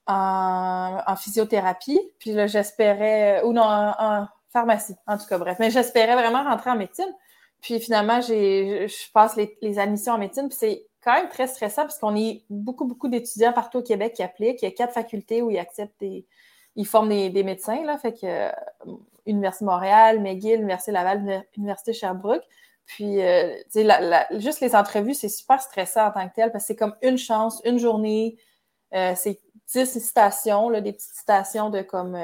en, 0.07 1.15
physiothérapie. 1.17 1.99
Puis 2.19 2.31
là, 2.31 2.47
j'espérais, 2.47 3.43
ou 3.43 3.53
non, 3.53 3.63
en, 3.63 4.27
pharmacie, 4.51 4.95
en 5.07 5.17
tout 5.17 5.25
cas, 5.25 5.37
bref. 5.37 5.57
Mais 5.59 5.69
j'espérais 5.69 6.15
vraiment 6.15 6.43
rentrer 6.43 6.71
en 6.71 6.75
médecine. 6.75 7.13
Puis 7.61 7.79
finalement, 7.79 8.21
je 8.21 9.11
passe 9.11 9.35
les, 9.35 9.79
admissions 9.79 10.13
en 10.13 10.17
médecine, 10.17 10.47
puis 10.47 10.57
c'est 10.57 10.87
quand 11.03 11.13
même 11.13 11.29
très 11.29 11.47
stressant 11.47 11.83
parce 11.83 11.99
qu'on 11.99 12.15
est 12.15 12.43
beaucoup, 12.49 12.85
beaucoup 12.85 13.07
d'étudiants 13.07 13.53
partout 13.53 13.79
au 13.79 13.83
Québec 13.83 14.13
qui 14.13 14.23
appliquent. 14.23 14.61
Il 14.61 14.65
y 14.65 14.67
a 14.67 14.71
quatre 14.71 14.93
facultés 14.93 15.41
où 15.41 15.51
ils 15.51 15.59
acceptent 15.59 15.99
des. 15.99 16.25
Ils 16.75 16.85
forment 16.85 17.09
des, 17.09 17.43
médecins, 17.43 17.83
là. 17.85 17.97
Fait 17.97 18.13
que 18.13 18.25
euh, 18.25 18.51
Université 19.25 19.65
Montréal, 19.65 20.19
McGill, 20.21 20.61
Université 20.61 20.91
Laval, 20.91 21.45
Université 21.57 21.93
Sherbrooke. 21.93 22.43
Puis, 22.85 23.21
euh, 23.21 23.55
juste 24.33 24.61
les 24.61 24.75
entrevues, 24.75 25.15
c'est 25.15 25.29
super 25.29 25.59
stressant 25.59 26.07
en 26.07 26.11
tant 26.11 26.29
que 26.29 26.35
tel 26.35 26.51
parce 26.51 26.65
que 26.65 26.67
c'est 26.67 26.75
comme 26.75 26.95
une 27.01 27.17
chance, 27.17 27.61
une 27.65 27.79
journée. 27.79 28.37
Euh, 28.93 29.13
c'est 29.15 29.39
10 29.73 29.99
citations, 29.99 30.69
là, 30.69 30.81
des 30.81 30.93
petites 30.93 31.15
citations 31.15 31.69
de 31.71 31.81
comme 31.81 32.17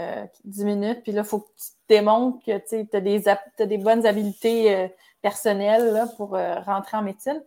10 0.45 0.65
minutes. 0.65 1.01
Puis 1.03 1.11
là, 1.11 1.21
il 1.21 1.27
faut 1.27 1.39
que 1.39 1.49
tu 1.57 1.71
démontres 1.89 2.45
que 2.45 2.57
tu 2.57 2.87
as 2.93 3.65
des, 3.65 3.77
bonnes 3.77 4.05
habiletés 4.05 4.89
personnelles 5.21 5.91
là, 5.91 6.07
pour 6.17 6.29
rentrer 6.29 6.97
en 6.97 7.01
médecine. 7.01 7.41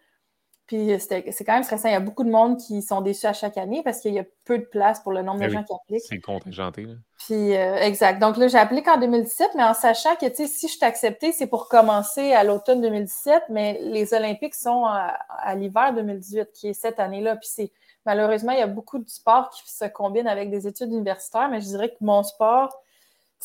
Puis 0.67 0.93
euh, 0.93 0.99
c'est 0.99 1.45
quand 1.45 1.53
même 1.53 1.63
stressant. 1.63 1.89
Il 1.89 1.93
y 1.93 1.97
a 1.97 2.01
beaucoup 2.01 2.25
de 2.25 2.31
monde 2.31 2.59
qui 2.59 2.81
sont 2.81 3.03
déçus 3.03 3.27
à 3.27 3.35
chaque 3.35 3.59
année 3.59 3.83
parce 3.83 4.01
qu'il 4.01 4.15
y 4.15 4.19
a 4.19 4.25
peu 4.45 4.59
de 4.59 4.65
place 4.65 5.01
pour 5.01 5.13
le 5.13 5.23
nombre 5.23 5.41
de 5.41 5.47
ben 5.47 5.53
gens 5.53 5.63
qui 5.63 5.73
appliquent. 5.75 6.07
C'est 6.09 6.21
contingenté. 6.21 6.83
Là. 6.85 6.95
Puis, 7.19 7.57
euh, 7.57 7.77
exact. 7.77 8.19
Donc 8.19 8.37
là, 8.39 8.49
j'applique 8.49 8.89
en 8.89 8.99
2017, 8.99 9.51
mais 9.57 9.65
en 9.65 9.75
sachant 9.75 10.15
que, 10.17 10.27
tu 10.27 10.37
sais, 10.37 10.47
si 10.47 10.69
je 10.69 10.73
suis 10.73 10.85
acceptée, 10.85 11.33
c'est 11.33 11.47
pour 11.47 11.69
commencer 11.69 12.33
à 12.33 12.45
l'automne 12.45 12.81
2017, 12.81 13.45
mais 13.51 13.79
les 13.83 14.15
Olympiques 14.15 14.55
sont 14.55 14.85
à, 14.87 15.55
l'hiver 15.55 15.95
2018, 15.95 16.53
qui 16.53 16.69
est 16.69 16.75
cette 16.75 16.99
année-là. 16.99 17.37
Puis 17.37 17.49
c'est, 17.51 17.73
malheureusement, 18.07 18.53
il 18.53 18.59
y 18.59 18.63
a 18.63 18.67
beaucoup 18.67 18.99
de 18.99 19.09
sports 19.09 19.51
qui 19.51 19.71
se 19.71 19.85
combinent 19.87 20.29
avec 20.29 20.51
des 20.51 20.67
études 20.67 20.93
universitaires, 20.93 21.49
mais 21.51 21.61
je 21.61 21.67
dirais 21.67 21.91
que 21.91 21.97
mon 22.01 22.23
sport, 22.23 22.79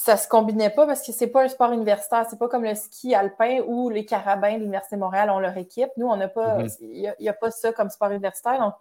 ça 0.02 0.16
se 0.16 0.30
combinait 0.30 0.70
pas 0.70 0.88
parce 0.88 1.06
que 1.06 1.12
c'est 1.12 1.28
pas 1.28 1.44
un 1.44 1.50
sport 1.50 1.74
universitaire, 1.74 2.26
c'est 2.30 2.40
pas 2.40 2.48
comme 2.48 2.64
le 2.64 2.74
ski 2.74 3.14
alpin 3.14 3.60
ou 3.68 3.90
les 3.90 4.06
carabins 4.06 4.54
de 4.54 4.60
l'Université 4.60 4.96
de 4.96 5.02
Montréal 5.02 5.30
ont 5.30 5.40
leur 5.40 5.58
équipe. 5.58 5.90
Nous, 5.98 6.08
on 6.08 6.16
n'a 6.16 6.30
pas, 6.30 6.60
mhm. 6.60 6.70
il 6.80 7.14
n'y 7.20 7.28
a, 7.28 7.34
pas 7.34 7.52
ça 7.52 7.74
comme 7.74 7.90
sport 7.90 8.10
universitaire. 8.10 8.60
Donc, 8.60 8.76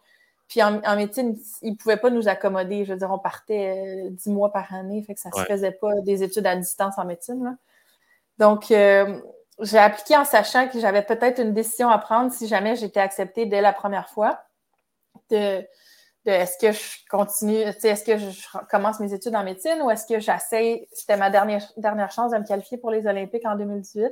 puis 0.47 0.63
en, 0.63 0.81
médecine, 0.95 1.37
ils 1.63 1.73
ne 1.73 1.77
pouvaient 1.77 1.97
pas 1.97 2.11
nous 2.11 2.29
accommoder. 2.29 2.85
Je 2.85 2.93
veux 2.93 2.99
dire, 3.01 3.11
on 3.11 3.19
partait 3.19 4.07
euh, 4.07 4.11
dix 4.11 4.31
mois 4.31 4.53
par 4.53 4.73
année, 4.73 5.03
fait 5.03 5.15
que 5.15 5.21
ça 5.21 5.31
ne 5.35 5.41
se 5.41 5.45
faisait 5.45 5.73
pas 5.73 5.93
des 6.05 6.23
études 6.23 6.47
à 6.47 6.55
distance 6.55 6.97
en 6.99 7.05
médecine. 7.05 7.59
Donc, 8.39 8.71
euh, 8.71 9.21
j'ai 9.61 9.79
appliqué 9.79 10.17
en 10.17 10.25
sachant 10.25 10.69
que 10.69 10.79
j'avais 10.79 11.03
peut-être 11.03 11.41
une 11.41 11.53
décision 11.53 11.89
à 11.91 11.99
prendre 11.99 12.31
si 12.31 12.47
jamais 12.47 12.77
j'étais 12.77 13.01
acceptée 13.01 13.45
dès 13.45 13.61
la 13.61 13.73
première 13.73 14.09
fois. 14.09 14.39
De, 15.31 15.67
est-ce 16.31 16.59
que 16.59 16.73
je 16.73 17.09
continue, 17.11 17.57
est-ce 17.57 18.05
que 18.05 18.19
je 18.19 18.59
commence 18.71 19.01
mes 19.01 19.13
études 19.13 19.35
en 19.35 19.45
médecine 19.45 19.81
ou 19.83 19.91
est-ce 19.91 20.07
que 20.07 20.21
j'essaie, 20.21 20.89
c'était 20.93 21.17
ma 21.17 21.31
dernière, 21.31 21.65
dernière 21.77 22.11
chance 22.11 22.33
de 22.33 22.39
me 22.39 22.45
qualifier 22.45 22.79
pour 22.79 22.91
les 22.91 23.07
Olympiques 23.07 23.47
en 23.47 23.57
2018. 23.57 24.11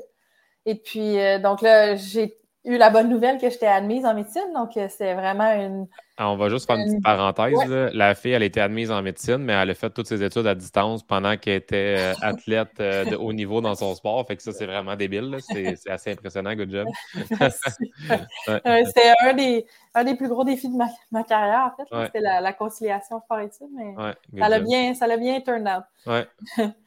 Et 0.66 0.74
puis, 0.74 1.18
euh, 1.20 1.38
donc 1.38 1.62
là, 1.62 1.94
j'ai 1.94 2.36
eu 2.66 2.76
la 2.76 2.90
bonne 2.90 3.08
nouvelle 3.08 3.38
que 3.38 3.48
j'étais 3.48 3.66
admise 3.66 4.04
en 4.04 4.14
médecine. 4.14 4.52
Donc, 4.54 4.76
euh, 4.76 4.88
c'est 4.90 5.14
vraiment 5.14 5.52
une. 5.52 5.86
Ah, 6.18 6.30
on 6.30 6.36
va 6.36 6.48
juste 6.48 6.66
faire 6.66 6.76
une 6.76 6.86
petite 6.86 7.02
parenthèse. 7.04 7.70
La 7.92 8.14
fille, 8.14 8.32
elle 8.32 8.42
a 8.42 8.46
été 8.46 8.60
admise 8.60 8.90
en 8.90 9.02
médecine, 9.02 9.38
mais 9.38 9.52
elle 9.52 9.70
a 9.70 9.74
fait 9.74 9.90
toutes 9.90 10.06
ses 10.06 10.22
études 10.22 10.46
à 10.46 10.54
distance 10.54 11.02
pendant 11.02 11.36
qu'elle 11.36 11.56
était 11.56 11.96
euh, 11.98 12.14
athlète 12.22 12.80
euh, 12.80 13.04
de 13.04 13.16
haut 13.16 13.32
niveau 13.32 13.60
dans 13.60 13.74
son 13.74 13.94
sport. 13.94 14.26
Fait 14.26 14.36
que 14.36 14.42
ça, 14.42 14.52
c'est 14.52 14.66
vraiment 14.66 14.96
débile. 14.96 15.36
C'est 15.40 15.76
assez 15.88 16.12
impressionnant. 16.12 16.54
Good 16.54 16.70
job. 16.70 16.88
C'était 18.46 19.12
un 19.20 19.34
des, 19.34 19.66
un 19.94 20.04
des 20.04 20.14
plus 20.14 20.28
gros 20.28 20.44
défis 20.44 20.68
de 20.68 20.76
ma, 20.76 21.22
carrière, 21.24 21.72
en 21.72 21.76
fait. 21.76 22.06
C'était 22.06 22.20
la, 22.20 22.52
conciliation 22.52 23.20
sport-études, 23.20 23.68
mais 23.74 23.94
ça 24.38 24.48
l'a 24.48 24.60
bien, 24.60 24.94
ça 24.94 25.16
bien 25.16 25.40
turned 25.40 25.68
out. 25.68 25.84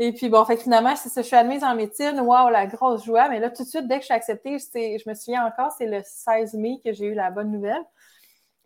Et 0.00 0.12
puis, 0.12 0.28
bon, 0.28 0.44
fait 0.44 0.56
finalement, 0.56 0.94
c'est 0.94 1.08
ça, 1.08 1.22
je 1.22 1.26
suis 1.26 1.36
admise 1.36 1.64
en 1.64 1.74
médecine. 1.74 2.20
Waouh, 2.20 2.50
la 2.50 2.66
grosse 2.66 3.04
joie. 3.04 3.28
Mais 3.28 3.40
là, 3.40 3.50
tout 3.50 3.64
de 3.64 3.68
suite, 3.68 3.88
dès 3.88 3.96
que 3.96 4.02
je 4.02 4.06
suis 4.06 4.14
acceptée, 4.14 4.58
je 4.58 5.08
me 5.08 5.14
souviens 5.14 5.44
encore, 5.44 5.72
c'est 5.76 5.86
le 5.86 6.02
16 6.04 6.54
mai 6.54 6.80
que 6.84 6.92
j'ai 6.92 7.06
eu 7.06 7.14
la 7.14 7.30
bonne 7.30 7.50
nouvelle. 7.50 7.82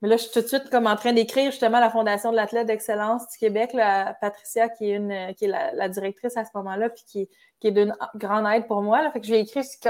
Mais 0.03 0.09
là, 0.09 0.16
je 0.16 0.23
suis 0.25 0.33
tout 0.33 0.42
de 0.42 0.47
suite 0.47 0.68
comme 0.68 0.88
en 0.88 0.97
train 0.97 1.12
d'écrire 1.12 1.53
justement 1.53 1.79
la 1.79 1.88
Fondation 1.88 2.33
de 2.33 2.37
l'athlète 2.37 2.66
d'excellence 2.66 3.29
du 3.29 3.38
Québec, 3.38 3.73
là, 3.73 4.14
Patricia, 4.21 4.68
qui 4.68 4.90
est, 4.90 4.97
une, 4.97 5.33
qui 5.37 5.45
est 5.45 5.49
la, 5.49 5.88
directrice 5.88 6.37
à 6.37 6.45
ce 6.45 6.51
moment-là, 6.57 6.90
puis 6.90 7.05
qui, 7.07 7.31
qui 7.61 7.68
est 7.68 7.71
d'une 7.71 7.95
grande 8.16 8.47
aide 8.53 8.66
pour 8.66 8.83
moi. 8.83 9.03
Là. 9.03 9.12
Fait 9.12 9.21
que 9.21 9.27
je 9.27 9.31
lui 9.31 9.38
ai 9.38 9.42
écrit 9.42 9.62
que, 9.81 9.88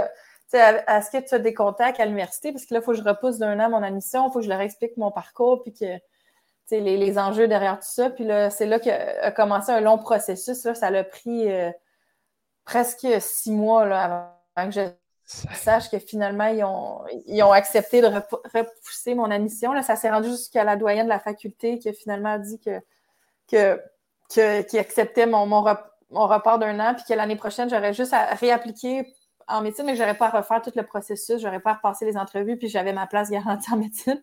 est-ce 0.52 1.10
que 1.10 1.26
tu 1.26 1.34
as 1.34 1.38
des 1.38 1.54
contacts 1.54 1.98
à 1.98 2.04
l'université? 2.04 2.52
Parce 2.52 2.66
que 2.66 2.74
là, 2.74 2.80
il 2.80 2.84
faut 2.84 2.92
que 2.92 2.98
je 2.98 3.02
repousse 3.02 3.38
d'un 3.38 3.58
an 3.58 3.70
mon 3.70 3.82
admission, 3.82 4.28
il 4.28 4.32
faut 4.32 4.40
que 4.40 4.44
je 4.44 4.50
leur 4.50 4.60
explique 4.60 4.98
mon 4.98 5.10
parcours, 5.10 5.62
puis 5.62 5.72
que 5.72 5.86
les, 6.70 6.96
les, 6.96 7.18
enjeux 7.18 7.48
derrière 7.48 7.78
tout 7.78 7.90
ça. 7.90 8.10
Puis 8.10 8.24
là, 8.24 8.50
c'est 8.50 8.66
là 8.66 8.78
qu'a 8.78 9.30
commencé 9.32 9.70
un 9.72 9.80
long 9.80 9.98
processus. 9.98 10.64
Là. 10.64 10.74
Ça 10.74 10.88
a 10.88 11.04
pris 11.04 11.50
euh, 11.50 11.70
presque 12.64 13.06
six 13.20 13.52
mois 13.52 13.84
là, 13.86 14.36
avant 14.54 14.70
que 14.70 14.74
je 14.74 14.88
sache 15.26 15.90
que 15.90 15.98
finalement, 15.98 16.46
ils 16.46 16.64
ont, 16.64 17.02
ils 17.26 17.42
ont 17.42 17.52
accepté 17.52 18.00
de 18.00 18.06
repousser 18.06 19.14
mon 19.14 19.30
admission. 19.30 19.72
Là, 19.72 19.82
ça 19.82 19.96
s'est 19.96 20.10
rendu 20.10 20.28
jusqu'à 20.28 20.64
la 20.64 20.76
doyenne 20.76 21.06
de 21.06 21.10
la 21.10 21.20
faculté 21.20 21.78
qui 21.78 21.88
a 21.88 21.92
finalement 21.92 22.38
dit 22.38 22.58
que, 22.60 22.80
que, 23.48 24.62
qui 24.62 24.78
acceptait 24.78 25.26
mon, 25.26 25.46
mon, 25.46 25.62
report 25.62 26.58
d'un 26.58 26.78
an, 26.80 26.94
puis 26.94 27.04
que 27.08 27.14
l'année 27.14 27.36
prochaine, 27.36 27.68
j'aurais 27.68 27.92
juste 27.92 28.12
à 28.12 28.34
réappliquer 28.34 29.14
en 29.48 29.60
médecine, 29.60 29.84
mais 29.84 29.92
que 29.92 29.98
je 29.98 30.02
n'aurais 30.02 30.16
pas 30.16 30.28
à 30.28 30.38
refaire 30.38 30.62
tout 30.62 30.72
le 30.74 30.82
processus, 30.82 31.40
je 31.40 31.46
n'aurais 31.46 31.60
pas 31.60 31.72
à 31.72 31.74
repasser 31.74 32.04
les 32.04 32.16
entrevues, 32.16 32.56
puis 32.56 32.68
j'avais 32.68 32.92
ma 32.92 33.06
place 33.06 33.30
garantie 33.30 33.72
en 33.72 33.76
médecine. 33.76 34.22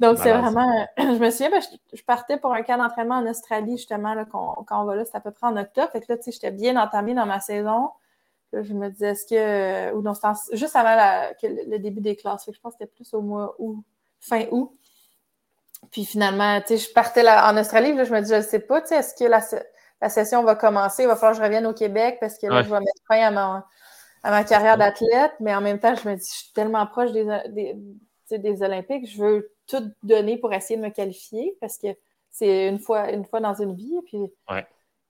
Donc, 0.00 0.18
c'est 0.18 0.32
vraiment. 0.32 0.86
Je 0.98 1.18
me 1.18 1.30
souviens, 1.30 1.50
ben, 1.50 1.62
je, 1.92 2.02
partais 2.02 2.36
pour 2.36 2.52
un 2.52 2.62
camp 2.62 2.78
d'entraînement 2.78 3.16
en 3.16 3.26
Australie, 3.26 3.76
justement, 3.76 4.14
là, 4.14 4.24
quand, 4.24 4.64
on 4.70 4.84
va 4.84 4.96
là, 4.96 5.04
c'est 5.04 5.16
à 5.16 5.20
peu 5.20 5.30
près 5.30 5.46
en 5.46 5.56
octobre. 5.56 5.90
Fait 5.92 6.00
que 6.00 6.06
là, 6.08 6.16
tu 6.16 6.24
sais, 6.24 6.32
j'étais 6.32 6.50
bien 6.50 6.76
entamée 6.76 7.14
dans 7.14 7.26
ma 7.26 7.40
saison. 7.40 7.90
je 8.52 8.72
me 8.72 8.88
disais, 8.90 9.10
est-ce 9.10 9.26
que. 9.26 9.94
Ou 9.94 10.02
non, 10.02 10.14
c'était 10.14 10.56
juste 10.56 10.74
avant 10.74 10.96
le, 11.42 11.78
début 11.78 12.00
des 12.00 12.16
classes. 12.16 12.44
Fait 12.44 12.50
que 12.50 12.56
je 12.56 12.60
pense 12.60 12.74
que 12.74 12.78
c'était 12.80 12.92
plus 12.92 13.14
au 13.14 13.22
mois 13.22 13.54
août, 13.58 13.84
fin 14.20 14.46
août. 14.50 14.72
Puis 15.92 16.04
finalement, 16.04 16.60
tu 16.60 16.68
sais, 16.68 16.76
je 16.78 16.92
partais 16.92 17.22
là, 17.22 17.50
en 17.52 17.56
Australie, 17.56 17.94
là, 17.94 18.04
je 18.04 18.12
me 18.12 18.20
disais, 18.20 18.40
je 18.40 18.46
ne 18.46 18.50
sais 18.50 18.60
pas, 18.60 18.80
tu 18.80 18.88
sais, 18.88 18.96
est-ce 18.96 19.14
que 19.14 19.24
la, 19.24 20.08
session 20.08 20.42
va 20.42 20.56
commencer? 20.56 21.02
Il 21.04 21.06
va 21.06 21.14
falloir 21.14 21.32
que 21.32 21.38
je 21.38 21.42
revienne 21.44 21.66
au 21.66 21.74
Québec 21.74 22.18
parce 22.20 22.36
que 22.38 22.46
là, 22.46 22.62
je 22.62 22.68
vais 22.68 22.80
mettre 22.80 23.00
fin 23.06 23.36
à, 23.36 23.64
à 24.24 24.30
ma 24.30 24.42
carrière 24.42 24.76
d'athlète. 24.76 25.34
Mais 25.38 25.54
en 25.54 25.60
même 25.60 25.78
temps, 25.78 25.94
je 25.94 26.08
me 26.08 26.16
dis, 26.16 26.26
je 26.28 26.44
suis 26.44 26.52
tellement 26.52 26.84
proche 26.86 27.12
des, 27.12 27.24
des, 27.50 28.38
des 28.38 28.62
Olympiques, 28.62 29.08
je 29.08 29.22
veux 29.22 29.53
tout 29.66 29.90
donner 30.02 30.36
pour 30.36 30.52
essayer 30.52 30.78
de 30.78 30.84
me 30.84 30.90
qualifier 30.90 31.56
parce 31.60 31.78
que 31.78 31.88
c'est 32.30 32.68
une 32.68 32.80
fois, 32.80 33.12
une 33.12 33.24
fois 33.24 33.40
dans 33.40 33.54
une 33.54 33.74
vie. 33.74 33.96
Puis, 34.06 34.18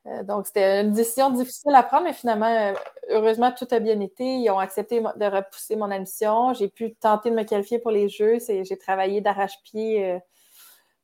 euh, 0.07 0.23
donc, 0.25 0.47
c'était 0.47 0.83
une 0.83 0.93
décision 0.93 1.31
difficile 1.31 1.75
à 1.75 1.83
prendre, 1.83 2.05
mais 2.05 2.13
finalement, 2.13 2.47
euh, 2.47 2.75
heureusement, 3.09 3.51
tout 3.53 3.67
a 3.71 3.79
bien 3.79 3.99
été. 4.01 4.25
Ils 4.25 4.51
ont 4.51 4.59
accepté 4.59 5.01
de 5.01 5.25
repousser 5.25 5.77
mon 5.77 5.91
admission. 5.91 6.53
J'ai 6.53 6.69
pu 6.69 6.95
tenter 6.95 7.31
de 7.31 7.35
me 7.35 7.45
qualifier 7.45 7.79
pour 7.79 7.91
les 7.91 8.09
Jeux. 8.11 8.39
J'ai 8.47 8.77
travaillé 8.77 9.23
d'arrache-pied 9.23 10.05
euh, 10.05 10.19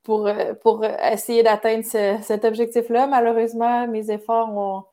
pour, 0.02 0.28
pour 0.62 0.84
essayer 0.84 1.42
d'atteindre 1.42 1.84
cet 1.84 2.44
objectif-là. 2.44 3.06
Malheureusement, 3.06 3.86
mes 3.88 4.10
efforts 4.10 4.50
ont. 4.50 4.84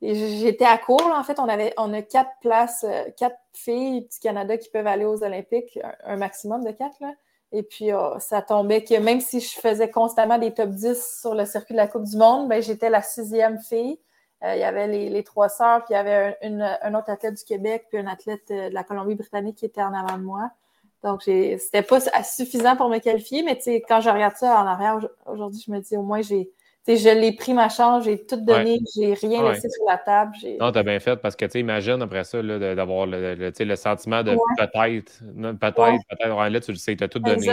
J'étais 0.00 0.64
à 0.64 0.78
court, 0.78 1.12
en 1.14 1.24
fait. 1.24 1.38
On, 1.40 1.48
avait, 1.48 1.74
on 1.76 1.92
a 1.92 2.02
quatre 2.02 2.30
places, 2.40 2.86
quatre 3.16 3.38
filles 3.52 4.02
du 4.02 4.18
Canada 4.20 4.56
qui 4.56 4.70
peuvent 4.70 4.86
aller 4.86 5.04
aux 5.04 5.24
Olympiques, 5.24 5.78
un, 6.04 6.16
maximum 6.16 6.64
de 6.64 6.70
quatre. 6.70 6.96
Là. 7.00 7.12
Et 7.52 7.62
puis, 7.62 7.92
oh, 7.92 8.14
ça 8.18 8.42
tombait 8.42 8.84
que 8.84 8.94
même 8.98 9.20
si 9.20 9.40
je 9.40 9.58
faisais 9.58 9.90
constamment 9.90 10.38
des 10.38 10.52
top 10.52 10.70
10 10.70 11.20
sur 11.20 11.34
le 11.34 11.46
circuit 11.46 11.74
de 11.74 11.78
la 11.78 11.86
Coupe 11.86 12.04
du 12.04 12.16
Monde, 12.16 12.48
ben, 12.48 12.62
j'étais 12.62 12.90
la 12.90 13.02
sixième 13.02 13.58
fille. 13.58 13.98
Euh, 14.44 14.54
il 14.54 14.60
y 14.60 14.64
avait 14.64 14.86
les, 14.86 15.24
trois 15.24 15.48
sœurs, 15.48 15.84
puis 15.84 15.94
il 15.94 15.96
y 15.96 15.96
avait 15.96 16.36
un, 16.42 16.94
autre 16.94 17.10
athlète 17.10 17.34
du 17.34 17.44
Québec, 17.44 17.86
puis 17.88 17.98
un 17.98 18.06
athlète 18.06 18.50
euh, 18.50 18.68
de 18.68 18.74
la 18.74 18.84
Colombie-Britannique 18.84 19.56
qui 19.56 19.64
était 19.64 19.82
en 19.82 19.94
avant 19.94 20.18
de 20.18 20.22
moi. 20.22 20.50
Donc, 21.02 21.22
c'était 21.22 21.82
pas 21.82 22.00
suffisant 22.24 22.76
pour 22.76 22.88
me 22.88 22.98
qualifier, 22.98 23.42
mais 23.42 23.58
quand 23.88 24.00
je 24.00 24.10
regarde 24.10 24.36
ça 24.36 24.60
en 24.60 24.66
arrière 24.66 24.98
aujourd'hui, 25.26 25.62
je 25.64 25.70
me 25.70 25.78
dis 25.78 25.96
au 25.96 26.02
moins, 26.02 26.22
j'ai 26.22 26.50
je 26.96 27.08
l'ai 27.08 27.32
pris 27.32 27.52
ma 27.52 27.68
chance, 27.68 28.04
j'ai 28.04 28.24
tout 28.24 28.40
donné, 28.40 28.80
j'ai 28.94 29.14
rien 29.14 29.48
laissé 29.48 29.68
sur 29.68 29.84
la 29.86 29.98
table. 29.98 30.32
Non, 30.60 30.72
t'as 30.72 30.82
bien 30.82 30.98
fait 31.00 31.16
parce 31.16 31.36
que 31.36 31.44
tu 31.44 31.58
imagines 31.58 32.00
après 32.00 32.24
ça 32.24 32.42
d'avoir 32.42 33.06
le, 33.06 33.34
le, 33.34 33.76
sentiment 33.76 34.22
de 34.22 34.36
peut-être, 34.56 35.20
peut-être, 35.58 36.02
peut-être. 36.08 36.48
Là, 36.48 36.60
tu 36.60 36.72
le 36.72 36.78
sais, 36.78 36.96
tu 36.96 37.04
as 37.04 37.08
tout 37.08 37.18
donné. 37.18 37.50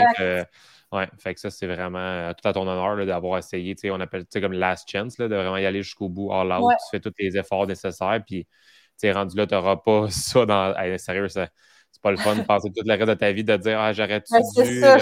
ouais, 0.92 1.08
fait 1.18 1.34
que 1.34 1.40
ça, 1.40 1.50
c'est 1.50 1.66
vraiment 1.66 1.98
euh, 1.98 2.32
tout 2.32 2.48
à 2.48 2.52
ton 2.52 2.66
honneur 2.66 3.04
d'avoir 3.04 3.38
essayé. 3.38 3.74
On 3.90 4.00
appelle 4.00 4.24
ça 4.28 4.40
comme 4.40 4.54
last 4.54 4.90
chance, 4.90 5.18
là, 5.18 5.28
de 5.28 5.34
vraiment 5.34 5.58
y 5.58 5.66
aller 5.66 5.82
jusqu'au 5.82 6.08
bout, 6.08 6.32
all 6.32 6.52
out. 6.52 6.70
Tu 6.70 6.96
fais 6.96 7.00
tous 7.00 7.12
les 7.18 7.36
efforts 7.36 7.66
nécessaires, 7.66 8.20
puis 8.26 8.46
tu 8.98 9.06
es 9.06 9.12
rendu 9.12 9.36
là, 9.36 9.46
tu 9.46 9.54
n'auras 9.54 9.76
pas 9.76 10.06
ça 10.10 10.46
dans. 10.46 10.98
sérieux, 10.98 11.28
ça 11.28 11.48
c'est 11.96 12.02
pas 12.02 12.10
le 12.10 12.18
fun 12.18 12.36
de 12.36 12.42
passer 12.42 12.68
toute 12.76 12.86
la 12.86 12.96
reste 12.96 13.08
de 13.08 13.14
ta 13.14 13.32
vie 13.32 13.42
de 13.42 13.56
dire 13.56 13.80
Ah, 13.80 13.92
j'aurais-tu 13.94 14.30
ben, 14.30 14.42
C'est 14.52 14.80
ça, 14.80 14.98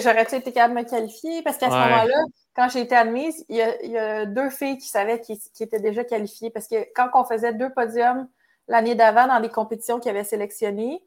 j'aurais-tu 0.00 0.36
été 0.36 0.50
capable 0.50 0.76
de 0.76 0.80
me 0.80 0.88
qualifier? 0.88 1.42
Parce 1.42 1.58
qu'à 1.58 1.66
ce 1.66 1.74
moment-là, 1.74 2.24
quand 2.58 2.68
j'ai 2.68 2.80
été 2.80 2.96
admise, 2.96 3.44
il 3.48 3.54
y, 3.54 3.96
a, 3.96 4.26
deux 4.26 4.50
filles 4.50 4.78
qui 4.78 4.88
savaient 4.88 5.20
qui, 5.20 5.40
étaient 5.60 5.78
déjà 5.78 6.02
qualifiées 6.02 6.50
parce 6.50 6.66
que 6.66 6.74
quand 6.92 7.08
on 7.14 7.22
faisait 7.22 7.54
deux 7.54 7.70
podiums 7.70 8.28
l'année 8.66 8.96
d'avant 8.96 9.28
dans 9.28 9.38
des 9.38 9.48
compétitions 9.48 10.00
qu'ils 10.00 10.10
avaient 10.10 10.24
sélectionnées, 10.24 11.00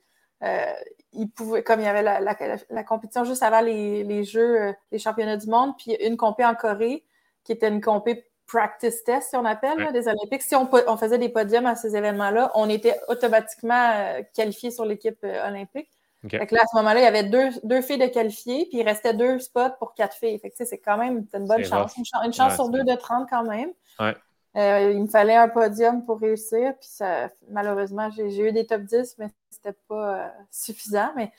euh, 0.43 0.73
ils 1.11 1.29
pouvaient, 1.29 1.61
comme 1.61 1.81
il 1.81 1.83
y 1.83 1.89
avait 1.89 2.03
la, 2.03 2.83
compétition 2.85 3.25
juste 3.25 3.43
avant 3.43 3.59
les, 3.59 4.23
Jeux, 4.23 4.61
euh, 4.61 4.73
les 4.93 4.97
championnats 4.97 5.35
du 5.35 5.47
monde, 5.47 5.73
puis 5.77 5.93
une 5.95 6.15
compé 6.15 6.45
en 6.45 6.55
Corée 6.55 7.03
qui 7.43 7.51
était 7.51 7.67
une 7.67 7.81
compé 7.81 8.25
practice 8.47 9.03
test, 9.03 9.31
si 9.31 9.35
on 9.35 9.43
appelle, 9.43 9.91
des 9.91 10.07
Olympiques. 10.07 10.43
Si 10.43 10.55
on, 10.55 10.97
faisait 10.97 11.17
des 11.17 11.27
podiums 11.27 11.65
à 11.65 11.75
ces 11.75 11.97
événements-là, 11.97 12.51
on 12.55 12.69
était 12.69 12.97
automatiquement 13.09 13.91
euh, 13.93 14.21
qualifié 14.33 14.71
sur 14.71 14.85
l'équipe 14.85 15.19
euh, 16.25 16.27
olympique. 16.33 16.51
là, 16.51 16.61
à 16.61 16.67
ce 16.67 16.75
moment-là, 16.77 16.99
il 16.99 17.03
y 17.03 17.07
avait 17.07 17.23
deux, 17.23 17.81
filles 17.81 17.97
de 17.97 18.07
qualifiées, 18.07 18.67
puis 18.69 18.79
il 18.79 18.83
restait 18.83 19.13
deux 19.13 19.39
spots 19.39 19.75
pour 19.79 19.93
quatre 19.93 20.15
filles. 20.15 20.39
Fait 20.39 20.53
c'est 20.55 20.77
quand 20.77 20.97
même 20.97 21.25
une 21.33 21.47
bonne 21.47 21.63
chance. 21.63 21.95
Une, 21.97 22.33
chance 22.33 22.55
sur 22.55 22.69
deux 22.69 22.83
de 22.83 22.95
30 22.95 23.27
quand 23.29 23.43
même. 23.43 23.71
Euh, 24.57 24.91
il 24.91 25.03
me 25.03 25.07
fallait 25.07 25.35
un 25.35 25.47
podium 25.47 26.03
pour 26.05 26.19
réussir, 26.19 26.73
puis 26.79 27.07
malheureusement, 27.49 28.09
j'ai 28.11 28.49
eu 28.49 28.51
des 28.51 28.65
top 28.65 28.81
10, 28.81 29.15
mais 29.17 29.27
c'était 29.49 29.77
pas 29.87 30.33
suffisant. 30.51 31.11
Mais 31.15 31.31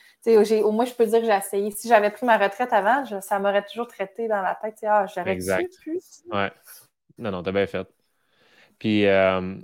au 0.63 0.73
moins, 0.73 0.85
je 0.85 0.95
peux 0.95 1.07
dire 1.07 1.21
que 1.21 1.27
j'ai 1.27 1.37
essayé. 1.37 1.71
Si 1.71 1.89
j'avais 1.89 2.11
pris 2.11 2.27
ma 2.27 2.39
retraite 2.39 2.73
avant, 2.73 3.05
ça 3.21 3.39
m'aurait 3.39 3.65
toujours 3.65 3.89
traité 3.89 4.29
dans 4.29 4.43
la 4.43 4.59
tête. 4.61 4.79
Ah, 4.85 5.07
j'aurais 5.07 5.37
plus. 5.37 6.23
Ouais. 6.31 6.51
Non, 7.19 7.31
non, 7.31 7.43
t'as 7.43 7.53
bien 7.53 7.67
fait. 7.67 7.87
Puis, 8.79 9.07
euh, 9.07 9.55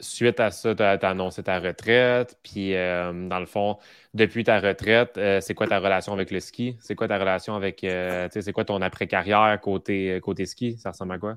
suite 0.00 0.40
à 0.40 0.50
ça, 0.50 0.74
tu 0.74 0.82
as, 0.82 0.98
annoncé 1.02 1.42
ta 1.42 1.58
retraite. 1.58 2.38
Puis, 2.42 2.74
euh, 2.76 3.28
dans 3.28 3.40
le 3.40 3.46
fond, 3.46 3.78
depuis 4.14 4.44
ta 4.44 4.60
retraite, 4.60 5.16
euh, 5.18 5.40
c'est 5.40 5.54
quoi 5.54 5.66
ta 5.66 5.78
relation 5.78 6.12
avec 6.12 6.30
le 6.30 6.40
ski? 6.40 6.76
C'est 6.80 6.94
quoi 6.94 7.08
ta 7.08 7.18
relation 7.18 7.54
avec. 7.54 7.80
c'est 7.80 8.52
quoi 8.52 8.64
ton 8.64 8.80
après-carrière 8.82 9.58
côté, 9.60 10.20
côté 10.22 10.46
ski? 10.46 10.78
Ça 10.78 10.90
ressemble 10.90 11.14
à 11.14 11.18
quoi? 11.18 11.36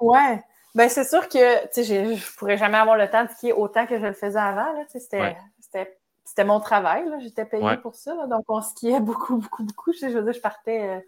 Ouais. 0.00 0.40
Ben, 0.74 0.88
c'est 0.88 1.04
sûr 1.04 1.28
que 1.28 1.38
je 1.38 1.94
ne 1.94 2.36
pourrais 2.36 2.56
jamais 2.56 2.78
avoir 2.78 2.96
le 2.96 3.08
temps 3.08 3.24
de 3.24 3.30
skier 3.30 3.52
autant 3.52 3.86
que 3.86 3.96
je 3.96 4.04
le 4.04 4.12
faisais 4.12 4.38
avant. 4.38 4.74
C'était 4.88 6.44
mon 6.44 6.58
travail. 6.58 7.04
J'étais 7.20 7.44
payée 7.44 7.76
pour 7.80 7.94
ça. 7.94 8.14
donc, 8.28 8.44
on 8.48 8.60
skiait 8.60 9.00
beaucoup, 9.00 9.36
beaucoup, 9.36 9.62
beaucoup. 9.62 9.92
Je, 9.92 10.06
veux 10.06 10.22
dire, 10.22 10.32
je 10.32 10.40
partais 10.40 11.06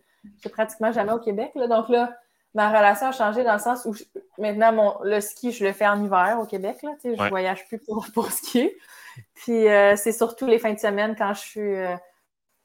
pratiquement 0.53 0.93
jamais 0.93 1.13
au 1.13 1.19
Québec. 1.19 1.51
Là, 1.57 1.67
donc 1.67 1.89
là, 1.89 2.17
ma 2.57 2.71
relation 2.71 3.09
a 3.09 3.13
changé 3.13 3.45
dans 3.45 3.53
le 3.53 3.59
sens 3.59 3.85
où 3.85 3.95
maintenant, 4.39 4.73
mon, 4.73 4.95
le 5.03 5.21
ski, 5.21 5.53
je 5.53 5.63
le 5.63 5.73
fais 5.73 5.87
en 5.87 6.03
hiver 6.03 6.39
au 6.41 6.47
Québec. 6.47 6.79
Là, 6.83 6.93
Je 7.05 7.11
ne 7.11 7.29
voyage 7.29 7.67
plus 7.67 7.79
pour, 7.79 8.07
pour 8.15 8.33
skier. 8.33 8.77
Puis 9.35 9.69
euh, 9.69 9.95
c'est 9.97 10.13
surtout 10.13 10.47
les 10.47 10.59
fins 10.59 10.73
de 10.73 10.79
semaine 10.79 11.15
quand 11.17 11.35
je 11.35 11.41
suis 11.41 11.75
euh, 11.75 11.95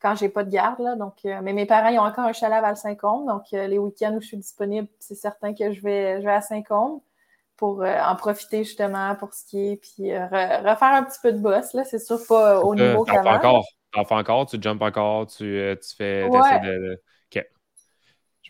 quand 0.01 0.15
j'ai 0.15 0.29
pas 0.29 0.45
de 0.45 0.49
garde. 0.49 0.79
Là, 0.79 0.95
donc, 0.95 1.15
euh, 1.25 1.41
mais 1.43 1.51
mes 1.51 1.65
parents 1.65 1.89
ils 1.89 1.99
ont 1.99 2.03
encore 2.03 2.23
un 2.23 2.31
chalet 2.33 2.57
à 2.57 2.61
Val-Saint-Côme. 2.61 3.27
Donc 3.27 3.43
les 3.51 3.77
week-ends 3.77 4.13
où 4.15 4.21
je 4.21 4.27
suis 4.27 4.37
disponible, 4.37 4.87
c'est 4.99 5.15
certain 5.15 5.53
que 5.53 5.73
je 5.73 5.81
vais, 5.81 6.21
je 6.21 6.25
vais 6.25 6.33
à 6.33 6.41
Saint-Côme 6.41 7.01
pour 7.57 7.83
en 7.83 8.15
profiter 8.15 8.63
justement 8.63 9.13
pour 9.15 9.33
skier 9.33 9.77
puis 9.77 10.17
refaire 10.17 10.93
un 10.93 11.03
petit 11.03 11.19
peu 11.21 11.33
de 11.33 11.37
boss. 11.37 11.73
Là, 11.73 11.83
c'est 11.83 11.99
sûr 11.99 12.19
pas 12.27 12.61
au 12.61 12.73
niveau 12.75 13.03
qu'avant. 13.03 13.35
encore, 13.35 13.65
en 13.93 14.05
fais 14.05 14.15
encore, 14.15 14.45
tu 14.47 14.57
jumps 14.59 14.81
encore, 14.81 15.27
tu, 15.27 15.61
tu 15.81 15.95
fais 15.95 16.27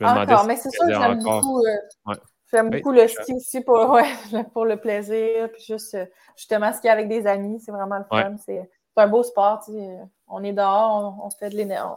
encore, 0.02 0.46
mais 0.46 0.56
c'est 0.56 0.70
sûr 0.70 0.86
que 0.86 0.94
j'aime 0.94 1.20
beaucoup, 1.22 1.64
euh, 1.66 2.14
j'aime 2.52 2.70
beaucoup 2.70 2.92
le 2.92 3.08
ski 3.08 3.34
aussi 3.34 3.62
pour, 3.62 4.00
pour 4.54 4.66
le 4.66 4.78
plaisir, 4.78 5.50
puis 5.52 5.64
juste 5.64 5.98
justement 6.36 6.74
skier 6.74 6.90
avec 6.90 7.08
des 7.08 7.28
amis, 7.28 7.60
c'est 7.60 7.72
vraiment 7.72 7.98
le 7.98 8.06
fun. 8.06 8.36
C'est 8.38 8.70
un 8.96 9.08
beau 9.08 9.24
sport. 9.24 9.66
On 10.28 10.44
est 10.44 10.54
dehors, 10.54 11.20
on, 11.24 11.30
fait 11.30 11.50
de 11.50 11.58
l'énergie, 11.58 11.94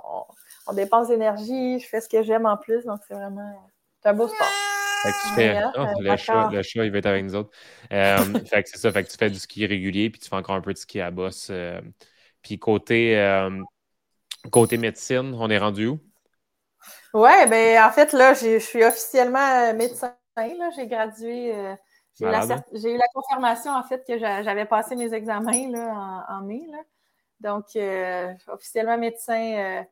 on, 0.66 0.72
dépense 0.72 1.08
d'énergie, 1.08 1.78
je 1.78 1.88
fais 1.88 2.00
ce 2.00 2.08
que 2.08 2.22
j'aime 2.22 2.46
en 2.46 2.56
plus, 2.56 2.84
donc 2.84 3.00
c'est 3.06 3.14
vraiment 3.14 3.70
un 4.04 4.12
beau 4.14 4.28
sport. 4.28 4.48
Fait 5.02 5.10
que 5.10 5.28
tu 5.28 5.34
fais, 5.34 5.62
oh, 5.76 5.84
le, 6.00 6.16
chat, 6.16 6.48
le 6.50 6.62
chat, 6.62 6.84
il 6.84 6.90
va 6.90 6.98
être 6.98 7.06
avec 7.06 7.24
nous 7.24 7.34
autres. 7.34 7.50
Euh, 7.92 8.16
fait 8.46 8.62
que 8.62 8.70
c'est 8.70 8.78
ça, 8.78 8.90
fait 8.90 9.04
que 9.04 9.10
tu 9.10 9.16
fais 9.16 9.30
du 9.30 9.38
ski 9.38 9.66
régulier, 9.66 10.10
puis 10.10 10.20
tu 10.20 10.28
fais 10.28 10.36
encore 10.36 10.56
un 10.56 10.60
peu 10.60 10.72
de 10.72 10.78
ski 10.78 11.00
à 11.00 11.10
bosse. 11.10 11.48
Euh, 11.50 11.80
puis 12.42 12.58
côté, 12.58 13.16
côté 14.50 14.76
médecine, 14.76 15.34
on 15.38 15.50
est 15.50 15.58
rendu 15.58 15.88
où? 15.88 16.00
Oui, 17.14 17.30
ben 17.48 17.80
en 17.80 17.92
fait, 17.92 18.12
là, 18.12 18.34
je 18.34 18.58
suis 18.58 18.84
officiellement 18.84 19.38
euh, 19.38 19.72
médecin. 19.72 20.16
J'ai 20.74 20.88
gradué. 20.88 21.54
Euh, 21.54 21.76
j'ai, 22.18 22.26
eu 22.26 22.96
la 22.96 23.06
confirmation, 23.14 23.70
en 23.70 23.84
fait, 23.84 24.04
que 24.06 24.18
j'avais 24.18 24.66
passé 24.66 24.96
mes 24.96 25.14
examens 25.14 25.70
là, 25.70 26.26
en, 26.28 26.42
mai. 26.42 26.62
Donc, 27.38 27.66
euh, 27.76 28.32
officiellement 28.48 28.98
médecin. 28.98 29.84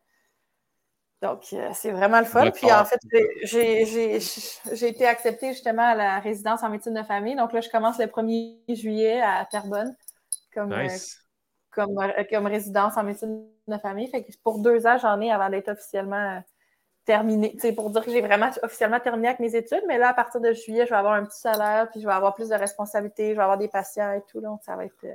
donc, 1.20 1.54
c'est 1.74 1.92
vraiment 1.92 2.18
le 2.18 2.26
fun. 2.26 2.50
Puis, 2.50 2.72
en 2.72 2.84
fait, 2.84 2.98
j'ai, 3.44 4.88
été 4.88 5.06
acceptée 5.06 5.52
justement 5.52 5.90
à 5.90 5.94
la 5.94 6.18
résidence 6.18 6.64
en 6.64 6.70
médecine 6.70 6.94
de 6.94 7.04
famille. 7.04 7.36
Donc, 7.36 7.52
là, 7.52 7.60
je 7.60 7.70
commence 7.70 8.00
le 8.00 8.06
1er 8.06 8.74
juillet 8.74 9.20
à 9.20 9.46
Terrebonne 9.48 9.94
comme, 10.52 10.74
comme, 11.70 11.94
comme 12.28 12.46
résidence 12.46 12.96
en 12.96 13.04
médecine 13.04 13.46
de 13.68 13.78
famille. 13.78 14.08
Fait 14.08 14.24
que 14.24 14.32
pour 14.42 14.58
deux 14.58 14.88
ans, 14.88 14.98
j'en 14.98 15.20
ai 15.20 15.30
avant 15.30 15.50
d'être 15.50 15.70
officiellement 15.70 16.42
terminé, 17.04 17.56
pour 17.74 17.90
dire 17.90 18.04
que 18.04 18.10
j'ai 18.10 18.20
vraiment 18.20 18.50
officiellement 18.62 19.00
terminé 19.00 19.28
avec 19.28 19.40
mes 19.40 19.54
études, 19.56 19.82
mais 19.88 19.98
là, 19.98 20.10
à 20.10 20.14
partir 20.14 20.40
de 20.40 20.52
juillet, 20.52 20.84
je 20.86 20.90
vais 20.90 20.96
avoir 20.96 21.14
un 21.14 21.24
petit 21.24 21.40
salaire, 21.40 21.88
puis 21.90 22.00
je 22.00 22.06
vais 22.06 22.12
avoir 22.12 22.34
plus 22.34 22.48
de 22.48 22.54
responsabilités, 22.54 23.30
je 23.30 23.36
vais 23.36 23.42
avoir 23.42 23.58
des 23.58 23.68
patients 23.68 24.12
et 24.12 24.22
tout, 24.30 24.40
donc 24.40 24.62
ça 24.62 24.76
va 24.76 24.84
être... 24.84 25.06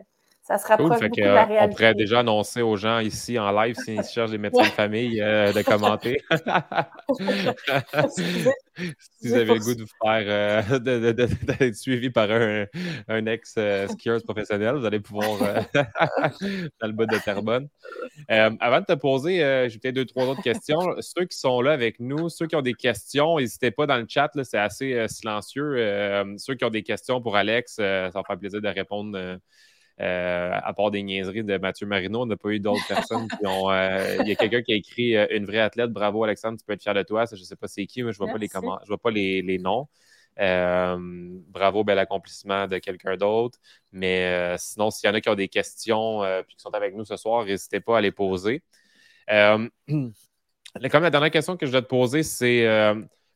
Euh, 0.50 0.54
ça 0.54 0.58
se 0.58 0.68
rapproche 0.68 1.00
beaucoup 1.00 1.16
de 1.16 1.22
la 1.22 1.46
réalité. 1.46 1.66
On 1.66 1.76
pourrait 1.76 1.96
déjà 1.96 2.20
annoncer 2.20 2.62
aux 2.62 2.76
gens 2.78 3.00
ici 3.00 3.38
en 3.40 3.52
live 3.52 3.76
s'ils 3.76 4.04
cherchent 4.14 4.32
des 4.32 4.38
médecins 4.38 4.64
de 4.64 4.68
famille 4.68 5.22
euh, 5.22 5.52
de 5.52 5.62
commenter. 5.62 6.22
si 9.20 9.28
vous 9.28 9.34
avez 9.34 9.54
le 9.54 9.60
goût 9.60 9.76
de 9.76 9.82
vous 9.82 9.88
faire 10.04 10.24
euh, 10.28 10.80
d'être 10.80 11.76
suivi 11.76 12.10
par 12.10 12.32
un, 12.32 12.66
un 13.08 13.26
ex-skieuse 13.26 14.24
professionnel, 14.24 14.76
vous 14.76 14.86
allez 14.86 15.00
pouvoir 15.00 15.40
dans 15.74 16.88
le 16.88 16.94
bout 16.94 17.06
de 17.06 17.18
Terrebonne. 17.18 17.68
avant 18.30 18.80
de 18.82 18.86
te 18.86 18.94
poser, 18.94 19.68
j'ai 19.70 19.80
peut-être 19.80 19.96
deux, 19.96 20.06
trois 20.06 20.26
autres 20.26 20.44
questions. 20.44 20.96
Ceux 21.00 21.26
qui 21.26 21.38
sont 21.38 21.62
là 21.62 21.72
avec 21.74 22.00
nous, 22.00 22.30
ceux 22.30 22.48
qui 22.48 22.56
ont 22.56 22.62
des 22.62 22.74
questions, 22.74 23.38
n'hésitez 23.38 23.72
pas 23.72 23.86
dans 23.86 23.98
le 23.98 24.06
chat, 24.08 24.32
c'est 24.44 24.58
assez 24.58 25.08
silencieux. 25.08 26.36
ceux 26.38 26.56
qui 26.56 26.66
ont 26.66 26.70
des 26.70 26.84
questions 26.84 27.22
pour 27.22 27.36
Alex, 27.36 27.76
ça 27.76 28.10
va 28.10 28.24
faire 28.24 28.38
plaisir 28.38 28.62
de 28.62 28.70
répondre 28.70 29.40
euh, 30.00 30.52
à 30.54 30.74
part 30.74 30.92
des 30.92 31.02
niaiseries 31.02 31.44
de 31.44 31.58
Mathieu 31.58 31.88
Marino, 31.88 32.22
on 32.22 32.26
n'a 32.28 32.38
pas 32.38 32.50
eu 32.50 32.60
d'autres 32.60 32.86
personnes 32.88 33.28
qui 33.28 33.48
ont. 33.48 33.72
Euh, 33.72 34.18
il 34.22 34.28
y 34.28 34.32
a 34.32 34.36
quelqu'un 34.36 34.62
qui 34.62 34.74
a 34.74 34.76
écrit 34.76 35.16
euh, 35.16 35.26
Une 35.32 35.46
vraie 35.46 35.60
athlète, 35.60 35.92
bravo 35.92 36.24
Alexandre, 36.24 36.58
tu 36.60 36.66
peux 36.66 36.74
être 36.74 36.84
fier 36.84 36.94
de 36.94 37.04
toi. 37.04 37.26
je 37.26 37.36
ne 37.36 37.44
sais 37.44 37.56
pas 37.56 37.68
c'est 37.68 37.86
qui, 37.88 38.04
mais 38.04 38.14
je 38.14 38.22
ne 38.22 38.26
vois, 38.26 38.34
pas 38.34 38.40
les 38.40 38.48
je 38.48 38.88
vois 38.88 38.98
pas 39.00 39.12
les, 39.12 39.58
noms. 39.60 39.88
bravo, 40.38 41.84
bel 41.84 41.98
accomplissement 42.00 42.68
de 42.68 42.78
quelqu'un 42.78 43.18
d'autre. 43.18 43.60
Mais 43.92 44.56
sinon, 44.60 44.92
s'il 44.92 45.08
y 45.08 45.12
en 45.12 45.16
a 45.16 45.22
qui 45.22 45.30
ont 45.30 45.36
des 45.36 45.48
questions 45.50 46.24
et 46.24 46.44
qui 46.48 46.56
sont 46.60 46.74
avec 46.74 46.96
nous 46.96 47.06
ce 47.06 47.18
soir, 47.18 47.46
n'hésitez 47.46 47.80
pas 47.80 47.98
à 47.98 48.02
les 48.02 48.12
poser. 48.12 48.64
comme 49.28 51.04
la 51.04 51.10
dernière 51.10 51.32
question 51.32 51.58
que 51.58 51.66
je 51.66 51.72
dois 51.72 51.82
te 51.82 51.88
poser, 51.88 52.24
c'est 52.24 52.68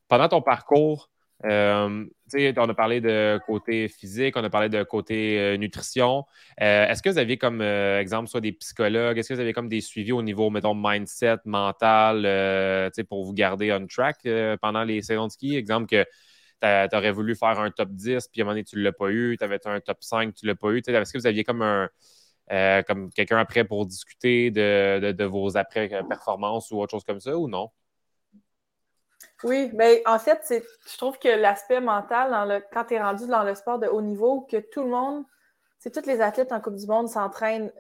pendant 0.08 0.30
ton 0.30 0.42
parcours, 0.42 1.11
euh, 1.46 2.06
on 2.34 2.70
a 2.70 2.74
parlé 2.74 3.02
de 3.02 3.40
côté 3.46 3.88
physique, 3.88 4.36
on 4.38 4.44
a 4.44 4.50
parlé 4.50 4.70
de 4.70 4.84
côté 4.84 5.40
euh, 5.40 5.58
nutrition. 5.58 6.26
Euh, 6.62 6.88
est-ce 6.88 7.02
que 7.02 7.10
vous 7.10 7.18
aviez 7.18 7.38
comme 7.38 7.62
exemple 7.62 8.30
soit 8.30 8.42
des 8.42 8.52
psychologues, 8.54 9.18
est-ce 9.18 9.30
que 9.30 9.34
vous 9.34 9.40
avez 9.40 9.54
comme 9.54 9.70
des 9.70 9.82
suivis 9.82 10.12
au 10.12 10.22
niveau, 10.22 10.50
mettons, 10.50 10.76
mindset, 10.76 11.38
mental, 11.46 12.92
pour 13.10 13.26
vous 13.26 13.34
garder 13.34 13.72
on 13.74 13.88
track 13.88 14.28
pendant 14.62 14.84
les 14.84 15.02
saisons 15.02 15.28
de 15.28 15.32
ski? 15.32 15.56
Exemple 15.56 15.88
que 15.88 16.06
tu 16.62 16.96
aurais 16.96 17.12
voulu 17.12 17.36
faire 17.36 17.60
un 17.60 17.72
top 17.72 17.90
10, 17.92 18.28
puis 18.28 18.42
à 18.42 18.44
un 18.44 18.46
moment 18.46 18.54
donné, 18.54 18.64
tu 18.64 18.78
ne 18.78 18.84
l'as 18.84 18.92
pas 18.92 19.10
eu, 19.12 19.36
tu 19.38 19.44
avais 19.44 19.60
un 19.66 19.80
top 19.80 19.98
5, 20.02 20.34
tu 20.36 20.46
ne 20.46 20.52
l'as 20.52 20.56
pas 20.56 20.70
eu? 20.70 20.82
Est-ce 20.86 21.14
que 21.14 21.18
vous 21.18 21.28
aviez 21.28 21.44
comme 21.44 21.62
un, 21.62 21.90
comme 22.84 23.12
quelqu'un 23.12 23.38
après 23.38 23.66
pour 23.66 23.86
discuter 23.86 24.52
de, 24.52 25.24
vos 25.26 25.58
après-performances 25.58 26.72
ou 26.72 26.80
autre 26.82 26.92
chose 26.92 27.04
comme 27.04 27.20
ça 27.20 27.38
ou 27.38 27.48
non? 27.48 27.70
Oui, 29.44 29.72
mais 29.74 30.04
en 30.06 30.20
fait, 30.20 30.64
je 30.92 30.98
trouve 30.98 31.18
que 31.18 31.30
l'aspect 31.30 31.80
mental, 31.80 32.32
dans 32.32 32.46
le, 32.46 32.64
quand 32.72 32.86
tu 32.86 32.94
es 32.94 33.02
rendu 33.02 33.26
dans 33.28 33.44
le 33.44 33.56
sport 33.56 33.80
de 33.80 33.88
haut 33.88 34.02
niveau, 34.02 34.42
que 34.42 34.58
tout 34.58 34.84
le 34.84 34.90
monde, 34.90 35.24
c'est 35.80 35.92
tous 35.92 36.08
les 36.08 36.22
athlètes 36.22 36.52
en 36.52 36.62
Coupe 36.62 36.76
du 36.76 36.86
Monde 36.86 37.10
s'entraînent 37.10 37.72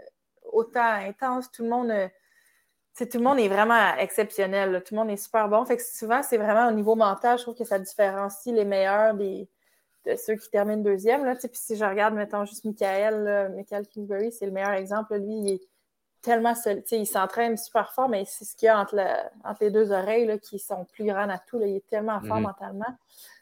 autant 0.51 0.81
intense, 0.81 1.51
tout 1.51 1.63
le 1.63 1.69
monde 1.69 2.09
tout 2.99 3.17
le 3.17 3.23
monde 3.23 3.39
est 3.39 3.47
vraiment 3.47 3.95
exceptionnel. 3.97 4.83
Tout 4.85 4.93
le 4.93 4.99
monde 4.99 5.09
est 5.09 5.17
super 5.17 5.47
bon. 5.47 5.65
Fait 5.65 5.77
que 5.77 5.83
souvent, 5.83 6.21
c'est 6.23 6.37
vraiment 6.37 6.67
au 6.67 6.71
niveau 6.71 6.95
mental, 6.95 7.37
je 7.37 7.43
trouve 7.43 7.55
que 7.55 7.63
ça 7.63 7.79
différencie 7.79 8.53
les 8.53 8.65
meilleurs 8.65 9.13
des, 9.13 9.49
de 10.05 10.15
ceux 10.15 10.35
qui 10.35 10.49
terminent 10.49 10.81
deuxième. 10.81 11.25
Là. 11.25 11.35
Puis 11.35 11.49
si 11.53 11.75
je 11.75 11.85
regarde, 11.85 12.13
mettons, 12.13 12.45
juste 12.45 12.65
Michael, 12.65 13.53
Michael 13.55 13.87
Kingsbury, 13.87 14.31
c'est 14.31 14.45
le 14.45 14.51
meilleur 14.51 14.71
exemple. 14.71 15.15
Lui, 15.15 15.33
il 15.37 15.53
est 15.53 15.61
tellement 16.21 16.55
solide. 16.55 16.83
Il 16.91 17.05
s'entraîne 17.05 17.57
super 17.57 17.93
fort, 17.93 18.09
mais 18.09 18.25
c'est 18.25 18.45
ce 18.45 18.55
qu'il 18.55 18.67
y 18.67 18.69
a 18.69 18.79
entre, 18.79 18.95
les 19.59 19.71
deux 19.71 19.91
oreilles 19.91 20.25
là, 20.25 20.37
qui 20.37 20.59
sont 20.59 20.85
plus 20.85 21.05
grandes 21.05 21.31
à 21.31 21.39
tout. 21.39 21.59
Là. 21.59 21.67
Il 21.67 21.77
est 21.77 21.87
tellement 21.87 22.19
fort 22.21 22.37
mm-hmm. 22.37 22.41
mentalement. 22.41 22.97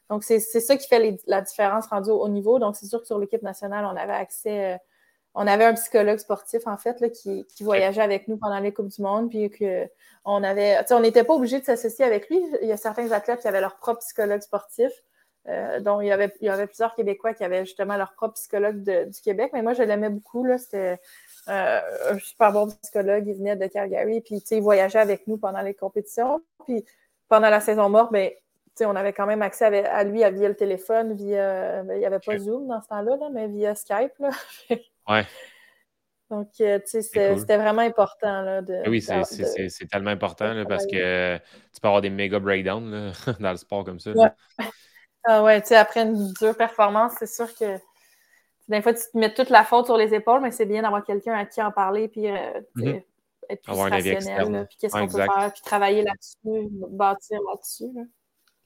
Donc, 0.10 0.24
c'est 0.24 0.40
ça 0.40 0.76
qui 0.76 0.88
fait 0.88 1.20
la 1.28 1.42
différence 1.42 1.86
rendue 1.88 2.10
au 2.10 2.22
haut 2.22 2.30
niveau. 2.30 2.58
Donc, 2.58 2.76
c'est 2.76 2.88
sûr 2.88 3.00
que 3.00 3.06
sur 3.06 3.20
l'équipe 3.20 3.44
nationale, 3.44 3.86
on 3.86 3.96
avait 3.96 4.14
accès. 4.14 4.74
Euh, 4.74 4.78
on 5.36 5.46
avait 5.46 5.66
un 5.66 5.76
psychologue 5.76 6.18
sportif, 6.18 6.66
en 6.66 6.78
fait, 6.78 7.00
là, 7.00 7.10
qui, 7.10 7.46
voyageait 7.62 8.02
avec 8.02 8.28
nous 8.28 8.38
pendant 8.38 8.60
les 8.60 8.74
Coupes 8.74 8.88
du 8.88 9.02
Monde, 9.02 9.30
puis 9.30 9.52
que 9.52 9.88
on 10.26 10.44
avait, 10.44 10.80
on 10.90 11.00
n'était 11.00 11.24
pas 11.24 11.36
obligé 11.36 11.60
de 11.60 11.66
s'associer 11.66 12.04
avec 12.04 12.28
lui. 12.30 12.42
Il 12.64 12.68
y 12.68 12.72
a 12.72 12.78
certains 12.78 13.12
athlètes 13.12 13.42
qui 13.42 13.48
avaient 13.48 13.62
leur 13.62 13.78
propre 13.78 14.00
psychologue 14.00 14.42
sportif, 14.42 14.92
euh, 15.48 15.80
dont 15.80 16.02
il 16.02 16.08
y, 16.08 16.12
avait, 16.12 16.34
il 16.42 16.48
y 16.48 16.50
avait 16.50 16.66
plusieurs 16.66 16.96
Québécois 16.96 17.36
qui 17.36 17.44
avaient 17.44 17.64
justement 17.66 17.96
leur 17.96 18.14
propre 18.14 18.34
psychologue 18.34 18.82
du 18.82 19.22
Québec, 19.22 19.52
mais 19.54 19.62
moi, 19.62 19.74
je 19.74 19.84
l'aimais 19.84 20.10
beaucoup. 20.10 20.46
C'était 20.58 21.00
euh, 21.48 21.80
un 22.12 22.20
super 22.20 22.52
bon 22.52 22.68
psychologue, 22.82 23.26
il 23.28 23.36
venait 23.36 23.56
de 23.56 23.68
Calgary, 23.68 24.22
puis 24.22 24.44
il 24.52 24.62
voyageait 24.62 25.00
avec 25.00 25.28
nous 25.28 25.38
pendant 25.38 25.62
les 25.62 25.74
compétitions. 25.74 26.42
Puis 26.66 26.84
pendant 27.28 27.50
la 27.50 27.60
saison 27.60 27.90
morte, 27.90 28.12
ben, 28.12 28.32
on 28.82 28.96
avait 28.96 29.14
quand 29.14 29.26
même 29.26 29.42
accès 29.42 29.86
à, 29.86 30.04
lui 30.04 30.20
via 30.20 30.30
le 30.30 30.56
téléphone, 30.56 31.14
via. 31.14 31.84
Ben, 31.84 31.96
il 31.96 32.00
n'y 32.00 32.06
avait 32.06 32.20
pas 32.20 32.38
Zoom 32.38 32.68
dans 32.68 32.82
ce 32.82 32.88
temps-là, 32.88 33.18
mais 33.32 33.48
via 33.48 33.76
Skype. 33.76 34.14
Ouais. 35.08 35.26
Donc, 36.30 36.50
euh, 36.62 36.78
tu 36.78 37.02
sais, 37.02 37.02
c'était 37.02 37.58
vraiment 37.58 37.82
important. 37.82 38.44
Là, 38.44 38.62
de, 38.62 38.88
oui, 38.88 39.02
c'est 39.02 39.88
tellement 39.90 40.12
important 40.12 40.54
là, 40.54 40.64
parce 40.66 40.86
que 40.86 41.38
tu 41.38 41.82
peux 41.82 41.88
avoir 41.88 42.02
des 42.02 42.12
méga 42.12 42.38
breakdowns 42.38 43.12
dans 43.40 43.52
le 43.52 43.58
sport 43.58 43.84
comme 43.84 44.00
ça. 44.00 44.12
Ouais. 44.12 44.30
Ah 45.26 45.44
ouais, 45.44 45.62
tu 45.62 45.70
sais, 45.70 45.76
après 45.76 46.02
une 46.02 46.32
dure 46.34 46.56
performance, 46.56 47.14
c'est 47.20 47.28
sûr 47.28 47.54
que 47.56 47.78
des 48.70 48.82
fois, 48.82 48.94
tu 48.94 49.02
te 49.12 49.18
mets 49.18 49.34
toute 49.34 49.50
la 49.50 49.64
faute 49.64 49.86
sur 49.86 49.98
les 49.98 50.14
épaules, 50.14 50.42
mais 50.42 50.52
c'est 50.52 50.66
bien 50.66 50.82
d'avoir 50.82 51.04
quelqu'un 51.04 51.34
à 51.34 51.46
qui 51.46 51.62
en 51.62 51.72
parler, 51.72 52.08
puis 52.08 52.30
euh, 52.30 52.36
mm-hmm. 52.76 53.04
être 53.50 53.62
plus 53.64 53.72
avoir 53.72 53.90
rationnel, 53.90 54.68
puis 54.68 54.78
qu'est-ce 54.80 54.94
qu'on 54.94 55.08
peut 55.08 55.18
faire, 55.18 55.52
puis 55.52 55.62
travailler 55.64 56.04
là-dessus, 56.04 56.70
bâtir 56.72 57.40
là-dessus. 57.50 57.92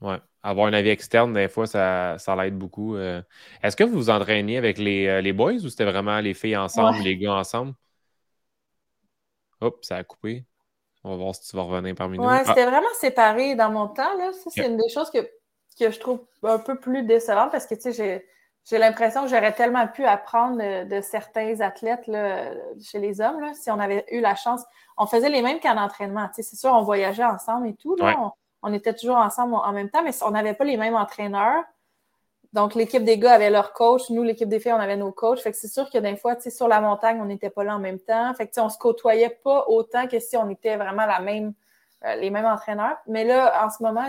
Oui, 0.02 0.16
avoir 0.44 0.68
un 0.68 0.74
avis 0.74 0.90
externe, 0.90 1.34
des 1.34 1.48
fois, 1.48 1.66
ça, 1.66 2.18
ça 2.18 2.36
l'aide 2.36 2.58
beaucoup. 2.58 2.98
Euh. 2.98 3.22
Est-ce 3.62 3.78
que 3.78 3.86
vous 3.86 3.94
vous 3.94 4.10
entraîniez 4.10 4.58
avec 4.58 4.78
les, 4.78 5.08
euh, 5.08 5.22
les 5.22 5.32
boys 5.32 5.54
ou 5.54 5.70
c'était 5.70 5.86
vraiment 5.86 6.20
les 6.20 6.34
filles 6.34 6.58
ensemble, 6.58 7.00
les 7.00 7.18
gars 7.18 7.36
ensemble? 7.36 7.74
Hop, 9.62 9.86
ça 9.86 9.96
a 9.96 10.04
coupé. 10.04 10.44
On 11.06 11.12
va 11.12 11.16
voir 11.16 11.36
si 11.36 11.50
tu 11.50 11.56
vas 11.56 11.64
revenir 11.64 11.96
parmi 11.96 12.18
nous. 12.18 12.26
Oui, 12.26 12.34
ah. 12.34 12.44
c'était 12.46 12.66
vraiment 12.66 12.94
séparé 13.00 13.56
dans 13.56 13.72
mon 13.72 13.88
temps. 13.88 14.18
Là. 14.18 14.34
Ça, 14.34 14.50
c'est 14.50 14.68
une 14.68 14.76
des 14.76 14.90
choses 14.90 15.10
que, 15.10 15.20
que, 15.80 15.90
je 15.90 16.00
trouve 16.00 16.26
un 16.44 16.60
peu 16.60 16.78
plus 16.78 17.04
décevante 17.04 17.52
parce 17.52 17.66
que, 17.66 17.76
tu 17.76 17.94
sais, 17.94 18.26
j'ai, 18.66 18.78
l'impression 18.78 19.24
que 19.24 19.28
j'aurais 19.28 19.54
tellement 19.54 19.88
pu 19.88 20.06
apprendre 20.06 20.58
de, 20.86 21.02
certains 21.02 21.60
athlètes 21.62 22.08
là, 22.08 22.52
chez 22.82 23.00
les 23.00 23.22
hommes, 23.22 23.40
là, 23.40 23.54
si 23.54 23.70
on 23.72 23.80
avait 23.80 24.06
eu 24.12 24.22
la 24.22 24.36
chance. 24.36 24.64
On 24.98 25.06
faisait 25.06 25.30
les 25.30 25.42
mêmes 25.42 25.60
qu'en 25.60 25.78
entraînement. 25.78 26.28
Tu 26.28 26.36
sais, 26.36 26.44
c'est 26.44 26.56
sûr, 26.56 26.72
on 26.72 26.84
voyageait 26.84 27.26
ensemble 27.26 27.68
et 27.68 27.76
tout. 27.76 27.96
Là, 27.96 28.34
on 28.62 28.74
était 28.74 28.94
toujours 28.94 29.18
ensemble 29.18 29.56
en 29.56 29.72
même 29.74 29.90
temps, 29.90 30.04
mais 30.04 30.12
on 30.24 30.32
n'avait 30.32 30.54
pas 30.54 30.64
les 30.64 30.78
mêmes 30.78 30.96
entraîneurs. 30.96 31.64
Donc, 32.54 32.76
l'équipe 32.76 33.04
des 33.04 33.18
gars 33.18 33.34
avait 33.34 33.50
leur 33.50 33.74
coach. 33.74 34.10
Nous, 34.12 34.22
l'équipe 34.22 34.48
des 34.48 34.60
filles, 34.60 34.74
on 34.74 34.80
avait 34.80 34.96
nos 34.96 35.12
coachs. 35.12 35.40
Fait 35.40 35.52
que 35.52 35.58
c'est 35.58 35.68
sûr 35.68 35.90
que 35.90 35.98
des 35.98 36.16
fois, 36.16 36.40
sur 36.40 36.68
la 36.68 36.80
montagne, 36.80 37.20
on 37.20 37.26
n'était 37.26 37.50
pas 37.50 37.64
là 37.64 37.76
en 37.76 37.80
même 37.80 38.00
temps. 38.00 38.32
Fait 38.36 38.48
que, 38.48 38.60
on 38.60 38.70
se 38.70 38.78
côtoyait 38.78 39.40
pas 39.44 39.66
autant 39.68 40.08
que 40.08 40.20
si 40.20 40.38
on 40.38 40.48
était 40.50 40.78
vraiment 40.78 41.08
la 41.08 41.20
même, 41.20 41.54
les 42.20 42.30
mêmes 42.30 42.46
entraîneurs. 42.46 42.98
Mais 43.08 43.24
là, 43.24 43.66
en 43.66 43.70
ce 43.70 43.82
moment, 43.82 44.06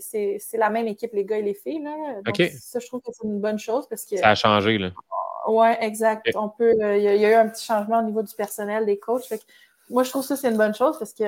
c'est 0.00 0.58
la 0.58 0.70
même 0.70 0.86
équipe, 0.86 1.12
les 1.12 1.24
gars 1.24 1.38
et 1.38 1.42
les 1.42 1.54
filles. 1.54 1.82
Donc, 2.24 2.36
ça, 2.58 2.78
je 2.78 2.86
trouve 2.86 3.00
que 3.00 3.10
c'est 3.12 3.26
une 3.26 3.40
bonne 3.40 3.58
chose 3.58 3.86
parce 3.88 4.04
que. 4.04 4.16
Ça 4.16 4.30
a 4.30 4.34
changé, 4.34 4.78
là. 4.78 4.90
Oui, 5.46 5.68
exact. 5.80 6.28
On 6.34 6.50
peut. 6.50 6.74
Euh, 6.82 6.98
il 6.98 7.02
y, 7.02 7.24
a 7.24 7.30
eu 7.30 7.34
un 7.34 7.48
petit 7.48 7.64
changement 7.64 8.00
au 8.00 8.02
niveau 8.02 8.22
du 8.22 8.34
personnel, 8.34 8.84
des 8.84 8.98
coachs. 8.98 9.24
Fait 9.24 9.38
que, 9.38 9.44
moi, 9.88 10.02
je 10.02 10.10
trouve 10.10 10.22
que 10.22 10.28
ça, 10.28 10.36
c'est 10.36 10.50
une 10.50 10.58
bonne 10.58 10.74
chose 10.74 10.98
parce 10.98 11.14
que 11.14 11.24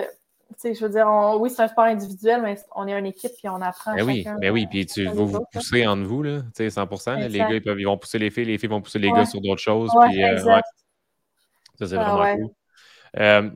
je 0.62 0.84
veux 0.84 0.90
dire, 0.90 1.06
oui, 1.38 1.48
c'est 1.48 1.62
un 1.62 1.68
sport 1.68 1.84
individuel, 1.84 2.42
mais 2.42 2.56
on 2.74 2.86
est 2.86 2.98
une 2.98 3.06
équipe 3.06 3.32
puis 3.38 3.48
on 3.48 3.62
apprend. 3.62 3.94
Ben 3.94 4.04
oui, 4.04 4.26
ben 4.40 4.50
oui, 4.50 4.66
puis 4.66 4.84
tu 4.84 5.04
vas 5.04 5.12
vous 5.12 5.44
pousser 5.52 5.86
entre 5.86 6.06
vous, 6.06 6.22
là, 6.22 6.40
100% 6.58 7.28
Les 7.28 7.38
gars, 7.38 7.52
ils, 7.52 7.62
peuvent, 7.62 7.80
ils, 7.80 7.84
vont 7.84 7.96
pousser 7.96 8.18
les 8.18 8.30
filles, 8.30 8.46
les 8.46 8.58
filles 8.58 8.68
vont 8.68 8.82
pousser 8.82 8.98
les 8.98 9.10
gars 9.10 9.24
sur 9.24 9.40
d'autres 9.40 9.60
choses. 9.60 9.90
puis, 10.08 10.22
euh, 10.22 10.38
Ça, 10.38 11.86
c'est 11.86 11.96
ah, 11.96 12.14
vraiment 12.14 12.36
cool. 12.36 12.50
Euh, 13.18 13.50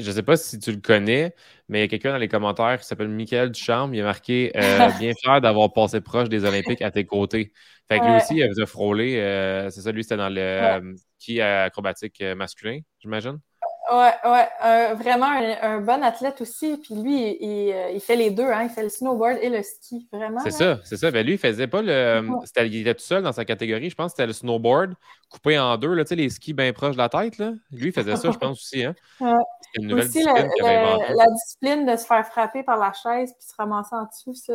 je 0.00 0.08
ne 0.08 0.14
sais 0.14 0.22
pas 0.22 0.36
si 0.36 0.58
tu 0.58 0.72
le 0.72 0.80
connais, 0.80 1.34
mais 1.68 1.78
il 1.78 1.82
y 1.82 1.84
a 1.84 1.88
quelqu'un 1.88 2.12
dans 2.12 2.18
les 2.18 2.28
commentaires 2.28 2.78
qui 2.80 2.86
s'appelle 2.86 3.08
Michael 3.08 3.50
Ducharme. 3.50 3.94
Il 3.94 4.00
a 4.00 4.04
marqué 4.04 4.52
euh, 4.56 4.88
Bien 4.98 5.12
fier 5.14 5.40
d'avoir 5.40 5.72
passé 5.72 6.00
proche 6.00 6.28
des 6.28 6.44
Olympiques 6.44 6.82
à 6.82 6.90
tes 6.90 7.04
côtés. 7.06 7.52
Fait 7.88 7.98
que 8.00 8.04
lui 8.04 8.16
aussi, 8.16 8.36
il 8.36 8.42
avait 8.42 8.66
frôlé. 8.66 9.14
c'est 9.70 9.80
ça, 9.82 9.92
lui, 9.92 10.02
c'était 10.02 10.16
dans 10.16 10.28
le 10.28 10.94
qui 11.18 11.40
acrobatique 11.40 12.22
masculin, 12.36 12.80
j'imagine? 13.00 13.40
Ouais, 13.90 14.12
ouais, 14.24 14.94
vraiment 14.94 15.26
un, 15.62 15.80
bon 15.80 16.02
athlète 16.04 16.40
aussi. 16.40 16.76
Puis 16.76 16.94
lui, 16.94 17.36
euh, 17.42 17.90
il, 17.92 18.00
fait 18.00 18.14
les 18.14 18.30
deux, 18.30 18.46
hein. 18.46 18.62
il 18.62 18.70
fait 18.70 18.84
le 18.84 18.88
snowboard 18.88 19.38
et 19.42 19.48
le 19.48 19.62
ski, 19.64 20.08
vraiment. 20.12 20.38
C'est 20.40 20.52
ça, 20.52 20.78
c'est 20.84 20.96
ça. 20.96 21.10
Ben 21.10 21.26
lui, 21.26 21.32
il 21.32 21.38
faisait 21.38 21.66
pas 21.66 21.82
le. 21.82 22.22
il 22.58 22.76
était 22.76 22.94
tout 22.94 23.02
seul 23.02 23.24
dans 23.24 23.32
sa 23.32 23.44
catégorie. 23.44 23.90
Je 23.90 23.96
pense 23.96 24.12
que 24.12 24.16
c'était 24.16 24.28
le 24.28 24.32
snowboard 24.32 24.94
coupé 25.28 25.58
en 25.58 25.76
deux, 25.76 25.94
là, 25.94 26.04
tu 26.04 26.10
sais, 26.10 26.16
les 26.16 26.28
skis 26.28 26.52
bien 26.52 26.72
proches 26.72 26.92
de 26.92 26.98
la 26.98 27.08
tête. 27.08 27.38
Là. 27.38 27.52
Lui, 27.72 27.88
il 27.88 27.92
faisait 27.92 28.16
ça, 28.16 28.30
je 28.30 28.38
pense 28.38 28.60
aussi. 28.60 28.84
Hein. 28.84 28.94
Une 29.74 29.88
nouvelle 29.88 30.06
aussi, 30.06 30.18
discipline 30.18 30.50
la, 31.16 31.26
discipline 31.32 31.86
de 31.86 31.96
se 31.96 32.06
faire 32.06 32.26
frapper 32.26 32.62
par 32.62 32.76
la 32.76 32.92
chaise 32.92 33.32
puis 33.32 33.48
se 33.48 33.54
ramasser 33.56 33.94
en 33.94 34.04
dessous, 34.04 34.34
ça. 34.34 34.52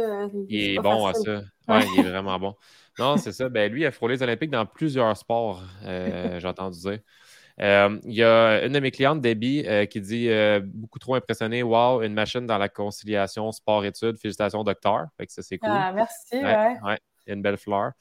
Il, 0.48 0.76
est, 0.76 0.80
bon 0.80 1.06
à 1.08 1.14
ça. 1.14 1.42
Ouais, 1.68 1.86
il 1.94 2.00
est 2.00 2.04
vraiment 2.10 2.40
bon. 2.40 2.56
Non, 3.00 3.18
c'est 3.18 3.34
ça. 3.34 3.50
Ben 3.50 3.70
lui, 3.72 3.82
il 3.82 3.86
a 3.86 3.92
frôlé 3.92 4.16
les 4.16 4.24
Olympiques 4.24 4.52
dans 4.52 4.66
plusieurs 4.66 5.16
sports, 5.18 5.62
euh, 5.84 6.40
j'ai 6.40 6.48
entendu 6.48 6.80
dire. 6.80 7.00
Euh, 7.62 8.00
il 8.04 8.14
y 8.14 8.24
a 8.24 8.66
une 8.66 8.74
de 8.74 8.80
mes 8.80 8.92
clientes, 8.92 9.22
Debbie, 9.22 9.64
euh, 9.66 9.86
qui 9.86 10.02
dit 10.02 10.30
euh, 10.30 10.60
beaucoup 10.64 11.00
trop 11.00 11.16
impressionné. 11.16 11.64
Wow, 11.64 12.02
une 12.02 12.14
machine 12.14 12.46
dans 12.46 12.58
la 12.58 12.70
conciliation 12.70 13.52
sport-études. 13.52 14.18
Félicitations, 14.18 14.64
docteur. 14.64 15.08
Fait 15.18 15.26
que 15.26 15.32
ça, 15.32 15.42
c'est 15.42 15.58
cool. 15.58 15.70
Ah, 15.72 15.94
merci. 15.94 16.36
Ouais, 16.36 16.76
ouais. 16.84 17.00
une 17.28 17.42
belle 17.42 17.58
fleur. 17.58 17.92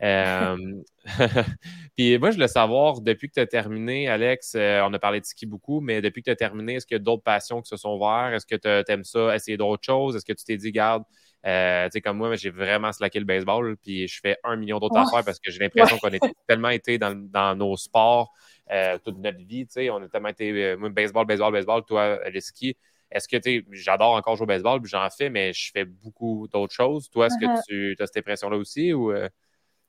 puis 1.96 2.18
moi, 2.18 2.30
je 2.30 2.36
voulais 2.36 2.48
savoir, 2.48 3.02
depuis 3.02 3.28
que 3.28 3.34
tu 3.34 3.40
as 3.40 3.46
terminé, 3.46 4.08
Alex, 4.08 4.54
on 4.54 4.94
a 4.94 4.98
parlé 4.98 5.20
de 5.20 5.26
ski 5.26 5.44
beaucoup, 5.44 5.80
mais 5.80 6.00
depuis 6.00 6.22
que 6.22 6.26
tu 6.26 6.30
as 6.30 6.36
terminé, 6.36 6.76
est-ce 6.76 6.86
qu'il 6.86 6.94
y 6.94 7.00
a 7.00 7.02
d'autres 7.02 7.22
passions 7.22 7.60
qui 7.60 7.68
se 7.68 7.76
sont 7.76 7.90
ouvertes? 7.90 8.32
Est-ce 8.32 8.46
que 8.46 8.56
tu 8.56 8.92
aimes 8.92 9.04
ça, 9.04 9.34
essayer 9.34 9.58
d'autres 9.58 9.84
choses? 9.84 10.16
Est-ce 10.16 10.24
que 10.24 10.32
tu 10.32 10.44
t'es 10.44 10.56
dit, 10.56 10.72
garde, 10.72 11.02
tu 11.44 11.50
sais, 11.50 12.00
comme 12.02 12.16
moi, 12.16 12.34
j'ai 12.36 12.48
vraiment 12.48 12.92
slacké 12.92 13.18
le 13.18 13.26
baseball, 13.26 13.76
puis 13.76 14.08
je 14.08 14.20
fais 14.22 14.38
un 14.42 14.56
million 14.56 14.78
d'autres 14.78 14.96
affaires 14.96 15.24
parce 15.24 15.38
que 15.38 15.50
j'ai 15.50 15.58
l'impression 15.58 15.98
qu'on 15.98 16.14
a 16.14 16.18
tellement 16.48 16.70
été 16.70 16.96
dans, 16.96 17.14
dans 17.14 17.54
nos 17.54 17.76
sports, 17.76 18.32
euh, 18.70 18.98
toute 18.98 19.18
notre 19.18 19.38
vie. 19.38 19.66
On 19.90 20.02
a 20.02 20.08
tellement 20.08 20.28
été 20.28 20.50
euh, 20.50 20.76
moi, 20.76 20.90
baseball, 20.90 21.26
baseball, 21.26 21.52
baseball, 21.52 21.84
toi, 21.84 22.02
euh, 22.02 22.30
le 22.30 22.40
ski. 22.40 22.76
Est-ce 23.10 23.26
que 23.26 23.36
tu 23.36 23.66
j'adore 23.72 24.12
encore 24.12 24.36
jouer 24.36 24.44
au 24.44 24.46
baseball, 24.46 24.80
j'en 24.84 25.08
fais, 25.10 25.28
mais 25.28 25.52
je 25.52 25.72
fais 25.72 25.84
beaucoup 25.84 26.46
d'autres 26.52 26.72
choses. 26.72 27.10
Toi, 27.10 27.26
est-ce 27.26 27.38
que 27.40 27.46
uh-huh. 27.46 27.96
tu 27.96 27.96
as 28.00 28.06
cette 28.06 28.18
impression-là 28.18 28.56
aussi 28.56 28.92
ou 28.92 29.12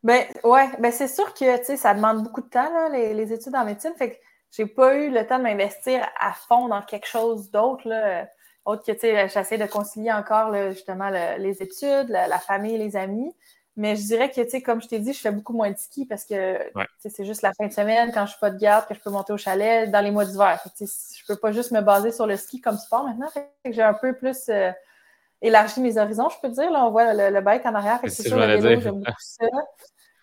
Ben 0.01 0.25
ouais, 0.43 0.69
ben 0.79 0.91
c'est 0.91 1.07
sûr 1.07 1.32
que 1.36 1.75
ça 1.77 1.93
demande 1.93 2.23
beaucoup 2.23 2.41
de 2.41 2.49
temps, 2.49 2.89
les, 2.89 3.32
études 3.32 3.53
en 3.53 3.63
médecine. 3.63 3.93
Fait 3.95 4.13
que 4.13 4.17
j'ai 4.49 4.65
pas 4.65 4.95
eu 4.95 5.11
le 5.11 5.27
temps 5.27 5.38
de 5.38 5.43
m'investir 5.43 6.03
à 6.19 6.34
fond 6.34 6.67
dans 6.67 6.82
quelque 6.82 7.05
chose 7.05 7.51
d'autre. 7.51 7.88
Autre 8.65 8.84
que 8.84 8.93
j'essaie 9.27 9.59
de 9.59 9.67
concilier 9.67 10.11
encore 10.11 10.55
justement 10.71 11.11
les 11.38 11.61
études, 11.61 12.09
la, 12.09 12.39
famille, 12.39 12.79
les 12.79 12.95
amis. 12.95 13.32
Mais 13.78 13.95
je 13.95 14.01
dirais 14.01 14.30
que, 14.30 14.41
tu 14.41 14.49
sais, 14.49 14.61
comme 14.61 14.82
je 14.82 14.88
t'ai 14.88 14.99
dit, 14.99 15.13
je 15.13 15.19
fais 15.19 15.32
beaucoup 15.32 15.53
moins 15.53 15.72
de 15.72 15.78
ski 15.78 16.05
parce 16.05 16.26
que 16.26 16.59
c'est 16.99 17.26
juste 17.26 17.41
la 17.41 17.53
fin 17.53 17.67
de 17.67 17.72
semaine, 17.72 18.11
quand 18.13 18.26
je 18.26 18.32
suis 18.32 18.39
pas 18.39 18.49
de 18.49 18.59
garde, 18.59 18.86
que 18.88 18.93
je 18.93 18.99
peux 18.99 19.09
monter 19.09 19.32
au 19.32 19.38
chalet 19.38 19.89
dans 19.89 20.01
les 20.01 20.11
mois 20.11 20.26
d'hiver. 20.26 20.61
Je 20.78 21.26
peux 21.26 21.38
pas 21.38 21.51
juste 21.51 21.72
me 21.72 21.82
baser 21.82 22.11
sur 22.11 22.28
le 22.28 22.36
ski 22.36 22.59
comme 22.59 22.78
sport 22.78 23.05
maintenant. 23.05 23.30
j'ai 23.65 23.82
un 23.82 23.93
peu 23.93 24.13
plus 24.13 24.49
euh, 24.49 24.72
élargi 25.41 25.80
mes 25.80 25.97
horizons, 25.97 26.28
je 26.30 26.36
peux 26.41 26.49
dire. 26.49 26.69
Là, 26.69 26.86
on 26.86 26.91
voit 26.91 27.13
le, 27.13 27.41
bike 27.41 27.65
en 27.65 27.74
arrière. 27.74 27.99
C'est 28.03 28.28
sûr, 28.28 28.38
le 28.38 28.59
vélo, 28.59 28.82
j'aime 28.82 28.99
beaucoup 28.99 29.11
ça. 29.19 29.45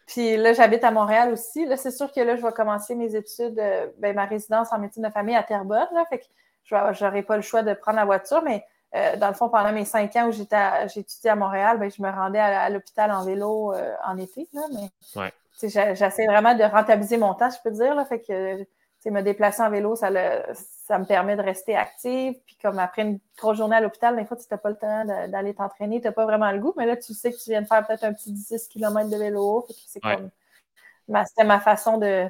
Puis 0.06 0.36
là, 0.36 0.52
j'habite 0.52 0.84
à 0.84 0.90
Montréal 0.90 1.32
aussi. 1.32 1.64
Là, 1.66 1.76
c'est 1.76 1.90
sûr 1.90 2.12
que 2.12 2.20
là, 2.20 2.36
je 2.36 2.42
vais 2.42 2.52
commencer 2.52 2.94
mes 2.94 3.14
études, 3.14 3.58
euh, 3.58 3.88
ben, 3.98 4.14
ma 4.14 4.26
résidence 4.26 4.72
en 4.72 4.78
médecine 4.78 5.02
de 5.02 5.10
famille 5.10 5.36
à 5.36 5.42
Terrebonne. 5.42 5.88
Là, 5.94 6.04
fait 6.08 6.18
que 6.18 6.24
je 6.64 7.04
n'aurai 7.04 7.22
pas 7.22 7.36
le 7.36 7.42
choix 7.42 7.62
de 7.62 7.72
prendre 7.74 7.96
la 7.96 8.04
voiture, 8.04 8.42
mais 8.42 8.64
euh, 8.94 9.16
dans 9.16 9.28
le 9.28 9.34
fond, 9.34 9.48
pendant 9.48 9.72
mes 9.72 9.84
cinq 9.84 10.16
ans 10.16 10.28
où 10.28 10.32
étudié 10.32 11.30
à 11.30 11.36
Montréal, 11.36 11.78
ben, 11.78 11.90
je 11.90 12.00
me 12.02 12.10
rendais 12.10 12.38
à, 12.38 12.68
l'hôpital 12.70 13.10
en 13.12 13.24
vélo 13.24 13.74
euh, 13.74 13.94
en 14.04 14.16
été. 14.16 14.48
Là, 14.52 14.62
mais 14.72 15.30
j'essaie 15.62 16.26
vraiment 16.26 16.54
de 16.54 16.64
rentabiliser 16.64 17.18
mon 17.18 17.34
temps, 17.34 17.50
je 17.50 17.58
peux 17.62 17.70
dire. 17.70 17.94
Là, 17.94 18.04
fait 18.04 18.20
que 18.20 18.64
me 19.10 19.22
déplacer 19.22 19.62
en 19.62 19.70
vélo, 19.70 19.96
ça, 19.96 20.10
ça 20.54 20.98
me 20.98 21.04
permet 21.04 21.36
de 21.36 21.42
rester 21.42 21.76
active. 21.76 22.34
Puis 22.46 22.56
comme 22.62 22.78
après 22.78 23.02
une 23.02 23.18
grosse 23.36 23.58
journée 23.58 23.76
à 23.76 23.80
l'hôpital, 23.80 24.16
des 24.16 24.24
fois, 24.24 24.36
tu 24.36 24.44
n'as 24.50 24.58
pas 24.58 24.70
le 24.70 24.76
temps 24.76 25.04
d'aller 25.04 25.54
t'entraîner, 25.54 26.00
tu 26.00 26.06
n'as 26.06 26.12
pas 26.12 26.24
vraiment 26.24 26.50
le 26.50 26.58
goût, 26.58 26.74
mais 26.76 26.86
là, 26.86 26.96
tu 26.96 27.14
sais 27.14 27.32
que 27.32 27.36
tu 27.36 27.50
viens 27.50 27.62
de 27.62 27.66
faire 27.66 27.86
peut-être 27.86 28.04
un 28.04 28.12
petit 28.12 28.32
10 28.32 28.68
km 28.68 29.08
de 29.08 29.16
vélo. 29.16 29.66
C'était 29.86 31.44
ma 31.44 31.60
façon 31.60 31.98
de, 31.98 32.28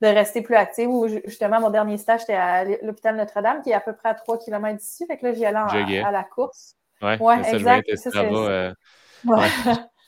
de, 0.00 0.06
rester 0.06 0.42
plus 0.42 0.54
active. 0.54 0.88
Ou 0.88 1.08
justement, 1.08 1.60
mon 1.60 1.70
dernier 1.70 1.98
stage, 1.98 2.20
c'était 2.20 2.34
à 2.34 2.64
l'hôpital 2.64 3.16
Notre-Dame, 3.16 3.62
qui 3.62 3.70
est 3.70 3.74
à 3.74 3.80
peu 3.80 3.94
près 3.94 4.10
à 4.10 4.14
3 4.14 4.38
km 4.38 4.76
d'ici. 4.76 5.06
Fait 5.06 5.18
que 5.18 5.26
là, 5.26 5.34
j'y 5.34 5.44
allais 5.44 6.00
à 6.00 6.10
la 6.10 6.24
course. 6.24 6.76
Oui, 7.02 7.16
ouais, 7.20 7.54
exact. 7.54 7.96
Ça, 7.96 8.10
euh, 8.20 8.72
ouais. 9.24 9.48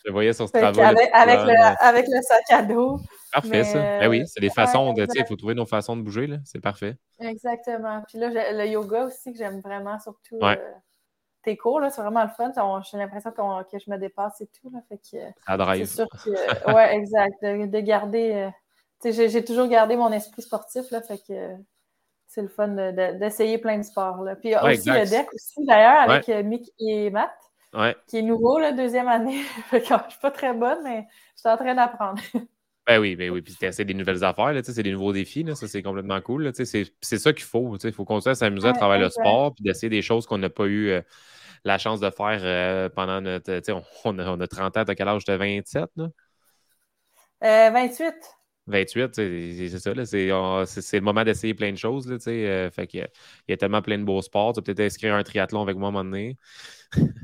Je 0.06 0.12
voyais 0.12 0.32
sur 0.32 0.46
ce 0.46 0.52
travail. 0.52 0.84
Avec, 0.84 1.10
avec, 1.12 1.40
le, 1.40 1.84
avec, 1.84 2.06
le, 2.08 2.22
sac 2.22 2.44
à 2.50 2.62
dos. 2.62 3.00
Parfait, 3.32 3.64
ça. 3.64 3.78
Ben 3.98 4.08
oui, 4.08 4.22
c'est 4.26 4.40
des 4.40 4.50
façons 4.50 4.92
de. 4.92 5.06
Il 5.14 5.26
faut 5.26 5.36
trouver 5.36 5.54
nos 5.54 5.66
façons 5.66 5.96
de 5.96 6.02
bouger, 6.02 6.26
là. 6.28 6.36
C'est 6.44 6.60
parfait. 6.60 6.96
Exactement. 7.18 8.02
Puis 8.08 8.18
là, 8.18 8.52
le 8.52 8.66
yoga 8.68 9.06
aussi, 9.06 9.32
que 9.32 9.38
j'aime 9.38 9.60
vraiment, 9.60 9.98
surtout. 9.98 10.38
Euh, 10.42 10.56
tes 11.42 11.56
cours, 11.56 11.80
là, 11.80 11.90
c'est 11.90 12.02
vraiment 12.02 12.22
le 12.22 12.30
fun. 12.30 12.52
J'ai 12.90 12.98
l'impression 12.98 13.32
que 13.32 13.78
je 13.78 13.90
me 13.90 13.98
dépasse 13.98 14.40
et 14.40 14.46
tout. 14.46 14.70
Là, 14.70 14.78
fait 14.88 14.98
que, 14.98 15.18
Ça 15.44 15.56
drive. 15.56 15.86
C'est 15.86 15.96
sûr 15.96 16.08
que. 16.08 16.72
ouais, 16.72 16.94
exact. 16.94 17.42
De, 17.42 17.80
garder. 17.80 18.48
J'ai 19.04 19.44
toujours 19.44 19.68
gardé 19.68 19.96
mon 19.96 20.10
esprit 20.12 20.42
sportif, 20.42 20.90
là. 20.90 21.02
Fait 21.02 21.18
que 21.18 21.56
c'est 22.26 22.42
le 22.42 22.48
fun 22.48 22.68
d'essayer 22.68 23.58
plein 23.58 23.78
de 23.78 23.82
sports. 23.82 24.22
Là. 24.22 24.36
Puis 24.36 24.54
aussi 24.56 24.90
le 24.90 25.08
deck 25.08 25.28
aussi, 25.32 25.64
d'ailleurs, 25.64 26.10
avec 26.10 26.28
euh, 26.28 26.42
Mick 26.42 26.70
et 26.78 27.10
Matt. 27.10 27.30
Qui 28.06 28.18
est 28.18 28.22
nouveau, 28.22 28.58
la 28.58 28.72
deuxième 28.72 29.08
année. 29.08 29.42
je 29.72 29.76
ne 29.76 29.82
suis 29.82 30.20
pas 30.20 30.30
très 30.30 30.54
bonne, 30.54 30.82
mais 30.82 31.06
je 31.34 31.40
suis 31.40 31.48
en 31.48 31.56
train 31.56 31.74
d'apprendre. 31.74 32.20
Ben 32.86 33.00
oui, 33.00 33.16
ben 33.16 33.30
oui. 33.30 33.42
Puis 33.42 33.56
c'est 33.58 33.84
des 33.84 33.94
nouvelles 33.94 34.22
affaires, 34.22 34.52
c'est 34.62 34.82
des 34.82 34.92
nouveaux 34.92 35.12
défis. 35.12 35.42
Là, 35.42 35.54
ça, 35.56 35.66
c'est 35.66 35.82
complètement 35.82 36.20
cool. 36.20 36.52
C'est 36.54 37.18
ça 37.18 37.32
qu'il 37.32 37.44
faut. 37.44 37.76
Il 37.82 37.92
faut 37.92 38.04
continuer 38.04 38.30
à 38.30 38.34
s'amuser 38.36 38.68
à 38.68 38.72
travers 38.72 38.98
le 38.98 39.10
sport 39.10 39.52
puis 39.54 39.64
d'essayer 39.64 39.90
des 39.90 40.02
choses 40.02 40.24
qu'on 40.24 40.38
n'a 40.38 40.50
pas 40.50 40.66
eu 40.66 40.90
euh, 40.90 41.02
la 41.64 41.78
chance 41.78 41.98
de 42.00 42.08
faire 42.10 42.40
euh, 42.44 42.88
pendant 42.88 43.20
notre. 43.20 43.60
On, 43.72 43.82
on, 44.04 44.18
a, 44.20 44.30
on 44.30 44.40
a 44.40 44.46
30 44.46 44.76
ans, 44.76 44.84
t'as 44.84 44.94
quel 44.94 45.08
âge? 45.08 45.24
de 45.24 45.34
27, 45.34 45.90
là? 45.96 46.08
28. 47.40 48.14
28, 48.66 49.14
c'est 49.14 49.68
ça. 49.78 49.92
C'est 50.04 50.96
le 50.96 51.00
moment 51.00 51.24
d'essayer 51.24 51.54
plein 51.54 51.70
de 51.70 51.76
choses. 51.76 52.08
Là, 52.08 52.16
euh, 52.26 52.70
fait 52.70 52.94
il 52.94 53.06
y 53.48 53.52
a 53.52 53.56
tellement 53.56 53.82
plein 53.82 53.98
de 53.98 54.04
beaux 54.04 54.20
sports. 54.22 54.54
Tu 54.54 54.62
peux 54.62 54.74
peut-être 54.74 54.86
inscrire 54.86 55.14
un 55.14 55.22
triathlon 55.22 55.62
avec 55.62 55.76
moi 55.76 55.88
à 55.88 55.90
un 55.90 55.92
moment 55.92 56.04
donné. 56.04 56.36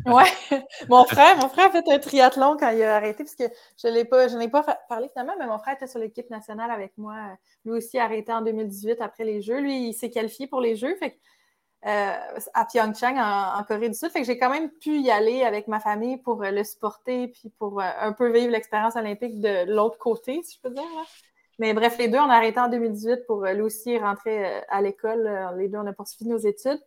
oui. 0.06 0.24
Mon 0.88 1.04
frère, 1.04 1.36
mon 1.36 1.48
frère 1.48 1.68
a 1.68 1.70
fait 1.70 1.84
un 1.88 1.98
triathlon 1.98 2.56
quand 2.58 2.70
il 2.70 2.82
a 2.82 2.96
arrêté, 2.96 3.24
parce 3.24 3.36
que 3.36 3.44
je 3.80 3.88
n'ai 3.88 4.04
pas, 4.04 4.28
je 4.28 4.48
pas 4.48 4.62
parlé 4.88 5.08
finalement, 5.12 5.34
mais 5.38 5.46
mon 5.46 5.58
frère 5.58 5.76
était 5.76 5.86
sur 5.86 6.00
l'équipe 6.00 6.28
nationale 6.30 6.70
avec 6.70 6.92
moi. 6.98 7.14
Lui 7.64 7.72
aussi 7.72 7.98
a 7.98 8.04
arrêté 8.04 8.32
en 8.32 8.42
2018 8.42 9.00
après 9.00 9.24
les 9.24 9.40
Jeux. 9.40 9.60
Lui, 9.60 9.88
il 9.88 9.94
s'est 9.94 10.10
qualifié 10.10 10.48
pour 10.48 10.60
les 10.60 10.74
Jeux. 10.74 10.94
Fait 10.96 11.18
euh, 11.84 12.38
à 12.54 12.64
Pyeongchang, 12.64 13.18
en, 13.18 13.64
Corée 13.64 13.88
du 13.88 13.96
Sud. 13.96 14.10
Fait 14.10 14.20
que 14.20 14.26
j'ai 14.26 14.38
quand 14.38 14.50
même 14.50 14.70
pu 14.70 15.00
y 15.00 15.10
aller 15.10 15.42
avec 15.42 15.66
ma 15.66 15.80
famille 15.80 16.16
pour 16.16 16.42
euh, 16.44 16.52
le 16.52 16.62
supporter 16.62 17.26
puis 17.26 17.50
pour 17.58 17.80
euh, 17.80 17.88
un 17.98 18.12
peu 18.12 18.30
vivre 18.32 18.52
l'expérience 18.52 18.94
olympique 18.94 19.40
de 19.40 19.68
l'autre 19.68 19.98
côté, 19.98 20.40
si 20.44 20.56
je 20.56 20.60
peux 20.60 20.72
dire. 20.72 20.84
Mais 21.58 21.74
bref, 21.74 21.96
les 21.98 22.08
deux, 22.08 22.18
on 22.18 22.30
a 22.30 22.34
arrêté 22.34 22.58
en 22.58 22.68
2018 22.68 23.26
pour 23.26 23.44
lui 23.44 23.60
aussi 23.60 23.98
rentrer 23.98 24.62
à 24.68 24.80
l'école. 24.80 25.30
Les 25.56 25.68
deux, 25.68 25.78
on 25.78 25.86
a 25.86 25.92
poursuivi 25.92 26.30
nos 26.30 26.38
études. 26.38 26.80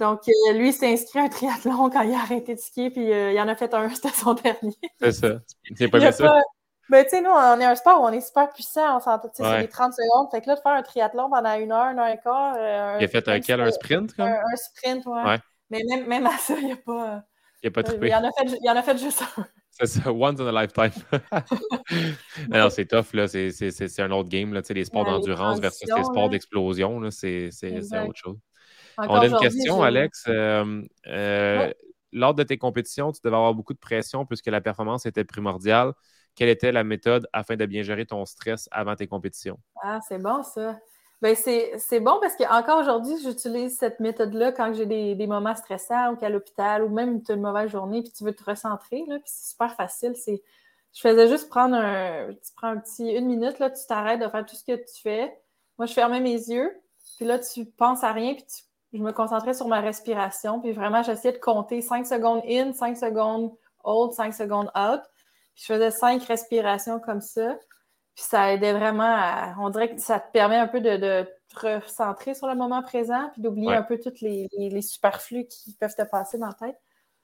Donc, 0.00 0.22
lui, 0.54 0.72
s'est 0.72 0.92
inscrit 0.92 1.20
à 1.20 1.24
un 1.24 1.28
triathlon 1.28 1.90
quand 1.90 2.02
il 2.02 2.14
a 2.14 2.18
arrêté 2.18 2.54
de 2.54 2.60
skier, 2.60 2.90
puis 2.90 3.04
il 3.08 3.40
en 3.40 3.48
a 3.48 3.54
fait 3.54 3.72
un, 3.74 3.88
c'était 3.94 4.08
son 4.08 4.34
dernier. 4.34 4.74
C'est 5.00 5.12
ça. 5.12 5.28
C'est 5.76 5.88
pas 5.88 5.98
bien 5.98 6.12
ça. 6.12 6.40
Ben, 6.88 7.04
tu 7.04 7.10
sais, 7.10 7.20
nous, 7.20 7.30
on 7.30 7.60
est 7.60 7.64
un 7.66 7.74
sport 7.74 8.00
où 8.00 8.04
on 8.04 8.12
est 8.12 8.20
super 8.20 8.50
puissant, 8.50 8.96
on 8.96 9.00
s'entend, 9.00 9.28
tu 9.28 9.42
sais, 9.42 9.44
c'est 9.44 9.60
les 9.60 9.68
30 9.68 9.92
secondes. 9.92 10.28
Fait 10.30 10.40
que 10.40 10.46
là, 10.46 10.56
de 10.56 10.60
faire 10.60 10.72
un 10.72 10.82
triathlon 10.82 11.28
pendant 11.28 11.54
une 11.58 11.70
heure, 11.70 11.90
une 11.90 11.98
heure 11.98 12.08
et 12.08 12.18
quart. 12.18 12.54
Euh, 12.56 12.96
il 12.98 13.04
a 13.04 13.08
fait 13.08 13.28
un 13.28 13.40
quel, 13.40 13.60
un 13.60 13.70
sprint, 13.70 14.14
comme? 14.14 14.26
Un, 14.26 14.56
sprint, 14.56 15.04
ouais. 15.04 15.36
Mais 15.70 15.82
même, 15.86 16.06
même 16.06 16.26
à 16.26 16.38
ça, 16.38 16.54
il 16.58 16.64
n'y 16.64 16.72
a 16.72 16.76
pas. 16.76 17.22
Il 17.62 17.66
n'y 17.66 17.68
a 17.68 17.70
pas 17.70 17.82
de 17.82 18.06
Il 18.06 18.14
en 18.14 18.24
a 18.24 18.30
fait, 18.32 18.58
il 18.62 18.70
en 18.70 18.76
a 18.76 18.82
fait 18.82 18.98
juste 18.98 19.22
un. 19.22 19.44
C'est 19.70 19.86
ça, 19.86 20.12
once 20.12 20.40
in 20.40 20.46
a 20.46 20.62
lifetime. 20.62 20.90
non, 22.48 22.68
c'est 22.68 22.86
tough, 22.86 23.12
là. 23.12 23.28
C'est 23.28 24.00
un 24.00 24.10
autre 24.10 24.28
game, 24.28 24.52
là. 24.52 24.60
Tu 24.60 24.68
sais, 24.68 24.74
les 24.74 24.84
sports 24.84 25.04
d'endurance 25.04 25.60
versus 25.60 25.88
les 25.94 26.02
sports 26.02 26.28
d'explosion, 26.30 26.98
là, 26.98 27.10
c'est 27.12 27.50
autre 27.52 28.16
chose. 28.16 28.38
on 28.98 29.14
a 29.14 29.26
une 29.26 29.36
question, 29.36 29.82
Alex. 29.82 30.24
Euh, 30.26 30.82
euh, 31.06 31.72
lors 32.10 32.34
de 32.34 32.42
tes 32.42 32.58
compétitions, 32.58 33.12
tu 33.12 33.20
devais 33.22 33.36
avoir 33.36 33.54
beaucoup 33.54 33.74
de 33.74 33.78
pression 33.78 34.26
puisque 34.26 34.46
la 34.46 34.60
performance 34.60 35.06
était 35.06 35.24
primordiale 35.24 35.92
quelle 36.38 36.50
était 36.50 36.70
la 36.70 36.84
méthode 36.84 37.26
afin 37.32 37.56
de 37.56 37.66
bien 37.66 37.82
gérer 37.82 38.06
ton 38.06 38.24
stress 38.24 38.68
avant 38.70 38.94
tes 38.94 39.08
compétitions? 39.08 39.58
Ah, 39.82 39.98
c'est 40.08 40.22
bon 40.22 40.44
ça. 40.44 40.78
Ben, 41.20 41.34
c'est 41.34 42.00
bon 42.00 42.18
parce 42.20 42.36
qu'encore 42.36 42.78
aujourd'hui, 42.78 43.16
j'utilise 43.22 43.76
cette 43.76 43.98
méthode-là 43.98 44.52
quand 44.52 44.72
j'ai 44.72 44.86
des, 44.86 45.26
moments 45.26 45.56
stressants 45.56 46.12
ou 46.12 46.16
qu'à 46.16 46.28
l'hôpital 46.28 46.84
ou 46.84 46.88
même 46.88 47.22
tu 47.22 47.32
as 47.32 47.34
une 47.34 47.42
mauvaise 47.42 47.70
journée 47.70 48.02
puis 48.02 48.12
tu 48.12 48.22
veux 48.22 48.32
te 48.32 48.44
recentrer. 48.44 49.04
c'est 49.24 49.50
super 49.50 49.74
facile. 49.74 50.14
Je 50.26 51.00
faisais 51.00 51.28
juste 51.28 51.48
prendre 51.48 51.74
un. 51.74 52.28
Tu 52.32 52.52
prends 52.56 52.68
un 52.68 52.78
petit 52.78 53.10
une 53.10 53.26
minute, 53.26 53.58
là, 53.58 53.70
tu 53.70 53.84
t'arrêtes 53.86 54.20
de 54.20 54.28
faire 54.28 54.46
tout 54.46 54.54
ce 54.54 54.64
que 54.64 54.76
tu 54.76 55.02
fais. 55.02 55.36
Moi, 55.76 55.86
je 55.86 55.92
fermais 55.92 56.20
mes 56.20 56.34
yeux, 56.34 56.72
puis 57.16 57.26
là, 57.26 57.38
tu 57.38 57.64
penses 57.66 58.04
à 58.04 58.12
rien, 58.12 58.34
puis 58.34 58.44
je 58.92 59.02
me 59.02 59.12
concentrais 59.12 59.54
sur 59.54 59.68
ma 59.68 59.80
respiration, 59.80 60.60
puis 60.60 60.72
vraiment, 60.72 61.02
j'essayais 61.02 61.34
de 61.34 61.38
compter 61.38 61.82
5 61.82 62.06
secondes 62.06 62.42
in, 62.48 62.72
5 62.72 62.96
secondes 62.96 63.52
hold, 63.84 64.12
5 64.12 64.34
secondes 64.34 64.70
out 64.76 65.02
je 65.58 65.64
faisais 65.64 65.90
cinq 65.90 66.22
respirations 66.24 67.00
comme 67.00 67.20
ça. 67.20 67.58
Puis 68.18 68.26
ça 68.26 68.52
aidait 68.52 68.72
vraiment 68.72 69.04
à. 69.04 69.54
On 69.60 69.70
dirait 69.70 69.94
que 69.94 70.00
ça 70.00 70.18
te 70.18 70.32
permet 70.32 70.56
un 70.56 70.66
peu 70.66 70.80
de, 70.80 70.96
te 70.96 71.78
recentrer 71.78 72.34
sur 72.34 72.48
le 72.48 72.56
moment 72.56 72.82
présent, 72.82 73.30
puis 73.32 73.42
d'oublier 73.42 73.72
un 73.72 73.84
peu 73.84 73.96
tous 73.96 74.20
les, 74.22 74.82
superflus 74.82 75.46
qui 75.46 75.72
peuvent 75.74 75.94
te 75.94 76.02
passer 76.02 76.36
dans 76.36 76.48
la 76.48 76.54
tête. 76.54 76.80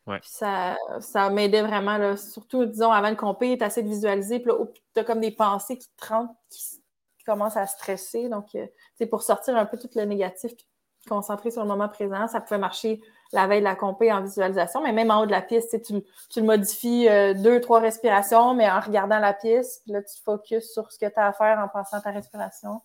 Puis 0.06 0.30
ça, 0.30 0.76
ça 1.00 1.30
m'aidait 1.30 1.62
vraiment, 1.62 1.98
là, 1.98 2.16
surtout, 2.16 2.64
disons, 2.64 2.92
avant 2.92 3.10
le 3.10 3.16
compé, 3.16 3.58
tu 3.58 3.64
assez 3.64 3.82
de 3.82 3.88
visualiser, 3.88 4.38
puis 4.38 4.52
là, 4.52 4.64
tu 4.94 5.00
as 5.00 5.02
comme 5.02 5.18
des 5.20 5.32
pensées 5.32 5.78
qui 5.78 5.88
te 5.96 6.06
rentrent, 6.06 6.32
qui, 6.48 6.78
commencent 7.26 7.56
à 7.56 7.66
stresser. 7.66 8.28
Donc, 8.28 8.50
c'est 8.52 9.04
euh, 9.04 9.06
pour 9.08 9.22
sortir 9.22 9.56
un 9.56 9.66
peu 9.66 9.76
tout 9.76 9.90
le 9.96 10.04
négatif, 10.04 10.54
puis 10.54 10.66
concentrer 11.08 11.50
sur 11.50 11.62
le 11.62 11.68
moment 11.68 11.88
présent, 11.88 12.28
ça 12.28 12.40
pouvait 12.40 12.58
marcher 12.58 13.00
la 13.34 13.46
veille 13.48 13.58
de 13.58 13.64
la 13.64 13.74
compé 13.74 14.12
en 14.12 14.22
visualisation, 14.22 14.80
mais 14.82 14.92
même 14.92 15.10
en 15.10 15.22
haut 15.22 15.26
de 15.26 15.32
la 15.32 15.42
piste, 15.42 15.82
tu, 15.82 15.94
tu 16.30 16.40
le 16.40 16.46
modifies 16.46 17.08
euh, 17.08 17.34
deux, 17.34 17.60
trois 17.60 17.80
respirations, 17.80 18.54
mais 18.54 18.70
en 18.70 18.80
regardant 18.80 19.18
la 19.18 19.34
piste, 19.34 19.82
là, 19.88 20.02
tu 20.02 20.14
te 20.16 20.22
focuses 20.22 20.72
sur 20.72 20.90
ce 20.92 20.98
que 20.98 21.06
tu 21.06 21.18
as 21.18 21.26
à 21.26 21.32
faire 21.32 21.58
en 21.58 21.68
passant 21.68 22.00
ta 22.00 22.12
respiration. 22.12 22.80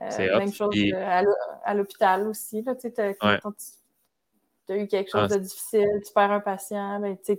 Euh, 0.00 0.38
même 0.38 0.52
chose 0.52 0.74
euh, 0.76 1.22
à 1.64 1.74
l'hôpital 1.74 2.26
aussi. 2.26 2.64
tu 2.64 3.00
as, 3.00 4.76
eu 4.76 4.86
quelque 4.88 5.10
chose 5.10 5.30
de 5.30 5.36
difficile, 5.36 6.02
tu 6.04 6.12
perds 6.12 6.32
un 6.32 6.40
patient, 6.40 6.98
ben, 7.00 7.16
tu 7.24 7.38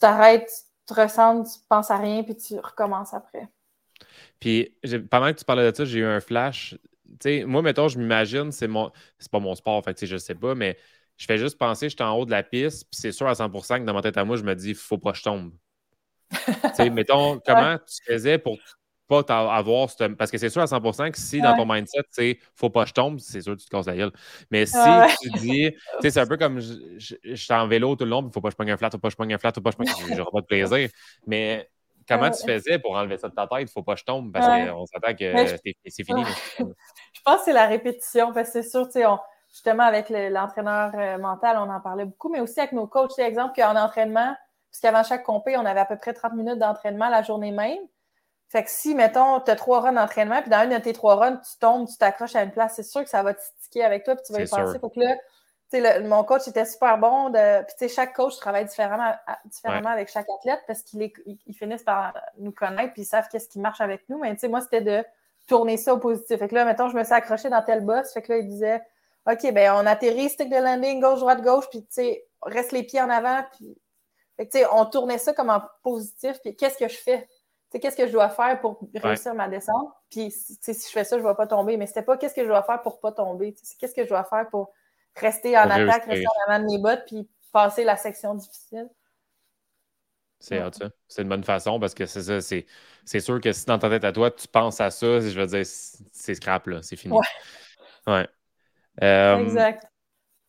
t'arrêtes, 0.00 0.50
tu 0.86 0.94
te 0.94 1.00
ressens, 1.00 1.44
tu 1.44 1.60
penses 1.68 1.90
à 1.90 1.98
rien, 1.98 2.22
puis 2.24 2.36
tu 2.36 2.58
recommences 2.58 3.14
après. 3.14 3.48
Puis 4.40 4.74
pendant 5.10 5.32
que 5.32 5.38
tu 5.38 5.44
parlais 5.44 5.70
de 5.70 5.76
ça, 5.76 5.84
j'ai 5.84 6.00
eu 6.00 6.04
un 6.04 6.20
flash. 6.20 6.76
moi, 7.46 7.62
mettons, 7.62 7.88
je 7.88 7.98
m'imagine, 7.98 8.52
c'est 8.52 8.68
mon. 8.68 8.90
C'est 9.18 9.30
pas 9.30 9.38
mon 9.38 9.54
sport, 9.54 9.74
en 9.74 9.82
fait, 9.82 10.04
je 10.04 10.16
sais 10.16 10.34
pas, 10.34 10.54
mais 10.54 10.76
je 11.16 11.26
fais 11.26 11.38
juste 11.38 11.58
penser, 11.58 11.88
je 11.88 11.94
suis 11.94 12.02
en 12.02 12.16
haut 12.16 12.24
de 12.24 12.30
la 12.30 12.42
piste, 12.42 12.84
puis 12.90 13.00
c'est 13.00 13.12
sûr 13.12 13.28
à 13.28 13.34
100% 13.34 13.80
que 13.80 13.84
dans 13.84 13.94
ma 13.94 14.02
tête 14.02 14.16
à 14.16 14.24
moi, 14.24 14.36
je 14.36 14.42
me 14.42 14.54
dis, 14.54 14.70
il 14.70 14.74
faut 14.74 14.98
pas 14.98 15.12
que 15.12 15.18
je 15.18 15.22
tombe. 15.22 15.52
mettons, 16.92 17.40
comment 17.44 17.76
tu 17.78 18.12
faisais 18.12 18.38
pour 18.38 18.58
pas 19.20 19.54
avoir 19.54 19.88
Parce 20.18 20.30
que 20.30 20.38
c'est 20.38 20.48
sûr 20.48 20.62
à 20.62 20.66
100% 20.66 21.10
que 21.10 21.18
si 21.18 21.40
dans 21.40 21.56
ton 21.56 21.66
mindset, 21.66 22.04
c'est 22.10 22.38
faut 22.54 22.70
pas 22.70 22.84
que 22.84 22.88
je 22.88 22.94
tombe, 22.94 23.18
c'est 23.18 23.42
sûr 23.42 23.54
que 23.54 23.60
tu 23.60 23.66
te 23.66 23.70
casses 23.70 23.86
la 23.86 23.96
gueule. 23.96 24.12
Mais 24.50 24.64
si 24.66 24.76
tu 25.20 25.30
dis, 25.38 25.70
tu 25.70 25.78
sais, 26.02 26.10
c'est 26.10 26.20
un 26.20 26.26
peu 26.26 26.36
comme 26.36 26.60
je, 26.60 27.14
suis 27.34 27.52
en 27.52 27.66
vélo 27.66 27.94
tout 27.96 28.04
le 28.04 28.10
long, 28.10 28.26
il 28.26 28.32
faut 28.32 28.40
pas 28.40 28.48
que 28.48 28.52
je 28.52 28.56
pogne 28.56 28.70
un 28.70 28.76
flat, 28.76 28.90
faut 28.90 28.98
pas 28.98 29.08
que 29.08 29.12
je 29.12 29.16
pogne 29.16 29.34
un 29.34 29.38
flat, 29.38 29.52
faut 29.54 29.60
pas 29.60 29.72
que 29.72 29.84
je 29.86 29.92
pogne. 29.92 30.16
J'aurai 30.16 30.30
pas 30.32 30.40
de 30.40 30.46
plaisir. 30.46 30.88
Mais 31.26 31.68
comment 32.08 32.30
tu 32.30 32.44
faisais 32.44 32.78
pour 32.78 32.96
enlever 32.96 33.18
ça 33.18 33.28
de 33.28 33.34
ta 33.34 33.46
tête? 33.46 33.70
Faut 33.70 33.82
pas 33.82 33.94
que 33.94 34.00
je 34.00 34.04
tombe? 34.04 34.32
Parce 34.32 34.46
qu'on 34.46 34.86
s'attend 34.86 35.14
que 35.14 35.58
c'est 35.86 36.04
fini. 36.04 36.24
Je, 37.14 37.20
pense 37.24 37.38
que 37.38 37.44
c'est 37.44 37.52
la 37.52 37.66
répétition 37.66 38.32
parce 38.32 38.50
que 38.50 38.62
c'est 38.62 38.68
sûr, 38.68 38.86
tu 38.86 38.92
sais, 38.92 39.06
on 39.06 39.18
justement, 39.52 39.84
avec 39.84 40.08
l'entraîneur 40.08 40.92
euh, 40.94 41.18
mental, 41.18 41.58
on 41.58 41.70
en 41.70 41.80
parlait 41.80 42.06
beaucoup, 42.06 42.30
mais 42.30 42.40
aussi 42.40 42.58
avec 42.58 42.72
nos 42.72 42.86
coachs. 42.86 43.12
C'est 43.14 43.22
exemple 43.22 43.54
qu'en 43.54 43.76
entraînement, 43.76 44.34
puisqu'avant 44.70 45.02
chaque 45.02 45.22
compé, 45.22 45.56
on 45.56 45.64
avait 45.64 45.80
à 45.80 45.84
peu 45.84 45.96
près 45.96 46.14
30 46.14 46.32
minutes 46.34 46.58
d'entraînement 46.58 47.08
la 47.08 47.22
journée 47.22 47.52
même. 47.52 47.78
Fait 48.48 48.64
que 48.64 48.70
si, 48.70 48.94
mettons, 48.94 49.40
tu 49.40 49.50
as 49.50 49.56
trois 49.56 49.80
runs 49.80 49.92
d'entraînement, 49.92 50.40
puis 50.40 50.50
dans 50.50 50.62
une 50.64 50.70
de 50.70 50.78
tes 50.78 50.92
trois 50.92 51.16
runs, 51.16 51.36
tu 51.36 51.58
tombes, 51.58 51.86
tu 51.88 51.96
t'accroches 51.96 52.36
à 52.36 52.42
une 52.42 52.50
place, 52.50 52.74
c'est 52.76 52.82
sûr 52.82 53.02
que 53.02 53.08
ça 53.08 53.22
va 53.22 53.32
te 53.32 53.40
sticker 53.60 53.84
avec 53.84 54.04
toi, 54.04 54.14
puis 54.14 54.24
tu 54.26 54.32
vas 54.32 54.40
y 54.42 54.46
penser. 54.46 54.78
Faut 54.78 54.90
que 54.90 55.00
là, 55.00 55.16
mon 56.00 56.22
coach 56.24 56.46
était 56.48 56.66
super 56.66 56.98
bon. 56.98 57.30
De, 57.30 57.64
puis 57.64 57.88
chaque 57.88 58.14
coach 58.14 58.36
travaille 58.36 58.66
différemment, 58.66 59.14
différemment 59.46 59.88
avec 59.88 60.10
chaque 60.10 60.26
athlète 60.38 60.60
parce 60.66 60.82
qu'ils 60.82 61.12
finissent 61.54 61.82
par 61.82 62.12
nous 62.38 62.52
connaître, 62.52 62.92
puis 62.92 63.02
ils 63.02 63.06
savent 63.06 63.26
qu'est-ce 63.30 63.48
qui 63.48 63.58
marche 63.58 63.80
avec 63.80 64.06
nous. 64.08 64.18
Mais 64.18 64.36
moi, 64.48 64.60
c'était 64.60 64.82
de 64.82 65.04
tourner 65.48 65.76
ça 65.76 65.94
au 65.94 65.98
positif. 65.98 66.38
Fait 66.38 66.48
que 66.48 66.54
là, 66.54 66.64
mettons, 66.64 66.88
je 66.88 66.96
me 66.96 67.04
suis 67.04 67.14
accrochée 67.14 67.48
dans 67.48 67.62
tel 67.62 67.84
boss. 67.84 68.12
Fait 68.12 68.22
que 68.22 68.32
là, 68.32 68.38
il 68.38 68.46
disait 68.46 68.82
OK, 69.26 69.52
ben 69.52 69.72
on 69.74 69.86
atterrit, 69.86 70.30
stick 70.30 70.50
de 70.50 70.56
landing, 70.56 71.00
gauche, 71.00 71.20
droite, 71.20 71.42
gauche, 71.42 71.68
puis 71.70 71.82
tu 71.82 71.88
sais, 71.90 72.26
reste 72.42 72.72
les 72.72 72.82
pieds 72.82 73.00
en 73.00 73.10
avant, 73.10 73.44
puis 73.56 73.78
fait 74.36 74.48
que, 74.48 74.74
on 74.74 74.86
tournait 74.86 75.18
ça 75.18 75.32
comme 75.32 75.50
en 75.50 75.62
positif, 75.82 76.40
puis 76.42 76.56
qu'est-ce 76.56 76.78
que 76.78 76.88
je 76.88 76.96
fais? 76.96 77.28
qu'est-ce 77.78 77.96
que 77.96 78.06
je 78.06 78.12
dois 78.12 78.28
faire 78.28 78.60
pour 78.60 78.80
réussir 78.94 79.34
ma 79.34 79.48
descente? 79.48 79.92
Puis, 80.10 80.30
si 80.30 80.54
je 80.62 80.90
fais 80.90 81.04
ça, 81.04 81.16
je 81.16 81.22
ne 81.22 81.28
vais 81.28 81.34
pas 81.34 81.46
tomber. 81.46 81.76
Mais 81.76 81.86
c'était 81.86 82.02
pas 82.02 82.16
qu'est-ce 82.16 82.34
que 82.34 82.42
je 82.42 82.48
dois 82.48 82.62
faire 82.62 82.82
pour 82.82 82.96
ne 82.96 83.00
pas 83.00 83.12
tomber. 83.12 83.54
C'est 83.62 83.78
qu'est-ce 83.78 83.94
que 83.94 84.04
je 84.04 84.08
dois 84.08 84.24
faire 84.24 84.48
pour 84.50 84.72
rester 85.16 85.56
en 85.56 85.70
attaque, 85.70 86.04
rester 86.04 86.26
en 86.26 86.52
avant 86.52 86.64
de 86.64 86.70
mes 86.70 86.78
bottes, 86.78 87.04
puis 87.06 87.28
passer 87.52 87.84
la 87.84 87.96
section 87.96 88.34
difficile. 88.34 88.88
C'est 90.38 90.58
ça. 90.58 90.90
C'est 91.06 91.22
une 91.22 91.28
bonne 91.28 91.44
façon 91.44 91.78
parce 91.78 91.94
que 91.94 92.04
c'est 92.04 92.22
ça. 92.22 92.40
C'est 93.04 93.20
sûr 93.20 93.40
que 93.40 93.52
si 93.52 93.64
dans 93.64 93.78
ta 93.78 93.88
tête 93.88 94.04
à 94.04 94.12
toi, 94.12 94.30
tu 94.30 94.48
penses 94.48 94.80
à 94.80 94.90
ça, 94.90 95.20
je 95.20 95.38
veux 95.38 95.46
dire, 95.46 95.64
c'est 95.64 96.34
scrap, 96.34 96.66
là. 96.66 96.82
C'est 96.82 96.96
fini. 96.96 97.14
Ouais. 97.14 98.12
ouais. 98.12 98.28
Euh, 99.00 99.38
exact. 99.38 99.86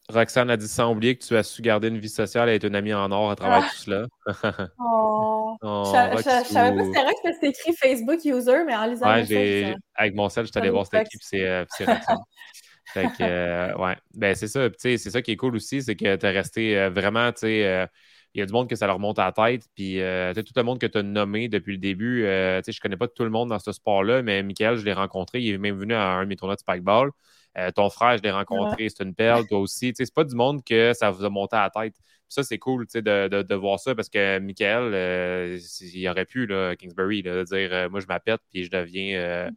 Roxane 0.09 0.49
a 0.49 0.57
dit 0.57 0.67
sans 0.67 0.91
oublier 0.91 1.15
que 1.15 1.23
tu 1.23 1.35
as 1.35 1.43
su 1.43 1.61
garder 1.61 1.87
une 1.87 1.97
vie 1.97 2.09
sociale 2.09 2.49
et 2.49 2.55
être 2.55 2.65
une 2.65 2.75
amie 2.75 2.93
en 2.93 3.09
or 3.11 3.31
à 3.31 3.35
travers 3.35 3.63
ah. 3.63 3.69
tout 3.69 3.83
cela. 3.83 4.07
oh. 4.79 5.55
oh 5.61 5.83
je, 5.85 6.17
ne 6.17 6.43
savais 6.43 6.75
pas 6.75 7.13
que 7.13 7.33
c'était 7.33 7.49
écrit 7.49 7.73
Facebook 7.73 8.19
user, 8.25 8.63
mais 8.65 8.75
en 8.75 8.85
lisant 8.85 9.07
ouais, 9.07 9.75
avec 9.95 10.15
mon 10.15 10.27
sel, 10.27 10.45
je 10.45 10.51
suis 10.51 10.59
allé 10.59 10.69
voir 10.69 10.85
cette 10.85 11.07
équipe, 11.07 11.21
c'est 11.23 11.47
euh, 11.47 11.65
Roxane. 11.79 12.17
fait 12.93 13.07
que, 13.17 13.23
euh, 13.23 13.77
ouais. 13.77 13.95
Ben, 14.13 14.35
c'est 14.35 14.49
ça. 14.49 14.67
C'est 14.77 14.97
ça 14.97 15.21
qui 15.21 15.31
est 15.31 15.37
cool 15.37 15.55
aussi, 15.55 15.81
c'est 15.81 15.95
que 15.95 16.15
tu 16.17 16.25
es 16.25 16.31
resté 16.31 16.77
euh, 16.77 16.89
vraiment, 16.89 17.31
tu 17.31 17.41
sais, 17.41 17.87
il 18.35 18.39
y 18.39 18.41
a 18.41 18.45
du 18.45 18.51
monde 18.51 18.67
que 18.67 18.75
ça 18.75 18.87
leur 18.87 18.99
monte 18.99 19.19
à 19.19 19.25
la 19.25 19.31
tête. 19.31 19.63
Puis, 19.73 19.99
tout 19.99 20.53
le 20.57 20.63
monde 20.63 20.79
que 20.79 20.87
tu 20.87 20.97
as 20.97 21.03
nommé 21.03 21.47
depuis 21.47 21.73
le 21.73 21.77
début, 21.77 22.23
je 22.23 22.59
ne 22.59 22.81
connais 22.81 22.97
pas 22.97 23.07
tout 23.07 23.23
le 23.23 23.29
monde 23.29 23.49
dans 23.49 23.59
ce 23.59 23.71
sport-là, 23.71 24.21
mais 24.21 24.43
Michael, 24.43 24.75
je 24.75 24.83
l'ai 24.83 24.93
rencontré. 24.93 25.39
Il 25.39 25.53
est 25.53 25.57
même 25.57 25.77
venu 25.77 25.93
à 25.93 26.15
un 26.15 26.23
de 26.23 26.29
mes 26.29 26.35
tournois 26.35 26.55
de 26.55 26.59
Spikeball. 26.59 27.11
Euh, 27.57 27.71
ton 27.71 27.89
frère, 27.89 28.17
je 28.17 28.23
l'ai 28.23 28.31
rencontré, 28.31 28.89
c'est 28.89 29.03
une 29.03 29.13
perle, 29.13 29.45
toi 29.47 29.59
aussi. 29.59 29.93
C'est 29.95 30.13
pas 30.13 30.23
du 30.23 30.35
monde 30.35 30.63
que 30.63 30.93
ça 30.93 31.11
vous 31.11 31.23
a 31.23 31.29
monté 31.29 31.55
à 31.55 31.63
la 31.63 31.69
tête. 31.69 31.95
ça, 32.27 32.43
c'est 32.43 32.57
cool 32.57 32.87
de, 32.93 32.99
de, 33.27 33.41
de, 33.43 33.55
voir 33.55 33.79
ça 33.79 33.93
parce 33.93 34.09
que 34.09 34.39
Michael, 34.39 34.93
euh, 34.93 35.59
il 35.81 36.07
aurait 36.09 36.25
pu, 36.25 36.47
là, 36.47 36.75
Kingsbury, 36.75 37.21
de 37.21 37.43
dire 37.43 37.69
euh, 37.71 37.89
moi, 37.89 37.99
je 37.99 38.07
m'appelle 38.07 38.39
puis 38.49 38.63
je 38.63 38.71
deviens. 38.71 39.51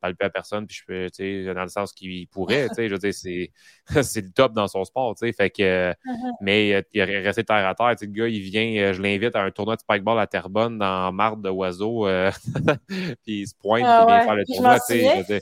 Mm-hmm. 0.00 0.16
palper 0.16 0.24
à 0.24 0.30
personne, 0.30 0.66
puis 0.66 0.76
je 0.76 0.84
peux, 0.84 1.10
tu 1.10 1.44
sais, 1.44 1.54
dans 1.54 1.62
le 1.62 1.68
sens 1.68 1.92
qu'il 1.92 2.26
pourrait, 2.28 2.68
tu 2.68 2.74
sais, 2.74 2.88
je 2.88 2.94
veux 2.94 2.98
dire, 2.98 3.14
c'est, 3.14 3.52
c'est 4.02 4.22
le 4.22 4.32
top 4.32 4.52
dans 4.52 4.68
son 4.68 4.84
sport, 4.84 5.14
tu 5.14 5.26
sais, 5.26 5.32
fait 5.32 5.50
que, 5.50 5.92
mm-hmm. 5.92 6.32
mais 6.40 6.84
il 6.92 7.00
est 7.00 7.20
resté 7.20 7.44
terre 7.44 7.66
à 7.66 7.74
terre, 7.74 7.90
tu 7.92 7.98
sais, 7.98 8.06
le 8.06 8.12
gars, 8.12 8.28
il 8.28 8.40
vient, 8.40 8.92
je 8.92 9.02
l'invite 9.02 9.36
à 9.36 9.42
un 9.42 9.50
tournoi 9.50 9.76
de 9.76 9.80
spikeball 9.80 10.18
à 10.18 10.26
Terrebonne 10.26 10.78
dans 10.78 11.12
Marde 11.12 11.42
de 11.42 11.50
Oiseau, 11.50 12.06
puis 12.88 13.40
il 13.40 13.46
se 13.46 13.54
pointe, 13.54 13.84
ah, 13.86 14.04
il 14.04 14.06
vient 14.06 14.22
faire 14.22 14.34
le 14.34 14.44
tournoi, 14.44 14.80
tu 14.80 15.00
sais, 15.00 15.40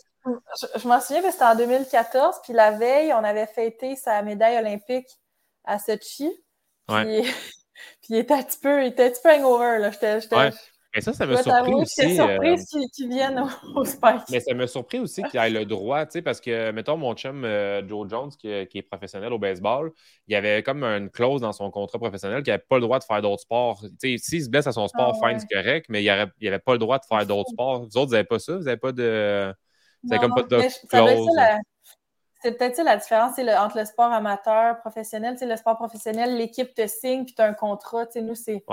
je, 0.77 0.89
m'en 0.89 1.01
souviens, 1.01 1.31
c'était 1.31 1.45
en 1.45 1.57
2014, 1.57 2.37
puis 2.43 2.53
la 2.53 2.73
veille, 2.73 3.13
on 3.13 3.25
avait 3.25 3.47
fêté 3.47 3.97
sa 3.97 4.23
médaille 4.23 4.59
olympique 4.59 5.09
à 5.65 5.79
Sochi. 5.79 6.31
Puis, 6.87 7.23
puis 8.03 8.11
il 8.11 8.17
était 8.17 8.35
un 8.35 8.43
petit 8.43 8.59
peu, 8.59 8.83
il 8.83 8.89
était 8.89 9.05
un 9.05 9.11
petit 9.11 9.23
peu 9.23 9.31
hangover. 9.31 9.79
Là. 9.79 9.91
J'étais, 9.91 10.51
Mais 10.95 11.03
ça, 11.03 11.13
ça 11.13 11.27
m'a 11.27 11.43
surpris 11.43 11.75
aussi. 11.75 12.03
J'étais 12.03 12.15
surprise 12.15 12.67
euh... 12.75 12.81
qu'il 12.95 13.09
vienne 13.09 13.45
au, 13.75 13.85
Spike. 13.85 14.23
Mais 14.31 14.41
ça 14.41 14.55
m'a 14.55 14.67
surpris 14.67 14.99
aussi 14.99 15.23
qu'il 15.25 15.39
ait 15.39 15.51
le 15.51 15.67
droit, 15.67 16.07
tu 16.07 16.13
sais, 16.13 16.23
parce 16.23 16.41
que, 16.41 16.71
mettons, 16.71 16.97
mon 16.97 17.15
chum 17.15 17.45
euh, 17.45 17.87
Joe 17.87 18.09
Jones, 18.09 18.31
qui, 18.31 18.49
est 18.49 18.83
professionnel 18.83 19.33
au 19.33 19.39
baseball, 19.39 19.93
il 20.27 20.33
y 20.33 20.37
avait 20.37 20.63
comme 20.63 20.85
une 20.85 21.11
clause 21.11 21.43
dans 21.43 21.53
son 21.53 21.71
contrat 21.71 21.99
professionnel 21.99 22.43
qu'il 22.43 22.53
n'avait 22.53 22.65
pas 22.67 22.77
le 22.77 22.83
droit 22.83 22.99
de 22.99 23.05
faire 23.05 23.21
d'autres 23.21 23.43
sports. 23.43 23.81
Tu 24.01 24.17
sais, 24.17 24.19
s'il 24.19 24.43
se 24.43 24.49
blesse 24.49 24.67
à 24.67 24.73
son 24.73 24.89
sport, 24.89 25.19
ah, 25.23 25.29
fine, 25.29 25.39
c'est 25.39 25.55
correct, 25.55 25.87
mais 25.91 26.03
il 26.03 26.07
n'avait 26.07 26.59
pas 26.59 26.73
le 26.73 26.79
droit 26.79 26.99
de 26.99 27.05
faire 27.05 27.27
d'autres 27.27 27.51
sports. 27.51 27.81
Vous 27.81 27.97
autres, 27.99 28.07
vous 28.07 28.13
n'avez 28.13 28.25
pas 28.25 28.39
ça? 28.39 28.57
Vous 28.57 28.65
n'avez 28.65 28.79
pas 28.79 28.93
de. 28.93 29.53
C'est 30.09 30.19
comme 30.19 30.35
pas 30.35 30.43
de 30.43 30.61
C'est 32.41 32.57
peut-être 32.57 32.77
ça 32.77 32.85
la 32.85 32.97
différence 32.97 33.39
entre 33.39 33.79
le 33.79 33.85
sport 33.85 34.13
amateur, 34.13 34.79
professionnel. 34.81 35.37
le 35.39 35.57
sport 35.57 35.77
professionnel, 35.77 36.39
l'équipe 36.39 36.73
te 36.73 36.87
signe 36.87 37.27
puis 37.27 37.35
tu 37.35 37.43
as 37.43 37.47
un 37.47 37.55
contrat. 37.55 38.07
Nous, 38.17 38.35
c'est. 38.35 38.65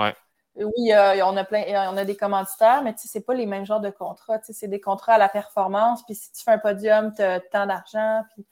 Oui, 0.55 0.91
on, 0.93 1.37
a 1.37 1.43
plein, 1.43 1.91
on 1.91 1.97
a 1.97 2.05
des 2.05 2.15
commanditaires, 2.15 2.81
mais 2.83 2.93
c'est 2.97 3.25
pas 3.25 3.33
les 3.33 3.45
mêmes 3.45 3.65
genres 3.65 3.81
de 3.81 3.89
contrats. 3.89 4.39
C'est 4.43 4.67
des 4.67 4.79
contrats 4.79 5.13
à 5.13 5.17
la 5.17 5.29
performance. 5.29 6.03
Puis 6.05 6.15
si 6.15 6.31
tu 6.31 6.43
fais 6.43 6.51
un 6.51 6.59
podium, 6.59 7.13
tu 7.13 7.21
as 7.21 7.39
tant 7.39 7.65
d'argent. 7.65 8.23
Puis... 8.33 8.45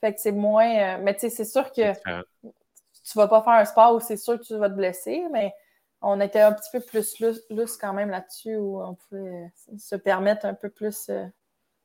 Fait 0.00 0.14
que 0.14 0.20
c'est 0.20 0.32
moins. 0.32 0.96
Euh, 0.96 0.98
mais 1.02 1.16
c'est 1.18 1.44
sûr 1.44 1.72
que 1.72 1.92
tu 1.92 3.16
vas 3.16 3.26
pas 3.26 3.42
faire 3.42 3.54
un 3.54 3.64
sport 3.64 3.94
où 3.94 4.00
c'est 4.00 4.16
sûr 4.16 4.38
que 4.38 4.44
tu 4.44 4.56
vas 4.56 4.68
te 4.68 4.74
blesser, 4.74 5.24
mais 5.32 5.52
on 6.00 6.20
était 6.20 6.40
un 6.40 6.52
petit 6.52 6.70
peu 6.70 6.80
plus 6.80 7.20
lousse, 7.50 7.76
quand 7.76 7.92
même 7.92 8.10
là-dessus 8.10 8.56
où 8.56 8.80
on 8.80 8.94
pouvait 8.94 9.52
se 9.76 9.96
permettre 9.96 10.46
un 10.46 10.54
peu 10.54 10.70
plus. 10.70 11.08
Euh, 11.08 11.26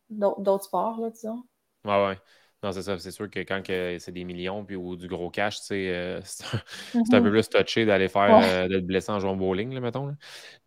d'autres 0.09 0.65
sports, 0.65 0.99
là, 0.99 1.09
disons. 1.09 1.43
Ouais, 1.85 2.05
ouais. 2.05 2.17
Non, 2.63 2.71
c'est 2.71 2.81
ça. 2.81 2.97
C'est 2.97 3.11
sûr 3.11 3.29
que 3.29 3.41
quand 3.41 3.61
c'est 3.65 4.11
des 4.11 4.23
millions 4.23 4.63
puis, 4.63 4.77
ou 4.77 4.95
du 4.95 5.07
gros 5.07 5.29
cash, 5.29 5.57
euh, 5.71 6.21
c'est 6.23 6.45
un, 6.45 6.57
un, 6.99 7.21
peu 7.21 7.29
mm-hmm. 7.29 7.31
plus 7.31 7.49
touché 7.49 7.85
d'aller 7.85 8.07
faire 8.07 8.39
euh, 8.41 8.67
d'être 8.69 8.87
blessé 8.87 9.11
en 9.11 9.19
jouant 9.19 9.35
bowling, 9.35 9.73
là, 9.73 9.81
mettons. 9.81 10.15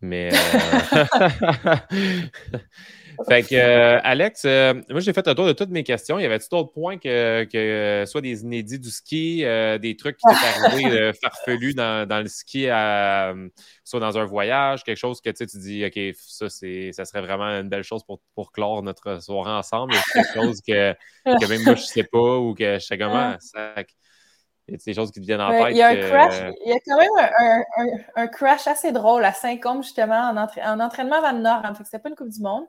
Mais 0.01 0.29
euh... 0.93 1.75
Fait 3.25 3.43
que, 3.43 3.55
euh, 3.55 3.99
Alex, 4.03 4.43
euh, 4.45 4.73
moi, 4.89 4.99
j'ai 4.99 5.13
fait 5.13 5.27
un 5.27 5.35
tour 5.35 5.45
de 5.45 5.53
toutes 5.53 5.69
mes 5.69 5.83
questions. 5.83 6.19
Il 6.19 6.23
y 6.23 6.25
avait 6.25 6.39
d'autres 6.51 6.71
points 6.71 6.97
que, 6.97 7.45
que 7.45 8.03
soit 8.05 8.21
des 8.21 8.41
inédits 8.41 8.79
du 8.79 8.89
ski, 8.89 9.43
euh, 9.43 9.77
des 9.77 9.95
trucs 9.95 10.17
qui 10.17 10.27
t'est 10.27 10.65
arrivé 10.65 11.11
farfelus 11.21 11.73
dans, 11.73 12.07
dans, 12.07 12.19
le 12.19 12.27
ski, 12.27 12.65
soit 13.83 13.99
dans 13.99 14.17
un 14.17 14.25
voyage, 14.25 14.83
quelque 14.83 14.97
chose 14.97 15.21
que 15.21 15.29
tu 15.29 15.45
dis, 15.57 15.85
OK, 15.85 15.99
ça, 16.15 16.49
ça 16.49 17.05
serait 17.05 17.21
vraiment 17.21 17.45
une 17.45 17.69
belle 17.69 17.83
chose 17.83 18.03
pour, 18.03 18.19
pour 18.35 18.51
clore 18.51 18.83
notre 18.83 19.21
soirée 19.21 19.51
ensemble. 19.51 19.95
quelque 20.13 20.33
chose 20.33 20.61
que, 20.61 20.93
que, 21.25 21.49
même 21.49 21.63
moi, 21.63 21.75
je 21.75 21.83
sais 21.83 22.03
pas 22.03 22.37
ou 22.37 22.53
que 22.53 22.75
je 22.75 22.85
sais 22.85 22.97
comment. 22.97 23.35
Ça, 23.39 23.73
il 24.67 24.73
y 24.73 24.75
a 24.75 24.77
des 24.85 24.93
choses 24.93 25.11
qui 25.11 25.21
te 25.21 25.25
viennent 25.25 25.41
en 25.41 25.49
tête. 25.49 25.71
Il 25.71 25.77
y 25.77 25.81
a, 25.81 25.87
un 25.87 25.95
crash, 25.95 26.53
il 26.65 26.71
y 26.71 26.73
a 26.73 26.79
quand 26.85 26.97
même 26.97 27.29
un, 27.39 27.59
un, 27.77 28.23
un, 28.23 28.27
crash 28.27 28.67
assez 28.67 28.91
drôle 28.91 29.23
à 29.23 29.31
Saint-Côme, 29.31 29.81
justement, 29.81 30.29
en, 30.29 30.35
en 30.37 30.79
entraînement 30.81 31.21
Van 31.21 31.33
Nord. 31.33 31.61
Fait, 31.77 31.85
c'était 31.85 31.99
pas 31.99 32.09
une 32.09 32.15
Coupe 32.15 32.29
du 32.29 32.41
Monde. 32.41 32.65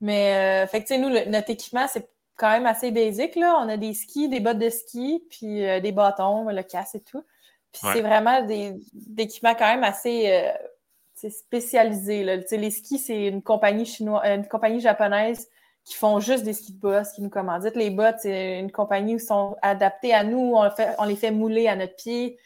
Mais, 0.00 0.64
euh, 0.64 0.66
fait 0.66 0.84
que, 0.84 0.94
nous, 0.94 1.30
notre 1.30 1.50
équipement, 1.50 1.86
c'est 1.88 2.08
quand 2.36 2.50
même 2.50 2.66
assez 2.66 2.90
basique, 2.90 3.36
là. 3.36 3.58
On 3.62 3.68
a 3.68 3.76
des 3.76 3.94
skis, 3.94 4.28
des 4.28 4.40
bottes 4.40 4.58
de 4.58 4.68
ski, 4.68 5.24
puis 5.30 5.64
euh, 5.64 5.80
des 5.80 5.92
bâtons, 5.92 6.48
le 6.48 6.62
casse 6.62 6.94
et 6.94 7.00
tout. 7.00 7.24
Puis 7.72 7.82
c'est 7.92 8.00
vraiment 8.00 8.42
des, 8.42 8.74
équipements 9.18 9.54
quand 9.54 9.66
même 9.66 9.84
assez 9.84 10.30
euh, 10.30 11.30
spécialisés, 11.30 12.24
là. 12.24 12.36
les 12.50 12.70
skis, 12.70 12.98
c'est 12.98 13.26
une 13.26 13.42
compagnie 13.42 13.84
chinoise, 13.84 14.22
une 14.24 14.48
compagnie 14.48 14.80
japonaise 14.80 15.48
qui 15.84 15.94
font 15.94 16.18
juste 16.18 16.42
des 16.42 16.52
skis 16.52 16.72
de 16.72 16.80
boss, 16.80 17.12
qui 17.12 17.22
nous 17.22 17.30
commanditent. 17.30 17.76
Les 17.76 17.90
bottes, 17.90 18.16
c'est 18.20 18.58
une 18.58 18.72
compagnie 18.72 19.18
qui 19.18 19.24
sont 19.24 19.56
adaptées 19.62 20.12
à 20.12 20.24
nous. 20.24 20.54
On, 20.56 20.68
fait, 20.70 20.94
on 20.98 21.04
les 21.04 21.16
fait 21.16 21.30
mouler 21.30 21.68
à 21.68 21.76
notre 21.76 21.94
pied. 21.94 22.38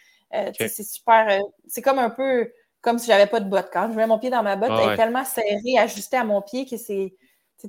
C'est 0.59 0.83
super. 0.83 1.41
c'est 1.67 1.81
comme 1.81 1.99
un 1.99 2.11
peu 2.11 2.53
comme 2.81 2.99
si 2.99 3.07
j'avais 3.07 3.27
pas 3.27 3.41
de 3.41 3.49
bottes. 3.49 3.71
Quand 3.73 3.91
je 3.91 3.97
mets 3.97 4.07
mon 4.07 4.19
pied 4.19 4.31
dans 4.31 4.43
ma 4.43 4.57
botte, 4.57 4.71
elle 4.83 4.93
est 4.93 4.97
tellement 4.97 5.25
serrée, 5.25 5.79
ajustée 5.79 6.17
à 6.17 6.25
mon 6.25 6.43
pied 6.43 6.67
que 6.67 6.77
c'est 6.77 7.15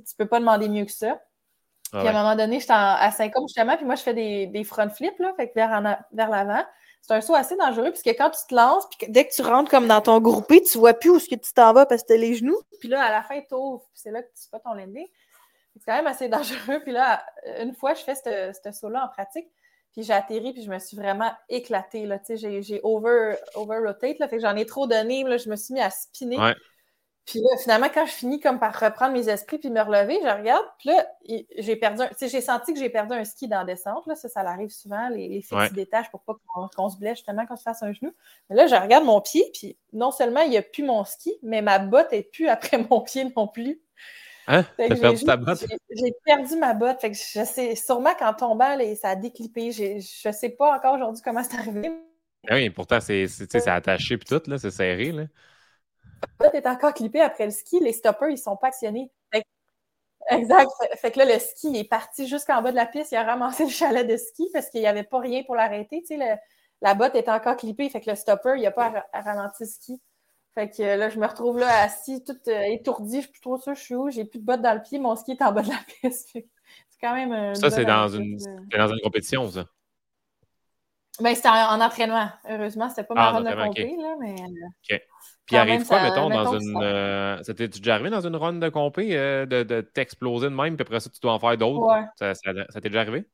ne 0.00 0.24
peux 0.24 0.28
pas 0.28 0.40
demander 0.40 0.68
mieux 0.68 0.84
que 0.84 0.92
ça. 0.92 1.20
Ah 1.92 1.98
puis 1.98 2.08
à 2.08 2.10
un 2.10 2.22
moment 2.22 2.36
donné, 2.36 2.58
j'étais 2.58 2.72
à 2.72 3.10
5 3.10 3.36
ans 3.36 3.46
justement, 3.46 3.76
puis 3.76 3.84
moi, 3.84 3.96
je 3.96 4.02
fais 4.02 4.14
des, 4.14 4.46
des 4.46 4.64
front 4.64 4.88
flips, 4.88 5.18
là, 5.18 5.34
fait 5.36 5.48
que 5.48 5.54
vers, 5.54 5.82
vers 6.12 6.30
l'avant. 6.30 6.64
C'est 7.02 7.14
un 7.14 7.20
saut 7.20 7.34
assez 7.34 7.56
dangereux, 7.56 7.90
puisque 7.90 8.16
quand 8.16 8.30
tu 8.30 8.46
te 8.48 8.54
lances, 8.54 8.86
puis 8.88 9.10
dès 9.10 9.26
que 9.26 9.34
tu 9.34 9.42
rentres 9.42 9.70
comme 9.70 9.88
dans 9.88 10.00
ton 10.00 10.20
groupé, 10.20 10.62
tu 10.62 10.78
vois 10.78 10.94
plus 10.94 11.10
où 11.10 11.18
ce 11.18 11.28
que 11.28 11.34
tu 11.34 11.52
t'en 11.52 11.72
vas 11.72 11.84
parce 11.84 12.02
que 12.02 12.06
tu 12.08 12.12
as 12.14 12.16
les 12.16 12.34
genoux. 12.34 12.58
Puis 12.78 12.88
là, 12.88 13.02
à 13.02 13.10
la 13.10 13.22
fin, 13.22 13.40
tu 13.40 13.54
ouvres, 13.54 13.82
puis 13.92 14.00
c'est 14.02 14.12
là 14.12 14.22
que 14.22 14.28
tu 14.28 14.48
fais 14.48 14.60
ton 14.60 14.74
landing. 14.74 15.06
C'est 15.76 15.84
quand 15.84 15.96
même 15.96 16.06
assez 16.06 16.28
dangereux. 16.28 16.80
Puis 16.82 16.92
là, 16.92 17.24
une 17.60 17.74
fois, 17.74 17.94
je 17.94 18.02
fais 18.02 18.14
ce 18.14 18.72
saut-là 18.72 19.04
en 19.04 19.08
pratique, 19.08 19.48
puis 19.92 20.04
j'ai 20.04 20.12
atterri, 20.12 20.52
puis 20.52 20.62
je 20.62 20.70
me 20.70 20.78
suis 20.78 20.96
vraiment 20.96 21.32
éclatée. 21.48 22.08
J'ai 22.36 22.80
over, 22.84 23.34
over 23.56 23.78
rotate, 23.84 24.20
là, 24.20 24.28
fait 24.28 24.36
que 24.36 24.42
j'en 24.42 24.56
ai 24.56 24.64
trop 24.64 24.86
donné. 24.86 25.24
Là, 25.24 25.36
je 25.36 25.50
me 25.50 25.56
suis 25.56 25.74
mis 25.74 25.80
à 25.80 25.90
spinner. 25.90 26.38
Puis 27.24 27.38
là, 27.38 27.56
finalement, 27.62 27.88
quand 27.92 28.04
je 28.04 28.12
finis 28.12 28.40
comme 28.40 28.58
par 28.58 28.78
reprendre 28.78 29.12
mes 29.12 29.28
esprits 29.28 29.58
puis 29.58 29.70
me 29.70 29.80
relever, 29.80 30.18
je 30.22 30.28
regarde, 30.28 30.64
puis 30.78 30.88
là, 30.88 31.06
j'ai 31.56 31.76
perdu 31.76 32.02
un... 32.02 32.10
j'ai 32.20 32.40
senti 32.40 32.72
que 32.72 32.80
j'ai 32.80 32.90
perdu 32.90 33.14
un 33.14 33.24
ski 33.24 33.46
dans 33.46 33.58
la 33.58 33.64
descente. 33.64 34.04
Là. 34.06 34.16
Ça, 34.16 34.28
ça 34.28 34.40
arrive 34.40 34.70
souvent, 34.70 35.08
les, 35.08 35.28
les 35.28 35.40
filles 35.40 35.68
se 35.68 35.74
détachent 35.74 36.10
pour 36.10 36.22
pas 36.22 36.34
qu'on 36.74 36.88
se 36.88 36.98
blesse 36.98 37.18
justement 37.18 37.46
quand 37.46 37.56
se 37.56 37.62
fasse 37.62 37.82
un 37.82 37.92
genou. 37.92 38.12
Mais 38.50 38.56
là, 38.56 38.66
je 38.66 38.74
regarde 38.74 39.04
mon 39.04 39.20
pied, 39.20 39.44
puis 39.54 39.78
non 39.92 40.10
seulement 40.10 40.40
il 40.40 40.50
n'y 40.50 40.56
a 40.56 40.62
plus 40.62 40.82
mon 40.82 41.04
ski, 41.04 41.32
mais 41.42 41.62
ma 41.62 41.78
botte 41.78 42.10
n'est 42.10 42.24
plus 42.24 42.48
après 42.48 42.78
mon 42.90 43.00
pied 43.02 43.24
non 43.36 43.46
plus. 43.46 43.80
Hein? 44.48 44.64
T'as 44.76 44.96
perdu 44.96 45.24
ta 45.24 45.36
botte? 45.36 45.64
J'ai 45.90 46.12
perdu 46.24 46.56
ma 46.56 46.74
botte. 46.74 47.00
Fait 47.00 47.12
que 47.12 47.16
je 47.16 47.44
sais, 47.44 47.76
sûrement 47.76 48.14
qu'en 48.18 48.34
tombant, 48.34 48.76
ça 49.00 49.10
a 49.10 49.16
déclippé. 49.16 49.70
Je 49.70 50.28
ne 50.28 50.32
sais 50.32 50.50
pas 50.50 50.76
encore 50.76 50.94
aujourd'hui 50.94 51.22
comment 51.24 51.44
c'est 51.44 51.56
arrivé. 51.56 51.92
Ah 52.48 52.54
oui, 52.54 52.68
pourtant, 52.70 52.98
c'est 53.00 53.28
attaché 53.68 54.18
puis 54.18 54.26
tout, 54.26 54.50
là, 54.50 54.58
c'est 54.58 54.72
serré. 54.72 55.12
Là 55.12 55.24
botte 56.38 56.54
est 56.54 56.66
encore 56.66 56.94
clippé 56.94 57.20
après 57.20 57.44
le 57.44 57.50
ski. 57.50 57.80
Les 57.80 57.92
stoppers, 57.92 58.30
ils 58.30 58.38
sont 58.38 58.56
pas 58.56 58.68
actionnés. 58.68 59.10
exact. 60.30 60.70
Fait 60.96 61.10
que 61.10 61.18
là, 61.18 61.24
le 61.24 61.38
ski 61.38 61.76
est 61.76 61.88
parti 61.88 62.26
jusqu'en 62.26 62.62
bas 62.62 62.70
de 62.70 62.76
la 62.76 62.86
piste. 62.86 63.12
Il 63.12 63.16
a 63.16 63.24
ramassé 63.24 63.64
le 63.64 63.70
chalet 63.70 64.06
de 64.06 64.16
ski 64.16 64.48
parce 64.52 64.68
qu'il 64.70 64.80
n'y 64.80 64.86
avait 64.86 65.04
pas 65.04 65.20
rien 65.20 65.42
pour 65.44 65.54
l'arrêter. 65.54 66.02
Tu 66.06 66.18
sais, 66.18 66.38
la 66.80 66.94
botte 66.94 67.14
est 67.14 67.28
encore 67.28 67.56
clippée. 67.56 67.88
Fait 67.88 68.00
que 68.00 68.10
le 68.10 68.16
stopper, 68.16 68.54
il 68.56 68.62
n'a 68.62 68.70
pas 68.70 69.04
ralenti 69.12 69.64
le 69.64 69.68
ski. 69.68 70.02
Fait 70.54 70.68
que 70.68 70.82
là, 70.82 71.08
je 71.08 71.18
me 71.18 71.26
retrouve 71.26 71.58
là 71.58 71.82
assis, 71.82 72.22
toute 72.22 72.46
euh, 72.48 72.60
étourdie. 72.64 73.12
Je 73.12 73.16
ne 73.16 73.22
suis 73.22 73.32
plus 73.32 73.40
trop 73.40 73.56
sûre, 73.56 73.74
je 73.74 73.80
suis 73.80 73.94
où. 73.94 74.10
J'ai 74.10 74.26
plus 74.26 74.38
de 74.38 74.44
bottes 74.44 74.60
dans 74.60 74.74
le 74.74 74.82
pied. 74.82 74.98
Mon 74.98 75.16
ski 75.16 75.32
est 75.32 75.42
en 75.42 75.52
bas 75.52 75.62
de 75.62 75.70
la 75.70 75.78
piste. 76.02 76.28
C'est 76.32 77.00
quand 77.00 77.14
même. 77.14 77.54
ça, 77.54 77.70
c'est 77.70 77.86
dans, 77.86 78.08
une... 78.08 78.36
dans 78.76 78.88
une 78.88 79.00
compétition, 79.00 79.48
ça. 79.48 79.64
Ben, 81.20 81.34
c'était 81.34 81.48
en, 81.48 81.80
entraînement. 81.80 82.28
Heureusement, 82.48 82.88
c'était 82.88 83.04
pas 83.04 83.14
ma 83.14 83.28
ah, 83.28 83.40
de 83.40 83.66
compter, 83.66 83.96
là, 83.96 84.16
mais. 84.18 84.34
Euh, 84.34 84.98
Puis 85.46 85.56
arrive 85.56 85.86
quoi, 85.86 86.02
mettons, 86.02 86.28
dans 86.30 86.58
une. 86.58 87.42
Ça 87.42 87.54
t'est 87.54 87.68
déjà 87.68 87.94
arrivé 87.94 88.10
dans 88.10 88.26
une 88.26 88.36
run 88.36 88.54
de 88.54 88.68
compé 88.68 89.10
de, 89.10 89.62
de 89.62 89.80
t'exploser 89.80 90.48
de 90.48 90.54
même, 90.54 90.76
puis 90.76 90.82
après 90.82 91.00
ça, 91.00 91.10
tu 91.10 91.20
dois 91.20 91.32
en 91.32 91.38
faire 91.38 91.56
d'autres? 91.56 91.86
Ça, 92.16 92.34
ça, 92.34 92.52
t'est 92.80 92.88
déjà 92.88 93.00
arrivé? 93.00 93.26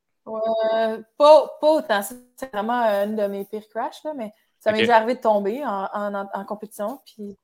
pas, 1.16 1.50
pas 1.60 1.70
autant. 1.70 2.02
C'est 2.02 2.52
vraiment 2.52 2.82
une 2.82 3.16
de 3.16 3.26
mes 3.26 3.44
pires 3.44 3.66
crashs, 3.68 4.04
là, 4.04 4.12
mais 4.14 4.32
ça 4.58 4.72
m'est 4.72 4.78
déjà 4.78 4.96
arrivé 4.96 5.14
de 5.14 5.20
tomber 5.20 5.64
en, 5.64 5.88
en, 5.92 6.28
en 6.32 6.44
compétition, 6.44 7.00
puis 7.04 7.36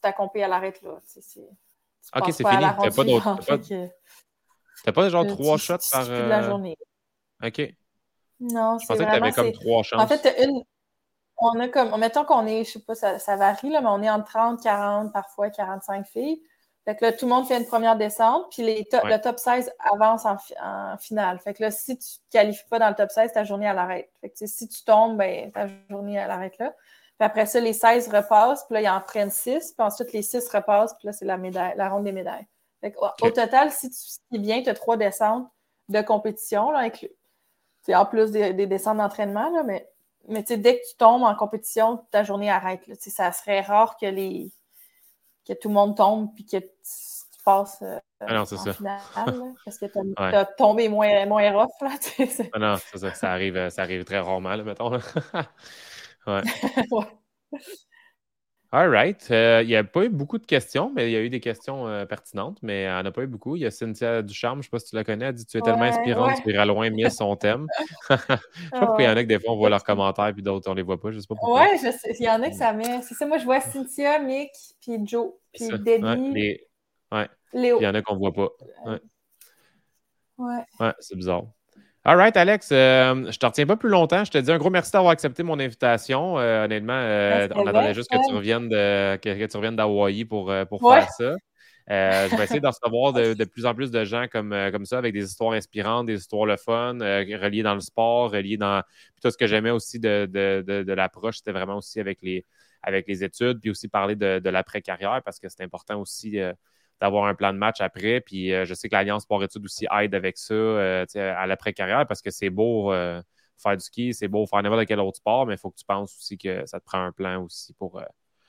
ta 0.00 0.12
compé, 0.12 0.42
à 0.42 0.48
l'arrêt 0.48 0.72
là. 0.82 0.92
ok, 0.92 2.32
c'est 2.32 2.48
fini. 2.48 2.60
T'as 2.60 2.90
pas 2.90 3.04
d'autres. 3.04 3.90
T'as 4.82 4.92
pas, 4.92 5.08
genre 5.10 5.26
trois 5.26 5.58
shots 5.58 5.76
par. 5.92 6.06
de 6.06 6.12
la 6.12 6.42
journée. 6.42 6.76
OK. 7.44 7.74
Non, 8.40 8.78
c'est 8.78 8.84
Je 8.84 8.88
pensais 8.88 9.04
que 9.04 9.10
t'avais 9.10 9.32
comme 9.32 9.52
trois 9.52 9.82
chances. 9.82 10.02
En 10.02 10.06
fait, 10.06 10.34
une. 10.42 10.62
On 11.40 11.58
a 11.60 11.68
comme. 11.68 11.98
Mettons 11.98 12.24
qu'on 12.24 12.46
est, 12.46 12.64
je 12.64 12.72
sais 12.72 12.80
pas, 12.80 12.94
ça, 12.94 13.18
ça 13.18 13.36
varie, 13.36 13.70
là, 13.70 13.80
mais 13.80 13.88
on 13.88 14.02
est 14.02 14.10
entre 14.10 14.26
30, 14.26 14.62
40, 14.62 15.12
parfois 15.12 15.50
45 15.50 16.06
filles. 16.06 16.42
Fait 16.84 16.96
que 16.96 17.04
là, 17.04 17.12
tout 17.12 17.26
le 17.26 17.34
monde 17.34 17.46
fait 17.46 17.58
une 17.58 17.66
première 17.66 17.96
descente, 17.96 18.46
puis 18.50 18.62
les 18.62 18.88
le 19.04 19.16
top 19.18 19.38
16 19.38 19.70
avance 19.92 20.24
en, 20.24 20.96
finale. 20.98 21.38
Fait 21.38 21.52
que 21.54 21.62
là, 21.62 21.70
si 21.70 21.98
tu 21.98 22.06
ne 22.06 22.30
qualifies 22.32 22.68
pas 22.70 22.78
dans 22.78 22.88
le 22.88 22.94
top 22.94 23.10
16, 23.10 23.32
ta 23.32 23.44
journée 23.44 23.68
à 23.68 23.74
l'arrêt. 23.74 24.10
Fait 24.20 24.30
que 24.30 24.46
si 24.46 24.68
tu 24.68 24.84
tombes, 24.84 25.18
ben, 25.18 25.52
ta 25.52 25.66
journée 25.90 26.18
à 26.18 26.26
l'arrêt 26.26 26.52
là. 26.58 26.74
Puis 27.20 27.26
après 27.26 27.44
ça, 27.44 27.60
les 27.60 27.74
16 27.74 28.08
repassent, 28.08 28.64
puis 28.64 28.74
là, 28.74 28.80
ils 28.80 28.88
en 28.88 29.00
prennent 29.02 29.30
6, 29.30 29.74
puis 29.76 29.86
ensuite 29.86 30.12
les 30.14 30.22
6 30.22 30.48
repassent, 30.48 30.94
puis 30.94 31.06
là, 31.06 31.12
c'est 31.12 31.26
la 31.26 31.36
médaille, 31.36 31.74
la 31.76 31.90
ronde 31.90 32.04
des 32.04 32.12
médailles. 32.12 32.46
Fait 32.80 32.92
que, 32.92 32.98
Au 32.98 33.30
total, 33.30 33.70
si 33.70 33.90
tu 33.90 34.36
es 34.36 34.38
bien, 34.38 34.62
tu 34.62 34.70
as 34.70 34.74
trois 34.74 34.96
descentes 34.96 35.46
de 35.90 36.00
compétition, 36.00 36.70
là, 36.70 36.88
en 37.88 38.06
plus 38.06 38.30
des, 38.30 38.66
descentes 38.66 38.96
d'entraînement, 38.96 39.62
mais, 39.64 39.86
mais 40.28 40.42
dès 40.42 40.78
que 40.78 40.90
tu 40.90 40.96
tombes 40.96 41.22
en 41.22 41.34
compétition, 41.34 42.04
ta 42.10 42.22
journée 42.22 42.50
arrête. 42.50 42.86
Là. 42.86 42.94
Ça 42.98 43.32
serait 43.32 43.60
rare 43.60 43.96
que 43.96 44.06
les 44.06 44.50
que 45.46 45.54
tout 45.54 45.68
le 45.68 45.74
monde 45.74 45.96
tombe 45.96 46.32
puis 46.34 46.44
que 46.44 46.58
tu, 46.58 46.68
passes 47.42 47.78
euh, 47.80 47.98
ah 48.20 48.42
en 48.42 48.44
finale, 48.44 49.54
parce 49.64 49.78
que 49.78 49.86
tu 49.86 49.98
as, 50.18 50.44
tombé 50.58 50.90
moins, 50.90 51.24
moins 51.24 51.50
rough. 51.52 51.70
Là, 51.80 51.90
ah 52.52 52.58
non, 52.58 52.76
c'est 52.76 52.98
ça. 52.98 53.14
Ça 53.14 53.32
arrive, 53.32 53.56
euh, 53.56 53.70
ça 53.70 53.82
arrive 53.82 54.04
très 54.04 54.20
rarement, 54.20 54.54
là, 54.54 54.62
mettons. 54.62 54.92
ouais. 56.26 56.42
All 58.72 58.88
right. 58.88 59.30
Euh, 59.30 59.62
il 59.62 59.68
n'y 59.68 59.74
a 59.74 59.82
pas 59.82 60.04
eu 60.04 60.08
beaucoup 60.08 60.38
de 60.38 60.46
questions, 60.46 60.92
mais 60.94 61.08
il 61.08 61.12
y 61.12 61.16
a 61.16 61.20
eu 61.20 61.28
des 61.28 61.40
questions 61.40 62.06
pertinentes, 62.06 62.58
mais 62.62 62.84
il 62.84 62.86
n'y 62.86 62.92
en 62.92 63.04
a 63.04 63.10
pas 63.10 63.22
eu 63.22 63.26
beaucoup. 63.26 63.56
Il 63.56 63.62
y 63.62 63.66
a 63.66 63.70
Cynthia 63.70 64.22
Ducharme, 64.22 64.56
je 64.56 64.58
ne 64.58 64.62
sais 64.62 64.70
pas 64.70 64.78
si 64.78 64.90
tu 64.90 64.96
la 64.96 65.02
connais, 65.02 65.24
elle 65.24 65.34
dit 65.34 65.44
Tu 65.44 65.58
es 65.58 65.60
tellement 65.60 65.82
inspirante, 65.82 66.34
tu 66.44 66.50
iras 66.52 66.66
loin, 66.66 66.88
mieux 66.90 67.10
son 67.10 67.34
thème. 67.34 67.66
je 68.10 68.16
sais 68.16 68.38
pas 68.70 68.86
pourquoi 68.86 69.02
il 69.02 69.04
y 69.06 69.08
en 69.08 69.16
a 69.16 69.22
que 69.22 69.28
des 69.28 69.40
fois 69.40 69.54
on 69.54 69.56
voit 69.56 69.70
leurs 69.70 69.82
commentaires 69.82 70.32
puis 70.32 70.42
d'autres 70.42 70.70
on 70.70 70.74
les 70.74 70.82
voit 70.82 71.00
pas. 71.00 71.10
Je 71.10 71.18
sais 71.18 71.26
pas 71.26 71.34
pourquoi. 71.34 71.62
Oui, 71.62 71.90
il 72.20 72.24
y 72.24 72.30
en 72.30 72.42
a 72.42 72.48
que 72.48 72.56
ça 72.56 72.72
met. 72.72 73.02
C'est 73.02 73.14
ça, 73.14 73.26
moi 73.26 73.38
je 73.38 73.44
vois 73.44 73.60
Cynthia, 73.60 74.20
Mick, 74.20 74.52
puis 74.80 74.98
Joe, 75.04 75.32
puis 75.52 75.68
Debbie. 75.68 76.60
Ouais, 77.12 77.28
Léo. 77.52 77.78
il 77.80 77.84
y 77.84 77.86
en 77.88 77.94
a 77.94 78.02
qu'on 78.02 78.14
ne 78.14 78.20
voit 78.20 78.32
pas. 78.32 78.48
Ouais. 78.86 79.00
Ouais. 80.38 80.64
ouais 80.78 80.92
c'est 81.00 81.16
bizarre. 81.16 81.46
All 82.02 82.16
right, 82.16 82.34
Alex, 82.34 82.70
euh, 82.72 83.14
je 83.14 83.20
ne 83.26 83.30
te 83.30 83.44
retiens 83.44 83.66
pas 83.66 83.76
plus 83.76 83.90
longtemps. 83.90 84.24
Je 84.24 84.30
te 84.30 84.38
dis 84.38 84.50
un 84.50 84.56
gros 84.56 84.70
merci 84.70 84.90
d'avoir 84.90 85.12
accepté 85.12 85.42
mon 85.42 85.60
invitation. 85.60 86.38
Euh, 86.38 86.64
honnêtement, 86.64 86.94
euh, 86.94 87.46
on 87.54 87.66
attendait 87.66 87.92
juste 87.92 88.08
que 88.10 88.16
tu 88.26 88.34
reviennes 88.34 88.70
de, 88.70 89.16
que, 89.16 89.46
tu 89.46 89.56
reviennes 89.56 89.76
d'Hawaï 89.76 90.24
pour, 90.24 90.50
pour 90.70 90.80
faire 90.80 91.10
ça. 91.10 91.34
je 91.88 92.36
vais 92.36 92.44
essayer 92.44 92.60
d'en 92.60 92.70
recevoir 92.70 93.12
de, 93.12 93.34
de, 93.34 93.44
plus 93.44 93.66
en 93.66 93.74
plus 93.74 93.90
de 93.90 94.02
gens 94.04 94.26
comme, 94.32 94.56
comme 94.72 94.86
ça, 94.86 94.96
avec 94.96 95.12
des 95.12 95.24
histoires 95.24 95.52
inspirantes, 95.52 96.06
des 96.06 96.18
histoires 96.18 96.46
le 96.46 96.56
fun, 96.56 96.94
reliées 97.00 97.62
dans 97.62 97.74
le 97.74 97.80
sport, 97.80 98.30
reliées 98.32 98.56
dans. 98.56 98.82
Tout 99.22 99.30
ce 99.30 99.36
que 99.36 99.46
j'aimais 99.46 99.70
aussi 99.70 100.00
de, 100.00 100.24
de 100.24 100.92
l'approche, 100.94 101.36
c'était 101.36 101.52
vraiment 101.52 101.76
aussi 101.76 102.00
avec 102.00 102.22
les, 102.22 102.46
avec 102.82 103.06
les 103.08 103.24
études, 103.24 103.60
puis 103.60 103.68
aussi 103.68 103.88
parler 103.88 104.16
de, 104.16 104.48
l'après-carrière, 104.48 105.20
parce 105.22 105.38
que 105.38 105.50
c'est 105.50 105.62
important 105.62 106.00
aussi 106.00 106.38
d'avoir 107.00 107.24
un 107.24 107.34
plan 107.34 107.52
de 107.52 107.58
match 107.58 107.80
après. 107.80 108.20
Puis 108.20 108.52
euh, 108.52 108.64
je 108.64 108.74
sais 108.74 108.88
que 108.88 108.94
l'Alliance 108.94 109.22
Sport-Études 109.22 109.64
aussi 109.64 109.86
aide 109.98 110.14
avec 110.14 110.38
ça 110.38 110.54
euh, 110.54 111.06
à 111.16 111.46
l'après-carrière 111.46 112.06
parce 112.06 112.22
que 112.22 112.30
c'est 112.30 112.50
beau 112.50 112.92
euh, 112.92 113.22
faire 113.56 113.76
du 113.76 113.84
ski, 113.84 114.14
c'est 114.14 114.28
beau 114.28 114.46
faire 114.46 114.62
n'importe 114.62 114.86
quel 114.86 115.00
autre 115.00 115.18
sport, 115.18 115.46
mais 115.46 115.54
il 115.54 115.58
faut 115.58 115.70
que 115.70 115.78
tu 115.78 115.84
penses 115.84 116.16
aussi 116.16 116.38
que 116.38 116.64
ça 116.66 116.80
te 116.80 116.84
prend 116.84 117.02
un 117.04 117.12
plan 117.12 117.42
aussi 117.44 117.74
pour, 117.74 118.02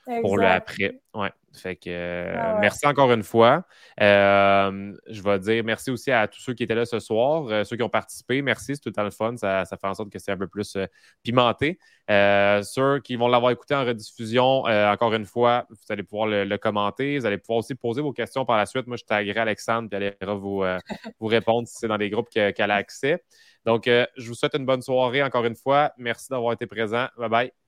pour 0.04 0.36
le 0.36 0.46
après. 0.46 1.00
Ouais. 1.14 1.30
Fait 1.54 1.76
que 1.76 2.34
ah 2.34 2.56
merci 2.60 2.86
encore 2.86 3.12
une 3.12 3.22
fois. 3.22 3.64
je 3.98 5.22
vais 5.22 5.38
dire 5.38 5.64
merci 5.64 5.90
aussi 5.90 6.10
à 6.10 6.26
tous 6.26 6.40
ceux 6.40 6.54
qui 6.54 6.62
étaient 6.62 6.74
là 6.74 6.86
ce 6.86 6.98
soir, 6.98 7.66
ceux 7.66 7.76
qui 7.76 7.82
ont 7.82 7.88
participé. 7.88 8.40
Merci, 8.42 8.76
c'est 8.76 8.80
tout 8.80 8.88
le 8.88 8.94
temps 8.94 9.04
le 9.04 9.10
fun. 9.10 9.36
Ça, 9.36 9.64
fait 9.66 9.86
en 9.86 9.94
sorte 9.94 10.10
que 10.10 10.18
c'est 10.18 10.32
un 10.32 10.38
peu 10.38 10.46
plus 10.46 10.78
pimenté. 11.22 11.78
ceux 12.08 13.00
qui 13.04 13.16
vont 13.16 13.28
l'avoir 13.28 13.52
écouté 13.52 13.74
en 13.74 13.84
rediffusion, 13.84 14.62
encore 14.62 15.12
une 15.14 15.26
fois, 15.26 15.66
vous 15.68 15.76
allez 15.90 16.02
pouvoir 16.02 16.28
le, 16.28 16.56
commenter. 16.56 17.18
Vous 17.18 17.26
allez 17.26 17.38
pouvoir 17.38 17.58
aussi 17.58 17.74
poser 17.74 18.00
vos 18.00 18.12
questions 18.12 18.44
par 18.44 18.56
la 18.56 18.66
suite. 18.66 18.86
Moi, 18.86 18.96
je 18.96 19.04
taguerai 19.04 19.40
Alexandre, 19.40 19.88
puis 19.90 19.98
elle 20.02 20.16
ira 20.22 20.34
vous, 20.34 20.64
vous 21.20 21.26
répondre 21.26 21.68
si 21.68 21.74
c'est 21.78 21.88
dans 21.88 21.98
des 21.98 22.10
groupes 22.10 22.30
qu'elle 22.30 22.70
a 22.70 22.76
accès. 22.76 23.22
Donc, 23.64 23.84
je 23.86 24.28
vous 24.28 24.34
souhaite 24.34 24.54
une 24.54 24.66
bonne 24.66 24.82
soirée 24.82 25.22
encore 25.22 25.44
une 25.44 25.56
fois. 25.56 25.92
Merci 25.98 26.28
d'avoir 26.30 26.54
été 26.54 26.66
présent. 26.66 27.08
Bye 27.18 27.28
bye. 27.28 27.61